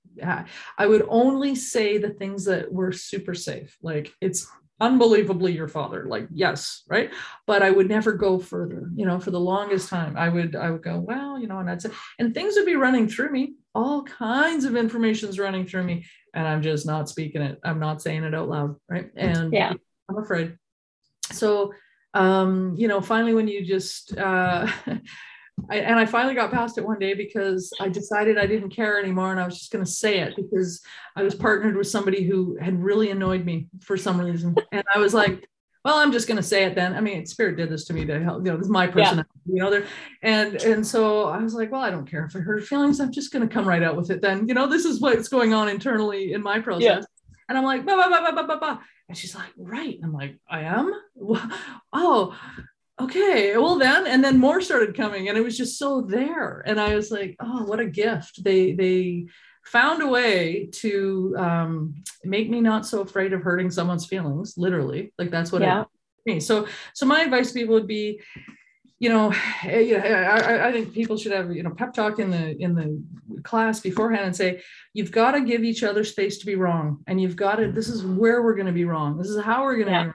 I 0.79 0.87
would 0.87 1.05
only 1.09 1.55
say 1.55 1.99
the 1.99 2.11
things 2.11 2.47
that 2.47 2.73
were 2.73 2.93
super 2.93 3.35
safe. 3.35 3.77
Like 3.83 4.13
it's 4.21 4.51
unbelievably 4.81 5.53
your 5.53 5.69
father 5.69 6.05
like 6.07 6.27
yes 6.33 6.83
right? 6.89 7.11
But 7.47 7.63
i 7.63 7.71
would 7.71 7.89
never 7.89 8.13
go 8.13 8.39
further 8.39 8.91
you 8.95 9.07
know 9.07 9.19
for 9.19 9.31
the 9.31 9.41
longest 9.41 9.89
time. 9.89 10.17
I 10.17 10.29
would 10.29 10.55
i 10.57 10.71
would 10.71 10.83
go 10.83 10.99
well 10.99 11.39
you 11.39 11.47
know 11.47 11.59
and 11.59 11.71
i'd 11.71 11.83
say 11.83 11.91
and 12.19 12.35
things 12.35 12.55
would 12.57 12.67
be 12.67 12.77
running 12.77 13.09
through 13.09 13.31
me 13.31 13.55
all 13.75 14.03
kinds 14.03 14.65
of 14.65 14.77
information's 14.77 15.39
running 15.39 15.67
through 15.67 15.85
me 15.85 16.05
and 16.35 16.47
i'm 16.47 16.63
just 16.63 16.87
not 16.87 17.09
speaking 17.09 17.43
it. 17.43 17.59
I'm 17.65 17.81
not 17.81 18.03
saying 18.03 18.25
it 18.25 18.35
out 18.35 18.49
loud 18.49 18.77
right? 18.89 19.11
And 19.17 19.53
yeah. 19.53 19.73
I'm 20.09 20.19
afraid. 20.19 20.57
So 21.33 21.73
um 22.15 22.75
you 22.77 22.89
know 22.89 23.01
finally 23.01 23.35
when 23.35 23.49
you 23.49 23.65
just 23.65 24.17
uh 24.17 24.67
I, 25.71 25.79
and 25.79 25.99
I 25.99 26.07
finally 26.07 26.35
got 26.35 26.53
past 26.53 26.79
it 26.79 26.87
one 26.87 26.99
day 26.99 27.15
because 27.15 27.73
I 27.81 27.89
decided 27.89 28.39
I 28.39 28.47
didn't 28.47 28.71
care 28.71 28.99
anymore 28.99 29.31
and 29.31 29.41
I 29.41 29.45
was 29.45 29.59
just 29.59 29.73
going 29.73 29.85
to 29.85 29.91
say 29.91 30.21
it 30.21 30.35
because 30.37 30.83
I 31.17 31.23
was 31.23 31.35
partnered 31.35 31.77
with 31.77 31.89
somebody 31.89 32.25
who 32.25 32.57
had 32.61 32.83
really 32.83 33.11
annoyed 33.11 33.45
me 33.45 33.69
for 33.81 33.97
some 33.97 34.21
reason. 34.21 34.55
And 34.73 34.85
I 34.95 34.99
was 34.99 35.15
like, 35.15 35.49
well, 35.85 35.99
I'm 35.99 36.13
just 36.13 36.27
going 36.27 36.37
to 36.37 36.43
say 36.43 36.65
it 36.65 36.75
then. 36.75 36.95
I 36.95 37.01
mean, 37.01 37.25
Spirit 37.27 37.57
did 37.57 37.71
this 37.71 37.85
to 37.87 37.95
me 37.95 38.05
to 38.05 38.23
help, 38.23 38.45
you 38.45 38.51
know, 38.51 38.59
this 38.59 38.67
is 38.67 38.71
my 38.71 38.87
personality, 38.87 39.29
yeah. 39.47 39.55
you 39.55 39.63
know, 39.63 39.71
there. 39.71 39.85
And, 40.23 40.57
and 40.63 40.87
so 40.87 41.29
I 41.29 41.39
was 41.39 41.55
like, 41.55 41.71
well, 41.71 41.81
I 41.81 41.91
don't 41.91 42.11
care 42.11 42.25
if 42.25 42.35
I 42.35 42.41
hurt 42.41 42.65
feelings. 42.65 43.01
I'm 43.01 43.13
just 43.13 43.33
going 43.33 43.49
to 43.49 43.53
come 43.53 43.67
right 43.67 43.83
out 43.83 43.97
with 43.97 44.11
it 44.11 44.21
then. 44.21 44.49
You 44.49 44.55
know, 44.55 44.67
this 44.67 44.85
is 44.85 45.01
what's 45.01 45.29
going 45.29 45.55
on 45.55 45.69
internally 45.69 46.33
in 46.33 46.43
my 46.43 46.59
process. 46.59 46.83
Yeah. 46.83 47.01
And 47.49 47.57
I'm 47.57 47.65
like, 47.65 47.87
bah, 47.87 47.97
bah, 47.97 48.09
bah, 48.11 48.33
bah, 48.35 48.47
bah, 48.47 48.59
bah. 48.61 48.79
and 49.09 49.17
she's 49.17 49.35
like, 49.35 49.53
right. 49.57 49.95
And 49.95 50.05
I'm 50.05 50.13
like, 50.13 50.39
I 50.51 50.63
am? 50.63 50.93
Oh, 51.93 52.37
okay 53.01 53.57
well 53.57 53.77
then 53.79 54.07
and 54.07 54.25
then 54.25 54.39
more 54.39 54.61
started 54.61 54.97
coming 54.97 55.29
and 55.29 55.37
it 55.37 55.43
was 55.43 55.57
just 55.57 55.79
so 55.79 56.01
there 56.01 56.63
and 56.67 56.81
i 56.81 56.95
was 56.95 57.11
like 57.11 57.37
oh 57.41 57.65
what 57.65 57.81
a 57.81 57.87
gift 57.87 58.43
they 58.43 58.73
they 58.73 59.27
found 59.65 60.01
a 60.01 60.07
way 60.07 60.69
to 60.71 61.35
um, 61.37 61.93
make 62.25 62.49
me 62.49 62.61
not 62.61 62.87
so 62.87 63.01
afraid 63.01 63.33
of 63.33 63.43
hurting 63.43 63.71
someone's 63.71 64.07
feelings 64.07 64.55
literally 64.57 65.13
like 65.19 65.31
that's 65.31 65.51
what 65.51 65.61
yeah. 65.61 65.85
it 66.25 66.41
so 66.41 66.67
so 66.95 67.05
my 67.05 67.23
advice 67.23 67.49
to 67.49 67.55
people 67.55 67.75
would 67.75 67.87
be 67.87 68.21
you 68.99 69.11
know, 69.11 69.31
eh, 69.63 69.95
I, 69.95 70.69
I 70.69 70.73
think 70.73 70.95
people 70.95 71.19
should 71.19 71.33
have 71.33 71.55
you 71.55 71.63
know 71.63 71.71
pep 71.71 71.93
talk 71.93 72.19
in 72.19 72.31
the 72.31 72.57
in 72.59 72.75
the 72.75 73.43
class 73.43 73.81
beforehand 73.81 74.25
and 74.25 74.35
say 74.35 74.63
you've 74.95 75.13
got 75.13 75.33
to 75.33 75.43
give 75.43 75.65
each 75.65 75.83
other 75.83 76.03
space 76.03 76.39
to 76.39 76.47
be 76.47 76.55
wrong, 76.55 77.05
and 77.07 77.21
you've 77.21 77.37
got 77.37 77.57
to. 77.57 77.71
This 77.71 77.89
is 77.89 78.05
where 78.05 78.43
we're 78.43 78.55
going 78.55 78.67
to 78.67 78.73
be 78.73 78.87
wrong. 78.87 79.19
This 79.19 79.29
is 79.29 79.43
how 79.43 79.65
we're 79.65 79.77
going 79.77 79.89
to. 79.89 79.93
Yeah 79.93 80.13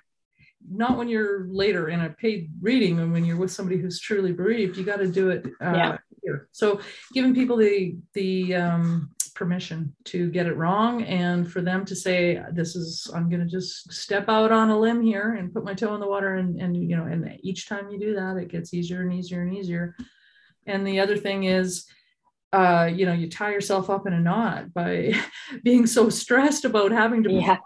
not 0.70 0.98
when 0.98 1.08
you're 1.08 1.48
later 1.48 1.90
in 1.90 2.02
a 2.02 2.10
paid 2.10 2.50
reading 2.62 3.00
and 3.00 3.12
when 3.12 3.26
you're 3.26 3.38
with 3.38 3.52
somebody 3.52 3.78
who's 3.78 4.00
truly 4.00 4.32
bereaved 4.32 4.78
you 4.78 4.84
got 4.84 4.98
to 4.98 5.08
do 5.08 5.30
it 5.30 5.46
uh, 5.62 5.74
yeah. 5.76 5.98
here. 6.24 6.48
So 6.52 6.80
giving 7.14 7.34
people 7.34 7.58
the 7.58 7.96
the 8.14 8.56
um, 8.56 9.12
permission 9.36 9.96
to 10.06 10.30
get 10.30 10.46
it 10.46 10.56
wrong 10.56 11.04
and 11.04 11.52
for 11.52 11.62
them 11.62 11.84
to 11.84 11.96
say 11.96 12.40
this 12.52 12.76
is 12.76 13.10
i'm 13.16 13.28
going 13.28 13.40
to 13.40 13.48
just 13.48 13.92
step 13.92 14.30
out 14.30 14.52
on 14.52 14.70
a 14.70 14.78
limb 14.78 15.02
here 15.02 15.34
and 15.36 15.54
put 15.54 15.64
my 15.64 15.74
toe 15.74 15.96
in 15.96 16.00
the 16.00 16.08
water 16.08 16.36
and 16.36 16.62
and 16.62 16.78
you 16.78 16.96
know 16.96 17.06
and 17.06 17.40
each 17.42 17.68
time 17.68 17.90
you 17.90 17.98
do 17.98 18.14
that 18.14 18.38
it 18.38 18.50
gets 18.50 18.74
easier 18.74 19.02
and 19.02 19.14
easier 19.14 19.42
and 19.42 19.56
easier. 19.56 19.96
And 20.68 20.86
the 20.86 21.00
other 21.00 21.18
thing 21.18 21.46
is 21.46 21.86
uh, 22.54 22.90
you 22.94 23.06
know, 23.06 23.14
you 23.14 23.30
tie 23.30 23.52
yourself 23.52 23.90
up 23.90 24.06
in 24.06 24.14
a 24.14 24.20
knot 24.20 24.74
by 24.74 25.14
being 25.64 25.88
so 25.88 26.10
stressed 26.10 26.66
about 26.66 26.92
having 26.92 27.24
to 27.24 27.32
yeah 27.32 27.58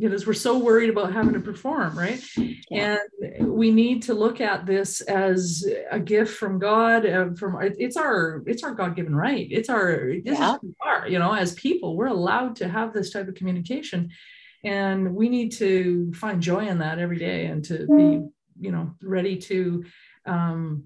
because 0.00 0.26
we're 0.26 0.32
so 0.32 0.58
worried 0.58 0.90
about 0.90 1.12
having 1.12 1.34
to 1.34 1.40
perform, 1.40 1.98
right? 1.98 2.22
Yeah. 2.36 2.98
And 3.28 3.52
we 3.54 3.70
need 3.70 4.02
to 4.04 4.14
look 4.14 4.40
at 4.40 4.66
this 4.66 5.00
as 5.02 5.64
a 5.90 6.00
gift 6.00 6.36
from 6.36 6.58
God. 6.58 7.04
Uh, 7.06 7.30
from 7.34 7.58
it's 7.60 7.96
our 7.96 8.42
it's 8.46 8.64
our 8.64 8.74
God 8.74 8.96
given 8.96 9.14
right. 9.14 9.46
It's 9.50 9.68
our 9.68 10.14
this 10.24 10.38
yeah. 10.38 10.56
is 10.62 10.74
are. 10.80 11.08
You 11.08 11.18
know, 11.18 11.32
as 11.34 11.54
people, 11.54 11.96
we're 11.96 12.06
allowed 12.06 12.56
to 12.56 12.68
have 12.68 12.92
this 12.92 13.10
type 13.10 13.28
of 13.28 13.34
communication, 13.34 14.10
and 14.64 15.14
we 15.14 15.28
need 15.28 15.52
to 15.52 16.12
find 16.14 16.40
joy 16.40 16.66
in 16.66 16.78
that 16.78 16.98
every 16.98 17.18
day 17.18 17.46
and 17.46 17.64
to 17.66 17.86
be 17.86 18.26
you 18.60 18.72
know 18.72 18.94
ready 19.02 19.36
to 19.36 19.84
um, 20.26 20.84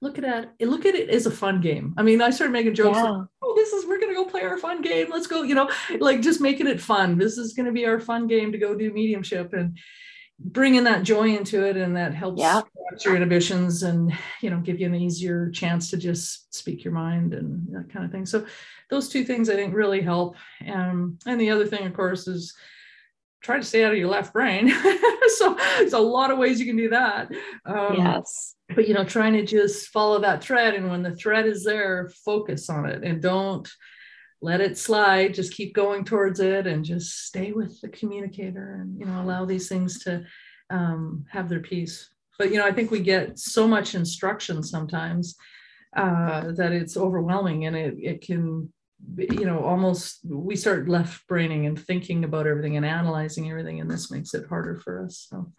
look 0.00 0.18
at 0.18 0.50
it 0.58 0.68
look 0.68 0.86
at 0.86 0.94
it 0.94 1.10
as 1.10 1.26
a 1.26 1.30
fun 1.30 1.60
game. 1.60 1.94
I 1.96 2.02
mean 2.02 2.20
i 2.20 2.30
started 2.30 2.52
making 2.52 2.74
jokes 2.74 2.96
yeah. 2.96 3.10
like, 3.10 3.28
oh 3.42 3.54
this 3.56 3.72
is 3.72 3.86
we're 3.86 3.98
going 3.98 4.14
to 4.14 4.14
go 4.14 4.24
play 4.24 4.42
our 4.42 4.58
fun 4.58 4.82
game. 4.82 5.08
Let's 5.10 5.26
go 5.26 5.42
you 5.42 5.54
know 5.54 5.70
like 5.98 6.20
just 6.20 6.40
making 6.40 6.66
it 6.66 6.80
fun. 6.80 7.18
This 7.18 7.38
is 7.38 7.52
going 7.54 7.66
to 7.66 7.72
be 7.72 7.86
our 7.86 8.00
fun 8.00 8.26
game 8.26 8.52
to 8.52 8.58
go 8.58 8.74
do 8.74 8.92
mediumship 8.92 9.52
and 9.52 9.76
bringing 10.40 10.84
that 10.84 11.02
joy 11.02 11.34
into 11.34 11.66
it 11.66 11.76
and 11.76 11.96
that 11.96 12.14
helps 12.14 12.40
yeah. 12.40 12.62
your 13.04 13.16
inhibitions 13.16 13.82
and 13.82 14.16
you 14.40 14.50
know 14.50 14.60
give 14.60 14.78
you 14.78 14.86
an 14.86 14.94
easier 14.94 15.50
chance 15.50 15.90
to 15.90 15.96
just 15.96 16.54
speak 16.54 16.84
your 16.84 16.92
mind 16.92 17.34
and 17.34 17.66
that 17.72 17.92
kind 17.92 18.04
of 18.04 18.12
thing. 18.12 18.26
So 18.26 18.46
those 18.90 19.08
two 19.08 19.24
things 19.24 19.50
i 19.50 19.54
think 19.54 19.74
really 19.74 20.00
help. 20.00 20.36
Um, 20.72 21.18
and 21.26 21.40
the 21.40 21.50
other 21.50 21.66
thing 21.66 21.86
of 21.86 21.94
course 21.94 22.28
is 22.28 22.54
try 23.42 23.56
to 23.56 23.62
stay 23.62 23.84
out 23.84 23.92
of 23.92 23.98
your 23.98 24.08
left 24.08 24.32
brain. 24.32 24.68
so 25.36 25.56
there's 25.78 25.92
a 25.92 25.98
lot 25.98 26.30
of 26.30 26.38
ways 26.38 26.60
you 26.60 26.66
can 26.66 26.76
do 26.76 26.90
that. 26.90 27.30
Um, 27.64 27.94
yes. 27.96 28.54
But 28.74 28.88
you 28.88 28.94
know, 28.94 29.04
trying 29.04 29.34
to 29.34 29.44
just 29.44 29.88
follow 29.88 30.20
that 30.20 30.42
thread, 30.42 30.74
and 30.74 30.90
when 30.90 31.02
the 31.02 31.16
thread 31.16 31.46
is 31.46 31.64
there, 31.64 32.10
focus 32.24 32.68
on 32.68 32.86
it, 32.86 33.02
and 33.02 33.22
don't 33.22 33.68
let 34.42 34.60
it 34.60 34.76
slide. 34.76 35.34
Just 35.34 35.54
keep 35.54 35.74
going 35.74 36.04
towards 36.04 36.40
it, 36.40 36.66
and 36.66 36.84
just 36.84 37.26
stay 37.26 37.52
with 37.52 37.80
the 37.80 37.88
communicator, 37.88 38.80
and 38.80 38.98
you 38.98 39.06
know, 39.06 39.22
allow 39.22 39.44
these 39.46 39.68
things 39.68 40.00
to 40.00 40.24
um, 40.70 41.24
have 41.30 41.48
their 41.48 41.60
peace. 41.60 42.10
But 42.38 42.50
you 42.50 42.58
know, 42.58 42.66
I 42.66 42.72
think 42.72 42.90
we 42.90 43.00
get 43.00 43.38
so 43.38 43.66
much 43.66 43.94
instruction 43.94 44.62
sometimes 44.62 45.36
uh, 45.96 46.52
that 46.52 46.72
it's 46.72 46.96
overwhelming, 46.96 47.64
and 47.64 47.74
it 47.74 47.94
it 47.98 48.20
can 48.20 48.70
you 49.16 49.46
know 49.46 49.60
almost 49.64 50.20
we 50.24 50.56
start 50.56 50.88
left 50.88 51.26
braining 51.28 51.66
and 51.66 51.78
thinking 51.78 52.24
about 52.24 52.46
everything 52.46 52.76
and 52.76 52.86
analyzing 52.86 53.50
everything 53.50 53.80
and 53.80 53.90
this 53.90 54.10
makes 54.10 54.34
it 54.34 54.48
harder 54.48 54.76
for 54.76 55.04
us. 55.04 55.26
So 55.30 55.52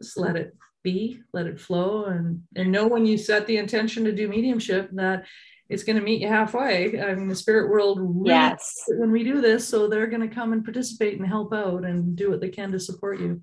just 0.00 0.18
let 0.18 0.36
it 0.36 0.54
be 0.82 1.20
let 1.32 1.46
it 1.46 1.58
flow 1.58 2.04
and 2.04 2.42
and 2.54 2.70
know 2.70 2.86
when 2.86 3.06
you 3.06 3.18
set 3.18 3.46
the 3.46 3.56
intention 3.56 4.04
to 4.04 4.12
do 4.12 4.28
mediumship 4.28 4.90
that 4.92 5.24
it's 5.68 5.82
going 5.82 5.96
to 5.96 6.02
meet 6.02 6.20
you 6.20 6.28
halfway. 6.28 7.00
I 7.00 7.14
mean 7.14 7.28
the 7.28 7.34
spirit 7.34 7.70
world 7.70 7.98
really 8.00 8.30
yes. 8.30 8.84
when 8.88 9.10
we 9.10 9.24
do 9.24 9.40
this 9.40 9.66
so 9.66 9.88
they're 9.88 10.06
going 10.06 10.28
to 10.28 10.34
come 10.34 10.52
and 10.52 10.64
participate 10.64 11.18
and 11.18 11.26
help 11.26 11.52
out 11.52 11.84
and 11.84 12.14
do 12.14 12.30
what 12.30 12.40
they 12.40 12.50
can 12.50 12.70
to 12.72 12.80
support 12.80 13.20
you. 13.20 13.40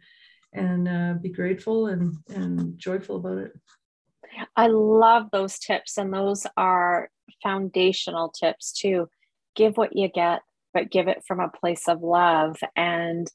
And 0.55 0.87
uh, 0.87 1.13
be 1.19 1.29
grateful 1.29 1.87
and 1.87 2.15
and 2.29 2.77
joyful 2.77 3.17
about 3.17 3.39
it. 3.39 3.51
I 4.55 4.67
love 4.67 5.29
those 5.31 5.57
tips 5.57 5.97
and 5.97 6.13
those 6.13 6.45
are 6.55 7.09
foundational 7.41 8.29
tips 8.29 8.71
too 8.71 9.09
give 9.55 9.77
what 9.77 9.95
you 9.95 10.07
get, 10.07 10.41
but 10.73 10.91
give 10.91 11.07
it 11.07 11.23
from 11.27 11.39
a 11.39 11.49
place 11.49 11.87
of 11.87 12.01
love 12.01 12.57
and 12.75 13.27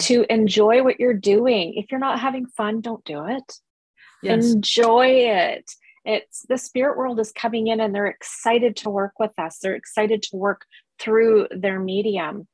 to 0.00 0.24
enjoy 0.28 0.82
what 0.82 0.98
you're 0.98 1.14
doing. 1.14 1.74
If 1.74 1.90
you're 1.90 2.00
not 2.00 2.20
having 2.20 2.46
fun, 2.46 2.80
don't 2.80 3.04
do 3.04 3.26
it. 3.26 3.58
Yes. 4.22 4.52
Enjoy 4.52 5.06
it. 5.06 5.70
It's 6.04 6.44
the 6.48 6.58
spirit 6.58 6.98
world 6.98 7.20
is 7.20 7.32
coming 7.32 7.68
in 7.68 7.80
and 7.80 7.94
they're 7.94 8.06
excited 8.06 8.76
to 8.76 8.90
work 8.90 9.12
with 9.18 9.32
us. 9.38 9.58
They're 9.62 9.74
excited 9.74 10.22
to 10.24 10.36
work 10.36 10.62
through 10.98 11.48
their 11.50 11.80
medium. 11.80 12.46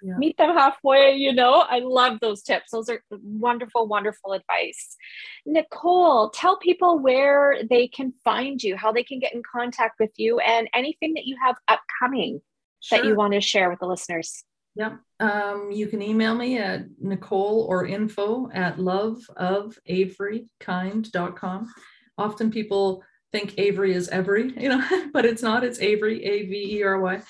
Yeah. 0.00 0.16
Meet 0.16 0.36
them 0.36 0.56
halfway, 0.56 1.16
you 1.16 1.32
know. 1.32 1.64
I 1.68 1.80
love 1.80 2.20
those 2.20 2.42
tips. 2.42 2.70
Those 2.70 2.88
are 2.88 3.02
wonderful, 3.10 3.88
wonderful 3.88 4.32
advice. 4.32 4.96
Nicole, 5.44 6.30
tell 6.30 6.56
people 6.58 7.00
where 7.00 7.56
they 7.68 7.88
can 7.88 8.12
find 8.22 8.62
you, 8.62 8.76
how 8.76 8.92
they 8.92 9.02
can 9.02 9.18
get 9.18 9.34
in 9.34 9.42
contact 9.42 9.96
with 9.98 10.12
you, 10.16 10.38
and 10.38 10.68
anything 10.72 11.14
that 11.14 11.26
you 11.26 11.36
have 11.42 11.56
upcoming 11.66 12.40
sure. 12.80 12.98
that 12.98 13.06
you 13.06 13.14
want 13.14 13.34
to 13.34 13.40
share 13.40 13.70
with 13.70 13.78
the 13.80 13.86
listeners? 13.86 14.44
Yeah. 14.74 14.96
Um, 15.18 15.70
you 15.72 15.86
can 15.88 16.02
email 16.02 16.34
me 16.34 16.58
at 16.58 16.82
Nicole 17.00 17.66
or 17.68 17.86
info 17.86 18.50
at 18.52 18.76
loveofaverykind.com. 18.76 21.72
Often 22.16 22.50
people 22.50 23.02
think 23.32 23.54
Avery 23.58 23.94
is 23.94 24.08
Every, 24.08 24.52
you 24.60 24.68
know, 24.68 25.08
but 25.12 25.24
it's 25.24 25.42
not. 25.42 25.64
It's 25.64 25.80
Avery, 25.80 26.24
A 26.24 26.46
V 26.46 26.78
E 26.78 26.84
R 26.84 27.00
Y. 27.00 27.20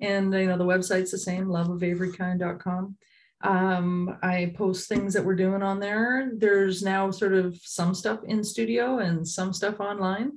And, 0.00 0.32
you 0.32 0.46
know, 0.46 0.56
the 0.56 0.64
website's 0.64 1.10
the 1.10 1.18
same, 1.18 1.46
loveofaverykind.com. 1.46 2.96
Um, 3.44 4.18
I 4.22 4.52
post 4.56 4.88
things 4.88 5.14
that 5.14 5.24
we're 5.24 5.34
doing 5.34 5.62
on 5.62 5.80
there. 5.80 6.30
There's 6.36 6.82
now 6.82 7.10
sort 7.10 7.34
of 7.34 7.56
some 7.56 7.94
stuff 7.94 8.20
in 8.24 8.44
studio 8.44 8.98
and 8.98 9.26
some 9.26 9.52
stuff 9.52 9.80
online. 9.80 10.32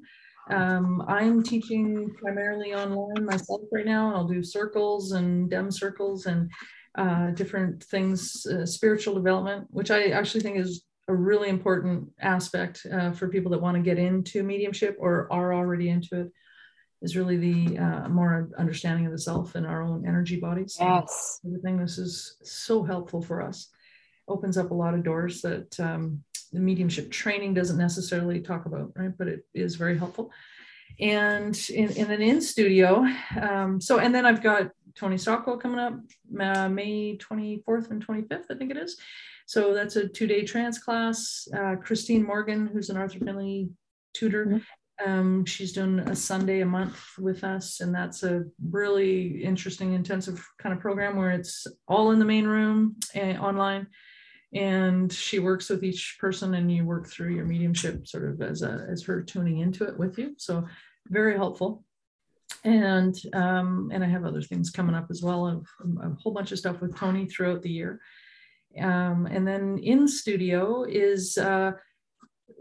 Um, 0.49 1.03
I'm 1.07 1.41
teaching 1.43 2.13
primarily 2.21 2.73
online 2.73 3.25
myself 3.25 3.61
right 3.71 3.85
now. 3.85 4.13
I'll 4.13 4.27
do 4.27 4.43
circles 4.43 5.13
and 5.13 5.49
dem 5.49 5.71
circles 5.71 6.25
and 6.27 6.51
uh, 6.97 7.31
different 7.31 7.83
things, 7.83 8.45
uh, 8.45 8.65
spiritual 8.65 9.15
development, 9.15 9.67
which 9.71 9.91
I 9.91 10.09
actually 10.09 10.41
think 10.41 10.57
is 10.57 10.83
a 11.07 11.15
really 11.15 11.49
important 11.49 12.09
aspect 12.21 12.85
uh, 12.91 13.11
for 13.11 13.27
people 13.27 13.51
that 13.51 13.61
want 13.61 13.75
to 13.75 13.83
get 13.83 13.99
into 13.99 14.43
mediumship 14.43 14.95
or 14.99 15.31
are 15.31 15.53
already 15.53 15.89
into 15.89 16.21
it. 16.21 16.31
Is 17.01 17.17
really 17.17 17.37
the 17.37 17.77
uh, 17.77 18.09
more 18.09 18.49
understanding 18.57 19.05
of 19.05 19.11
the 19.11 19.19
self 19.19 19.53
and 19.53 19.67
our 19.67 19.83
own 19.83 20.07
energy 20.07 20.39
bodies. 20.39 20.77
Yes, 20.79 21.39
everything. 21.45 21.77
This 21.77 21.99
is 21.99 22.37
so 22.41 22.81
helpful 22.83 23.21
for 23.21 23.41
us. 23.41 23.69
Opens 24.27 24.57
up 24.57 24.71
a 24.71 24.75
lot 24.75 24.93
of 24.93 25.03
doors 25.03 25.41
that 25.41 25.79
um, 25.79 26.23
the 26.51 26.59
mediumship 26.59 27.11
training 27.11 27.53
doesn't 27.53 27.77
necessarily 27.77 28.39
talk 28.39 28.65
about, 28.65 28.91
right? 28.95 29.15
But 29.17 29.27
it 29.27 29.45
is 29.53 29.75
very 29.75 29.97
helpful. 29.97 30.31
And 30.99 31.57
in, 31.69 31.91
in 31.91 32.11
an 32.11 32.21
in 32.21 32.41
studio, 32.41 33.05
um, 33.41 33.81
so 33.81 33.99
and 33.99 34.15
then 34.15 34.25
I've 34.25 34.41
got 34.41 34.71
Tony 34.95 35.17
Stockwell 35.17 35.57
coming 35.57 35.79
up 35.79 35.93
uh, 36.39 36.69
May 36.69 37.17
24th 37.17 37.91
and 37.91 38.05
25th, 38.05 38.45
I 38.49 38.55
think 38.55 38.71
it 38.71 38.77
is. 38.77 38.97
So 39.45 39.73
that's 39.73 39.95
a 39.95 40.07
two 40.07 40.27
day 40.27 40.43
trance 40.43 40.79
class. 40.79 41.47
Uh, 41.55 41.75
Christine 41.75 42.25
Morgan, 42.25 42.67
who's 42.67 42.89
an 42.89 42.97
Arthur 42.97 43.19
Findlay 43.19 43.69
tutor, 44.13 44.45
mm-hmm. 44.45 45.11
um, 45.11 45.45
she's 45.45 45.73
doing 45.73 45.99
a 45.99 46.15
Sunday 46.15 46.61
a 46.61 46.65
month 46.65 46.99
with 47.19 47.43
us. 47.43 47.81
And 47.81 47.93
that's 47.93 48.23
a 48.23 48.45
really 48.71 49.43
interesting, 49.43 49.93
intensive 49.93 50.43
kind 50.59 50.73
of 50.73 50.81
program 50.81 51.17
where 51.17 51.31
it's 51.31 51.67
all 51.87 52.11
in 52.11 52.19
the 52.19 52.25
main 52.25 52.47
room 52.47 52.95
and 53.13 53.37
online 53.37 53.87
and 54.55 55.11
she 55.11 55.39
works 55.39 55.69
with 55.69 55.83
each 55.83 56.17
person 56.19 56.53
and 56.55 56.71
you 56.71 56.85
work 56.85 57.07
through 57.07 57.35
your 57.35 57.45
mediumship 57.45 58.07
sort 58.07 58.23
of 58.23 58.41
as 58.41 58.61
a 58.61 58.87
as 58.89 59.03
her 59.03 59.21
tuning 59.21 59.59
into 59.59 59.83
it 59.83 59.99
with 59.99 60.17
you. 60.17 60.33
So 60.37 60.65
very 61.07 61.35
helpful. 61.35 61.83
And 62.63 63.15
um, 63.33 63.91
and 63.93 64.03
i 64.03 64.07
have 64.07 64.25
other 64.25 64.41
things 64.41 64.71
coming 64.71 64.95
up 64.95 65.07
as 65.11 65.21
well 65.21 65.45
of 65.45 65.67
a 66.01 66.09
whole 66.15 66.33
bunch 66.33 66.51
of 66.51 66.57
stuff 66.57 66.81
with 66.81 66.95
tony 66.95 67.25
throughout 67.25 67.61
the 67.61 67.69
year. 67.69 67.99
Um, 68.81 69.27
and 69.29 69.47
then 69.47 69.77
in 69.77 70.07
studio 70.07 70.83
is 70.83 71.37
uh, 71.37 71.73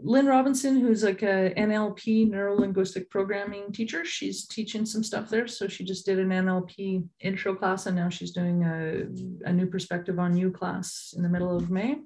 Lynn 0.01 0.25
Robinson, 0.25 0.79
who's 0.79 1.03
like 1.03 1.21
a 1.21 1.53
NLP 1.57 2.29
neuro 2.29 2.59
linguistic 2.59 3.09
programming 3.09 3.71
teacher, 3.71 4.03
she's 4.05 4.47
teaching 4.47 4.85
some 4.85 5.03
stuff 5.03 5.29
there. 5.29 5.47
So 5.47 5.67
she 5.67 5.83
just 5.83 6.05
did 6.05 6.19
an 6.19 6.29
NLP 6.29 7.07
intro 7.21 7.55
class, 7.55 7.85
and 7.85 7.95
now 7.95 8.09
she's 8.09 8.31
doing 8.31 8.63
a, 8.63 9.49
a 9.49 9.53
new 9.53 9.67
perspective 9.67 10.19
on 10.19 10.35
you 10.35 10.51
class 10.51 11.13
in 11.15 11.23
the 11.23 11.29
middle 11.29 11.55
of 11.55 11.71
May, 11.71 11.97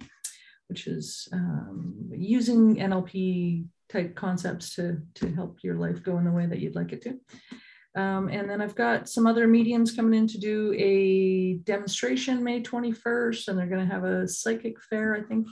which 0.68 0.88
is 0.88 1.28
um, 1.34 1.96
using 2.12 2.76
NLP 2.76 3.66
type 3.90 4.16
concepts 4.16 4.76
to 4.76 5.02
to 5.16 5.34
help 5.34 5.60
your 5.64 5.76
life 5.76 6.04
go 6.04 6.18
in 6.20 6.26
the 6.26 6.32
way 6.32 6.46
that 6.46 6.60
you'd 6.60 6.76
like 6.76 6.94
it 6.94 7.02
to. 7.02 7.20
Um, 7.96 8.30
and 8.30 8.48
then 8.48 8.62
I've 8.62 8.76
got 8.76 9.10
some 9.10 9.26
other 9.26 9.48
mediums 9.48 9.92
coming 9.92 10.18
in 10.18 10.28
to 10.28 10.38
do 10.38 10.74
a 10.78 11.56
demonstration 11.64 12.44
May 12.44 12.62
21st, 12.62 13.48
and 13.48 13.58
they're 13.58 13.68
going 13.68 13.86
to 13.86 13.94
have 13.94 14.04
a 14.04 14.28
psychic 14.28 14.80
fair, 14.90 15.16
I 15.16 15.22
think, 15.22 15.48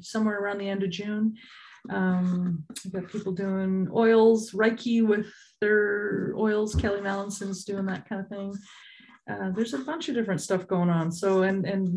somewhere 0.00 0.40
around 0.40 0.58
the 0.58 0.68
end 0.68 0.82
of 0.82 0.90
June. 0.90 1.36
Um, 1.90 2.64
I've 2.84 2.92
got 2.92 3.08
people 3.08 3.32
doing 3.32 3.88
oils, 3.94 4.52
Reiki 4.52 5.06
with 5.06 5.26
their 5.60 6.34
oils. 6.36 6.74
Kelly 6.74 7.00
Mallinson's 7.00 7.64
doing 7.64 7.86
that 7.86 8.08
kind 8.08 8.20
of 8.20 8.28
thing. 8.28 8.54
Uh, 9.30 9.50
there's 9.50 9.74
a 9.74 9.78
bunch 9.78 10.08
of 10.08 10.14
different 10.14 10.40
stuff 10.40 10.66
going 10.66 10.88
on. 10.88 11.12
So, 11.12 11.42
and 11.42 11.66
and 11.66 11.90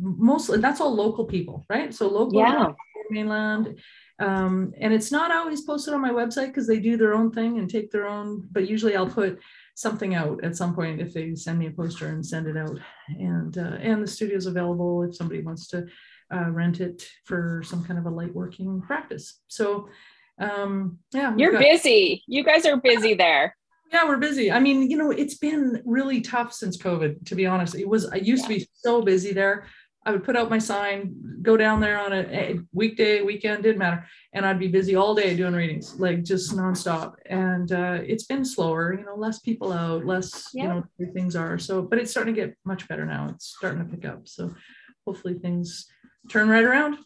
mostly 0.00 0.58
that's 0.58 0.80
all 0.80 0.94
local 0.94 1.24
people, 1.24 1.66
right? 1.68 1.92
So 1.92 2.08
local 2.08 2.38
yeah. 2.38 2.72
mainland. 3.10 3.78
Um, 4.18 4.72
and 4.78 4.92
it's 4.92 5.10
not 5.10 5.30
always 5.32 5.62
posted 5.62 5.92
on 5.92 6.00
my 6.00 6.10
website 6.10 6.46
because 6.46 6.66
they 6.66 6.78
do 6.78 6.96
their 6.96 7.14
own 7.14 7.30
thing 7.30 7.58
and 7.58 7.68
take 7.68 7.90
their 7.90 8.06
own, 8.06 8.48
but 8.52 8.68
usually 8.68 8.96
I'll 8.96 9.08
put 9.08 9.40
something 9.74 10.14
out 10.14 10.44
at 10.44 10.56
some 10.56 10.74
point 10.74 11.00
if 11.00 11.12
they 11.12 11.34
send 11.34 11.58
me 11.58 11.66
a 11.66 11.70
poster 11.72 12.08
and 12.08 12.24
send 12.24 12.46
it 12.46 12.56
out. 12.56 12.78
And 13.08 13.56
uh, 13.58 13.76
and 13.80 14.02
the 14.02 14.06
studio's 14.06 14.46
available 14.46 15.02
if 15.02 15.16
somebody 15.16 15.42
wants 15.42 15.66
to 15.68 15.86
uh, 16.32 16.50
rent 16.50 16.80
it 16.80 17.06
for 17.24 17.62
some 17.64 17.84
kind 17.84 17.98
of 17.98 18.06
a 18.06 18.10
light 18.10 18.34
working 18.34 18.80
practice. 18.82 19.40
So, 19.48 19.88
um, 20.38 20.98
yeah. 21.12 21.34
You're 21.36 21.52
got, 21.52 21.60
busy. 21.60 22.22
You 22.26 22.44
guys 22.44 22.66
are 22.66 22.76
busy 22.76 23.14
there. 23.14 23.56
Yeah, 23.92 24.08
we're 24.08 24.16
busy. 24.16 24.50
I 24.50 24.58
mean, 24.58 24.90
you 24.90 24.96
know, 24.96 25.10
it's 25.10 25.36
been 25.36 25.82
really 25.84 26.22
tough 26.22 26.52
since 26.52 26.78
COVID, 26.78 27.26
to 27.26 27.34
be 27.34 27.44
honest. 27.44 27.74
It 27.74 27.86
was, 27.86 28.08
I 28.08 28.16
used 28.16 28.44
yeah. 28.44 28.56
to 28.56 28.60
be 28.60 28.68
so 28.74 29.02
busy 29.02 29.32
there. 29.32 29.66
I 30.04 30.10
would 30.10 30.24
put 30.24 30.36
out 30.36 30.50
my 30.50 30.58
sign, 30.58 31.14
go 31.42 31.56
down 31.56 31.80
there 31.80 32.00
on 32.00 32.12
a, 32.12 32.20
a, 32.22 32.58
weekday, 32.72 33.22
weekend, 33.22 33.62
didn't 33.62 33.78
matter. 33.78 34.04
And 34.32 34.44
I'd 34.44 34.58
be 34.58 34.66
busy 34.66 34.96
all 34.96 35.14
day 35.14 35.36
doing 35.36 35.52
readings, 35.52 35.94
like 36.00 36.24
just 36.24 36.56
nonstop. 36.56 37.14
And 37.26 37.70
uh, 37.70 37.98
it's 38.04 38.24
been 38.24 38.44
slower, 38.44 38.94
you 38.98 39.04
know, 39.04 39.14
less 39.14 39.38
people 39.38 39.72
out, 39.72 40.04
less, 40.04 40.48
yeah. 40.54 40.62
you 40.62 40.68
know, 40.68 41.12
things 41.12 41.36
are. 41.36 41.56
So, 41.56 41.82
but 41.82 42.00
it's 42.00 42.10
starting 42.10 42.34
to 42.34 42.40
get 42.40 42.56
much 42.64 42.88
better 42.88 43.06
now. 43.06 43.28
It's 43.32 43.54
starting 43.56 43.78
to 43.78 43.96
pick 43.96 44.04
up. 44.04 44.26
So 44.26 44.52
hopefully 45.06 45.34
things 45.34 45.86
turn 46.28 46.48
right 46.48 46.64
around. 46.64 46.98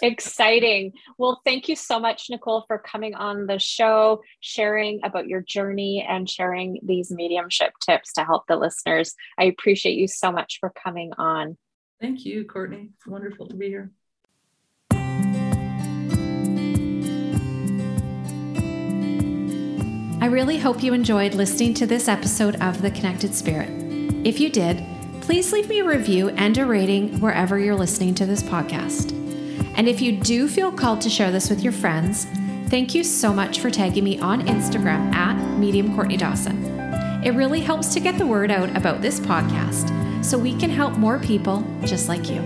Exciting. 0.00 0.92
Well, 1.18 1.40
thank 1.44 1.68
you 1.68 1.76
so 1.76 2.00
much, 2.00 2.28
Nicole, 2.30 2.64
for 2.66 2.78
coming 2.78 3.14
on 3.14 3.46
the 3.46 3.58
show, 3.58 4.22
sharing 4.40 5.00
about 5.04 5.26
your 5.26 5.42
journey 5.42 6.06
and 6.08 6.28
sharing 6.28 6.80
these 6.82 7.10
mediumship 7.10 7.72
tips 7.84 8.14
to 8.14 8.24
help 8.24 8.46
the 8.48 8.56
listeners. 8.56 9.14
I 9.38 9.44
appreciate 9.44 9.98
you 9.98 10.08
so 10.08 10.32
much 10.32 10.58
for 10.60 10.70
coming 10.70 11.12
on. 11.18 11.58
Thank 12.00 12.24
you, 12.24 12.44
Courtney. 12.44 12.90
It's 12.96 13.06
wonderful 13.06 13.46
to 13.48 13.54
be 13.54 13.68
here. 13.68 13.90
I 20.20 20.26
really 20.26 20.56
hope 20.56 20.82
you 20.82 20.94
enjoyed 20.94 21.34
listening 21.34 21.74
to 21.74 21.86
this 21.86 22.08
episode 22.08 22.54
of 22.62 22.80
The 22.80 22.90
Connected 22.92 23.34
Spirit. 23.34 23.70
If 24.24 24.40
you 24.40 24.50
did, 24.50 24.78
please 25.22 25.52
leave 25.52 25.68
me 25.68 25.78
a 25.78 25.84
review 25.84 26.30
and 26.30 26.58
a 26.58 26.66
rating 26.66 27.20
wherever 27.20 27.56
you're 27.56 27.76
listening 27.76 28.12
to 28.12 28.26
this 28.26 28.42
podcast. 28.42 29.12
And 29.76 29.86
if 29.88 30.02
you 30.02 30.18
do 30.18 30.48
feel 30.48 30.72
called 30.72 31.00
to 31.02 31.08
share 31.08 31.30
this 31.30 31.48
with 31.48 31.62
your 31.62 31.72
friends, 31.72 32.26
thank 32.66 32.92
you 32.92 33.04
so 33.04 33.32
much 33.32 33.60
for 33.60 33.70
tagging 33.70 34.02
me 34.02 34.18
on 34.18 34.44
Instagram 34.48 35.14
at 35.14 35.36
Medium 35.58 35.94
Courtney 35.94 36.16
Dawson. 36.16 36.64
It 37.24 37.36
really 37.36 37.60
helps 37.60 37.94
to 37.94 38.00
get 38.00 38.18
the 38.18 38.26
word 38.26 38.50
out 38.50 38.76
about 38.76 39.00
this 39.00 39.20
podcast 39.20 40.24
so 40.24 40.36
we 40.36 40.56
can 40.56 40.70
help 40.70 40.94
more 40.94 41.20
people 41.20 41.64
just 41.84 42.08
like 42.08 42.28
you. 42.28 42.42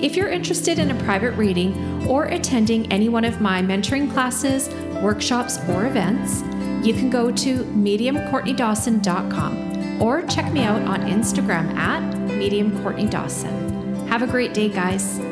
If 0.00 0.14
you're 0.14 0.28
interested 0.28 0.78
in 0.78 0.92
a 0.92 1.02
private 1.02 1.32
reading 1.32 2.06
or 2.06 2.26
attending 2.26 2.92
any 2.92 3.08
one 3.08 3.24
of 3.24 3.40
my 3.40 3.62
mentoring 3.62 4.12
classes, 4.12 4.68
workshops, 5.02 5.58
or 5.68 5.86
events, 5.86 6.42
you 6.86 6.94
can 6.94 7.10
go 7.10 7.32
to 7.32 7.64
mediumcourtneydawson.com 7.64 9.73
or 10.00 10.22
check 10.22 10.52
me 10.52 10.62
out 10.62 10.82
on 10.82 11.02
Instagram 11.02 11.74
at 11.74 12.02
mediumcourtneydawson. 12.28 14.08
Have 14.08 14.22
a 14.22 14.26
great 14.26 14.54
day, 14.54 14.68
guys. 14.68 15.23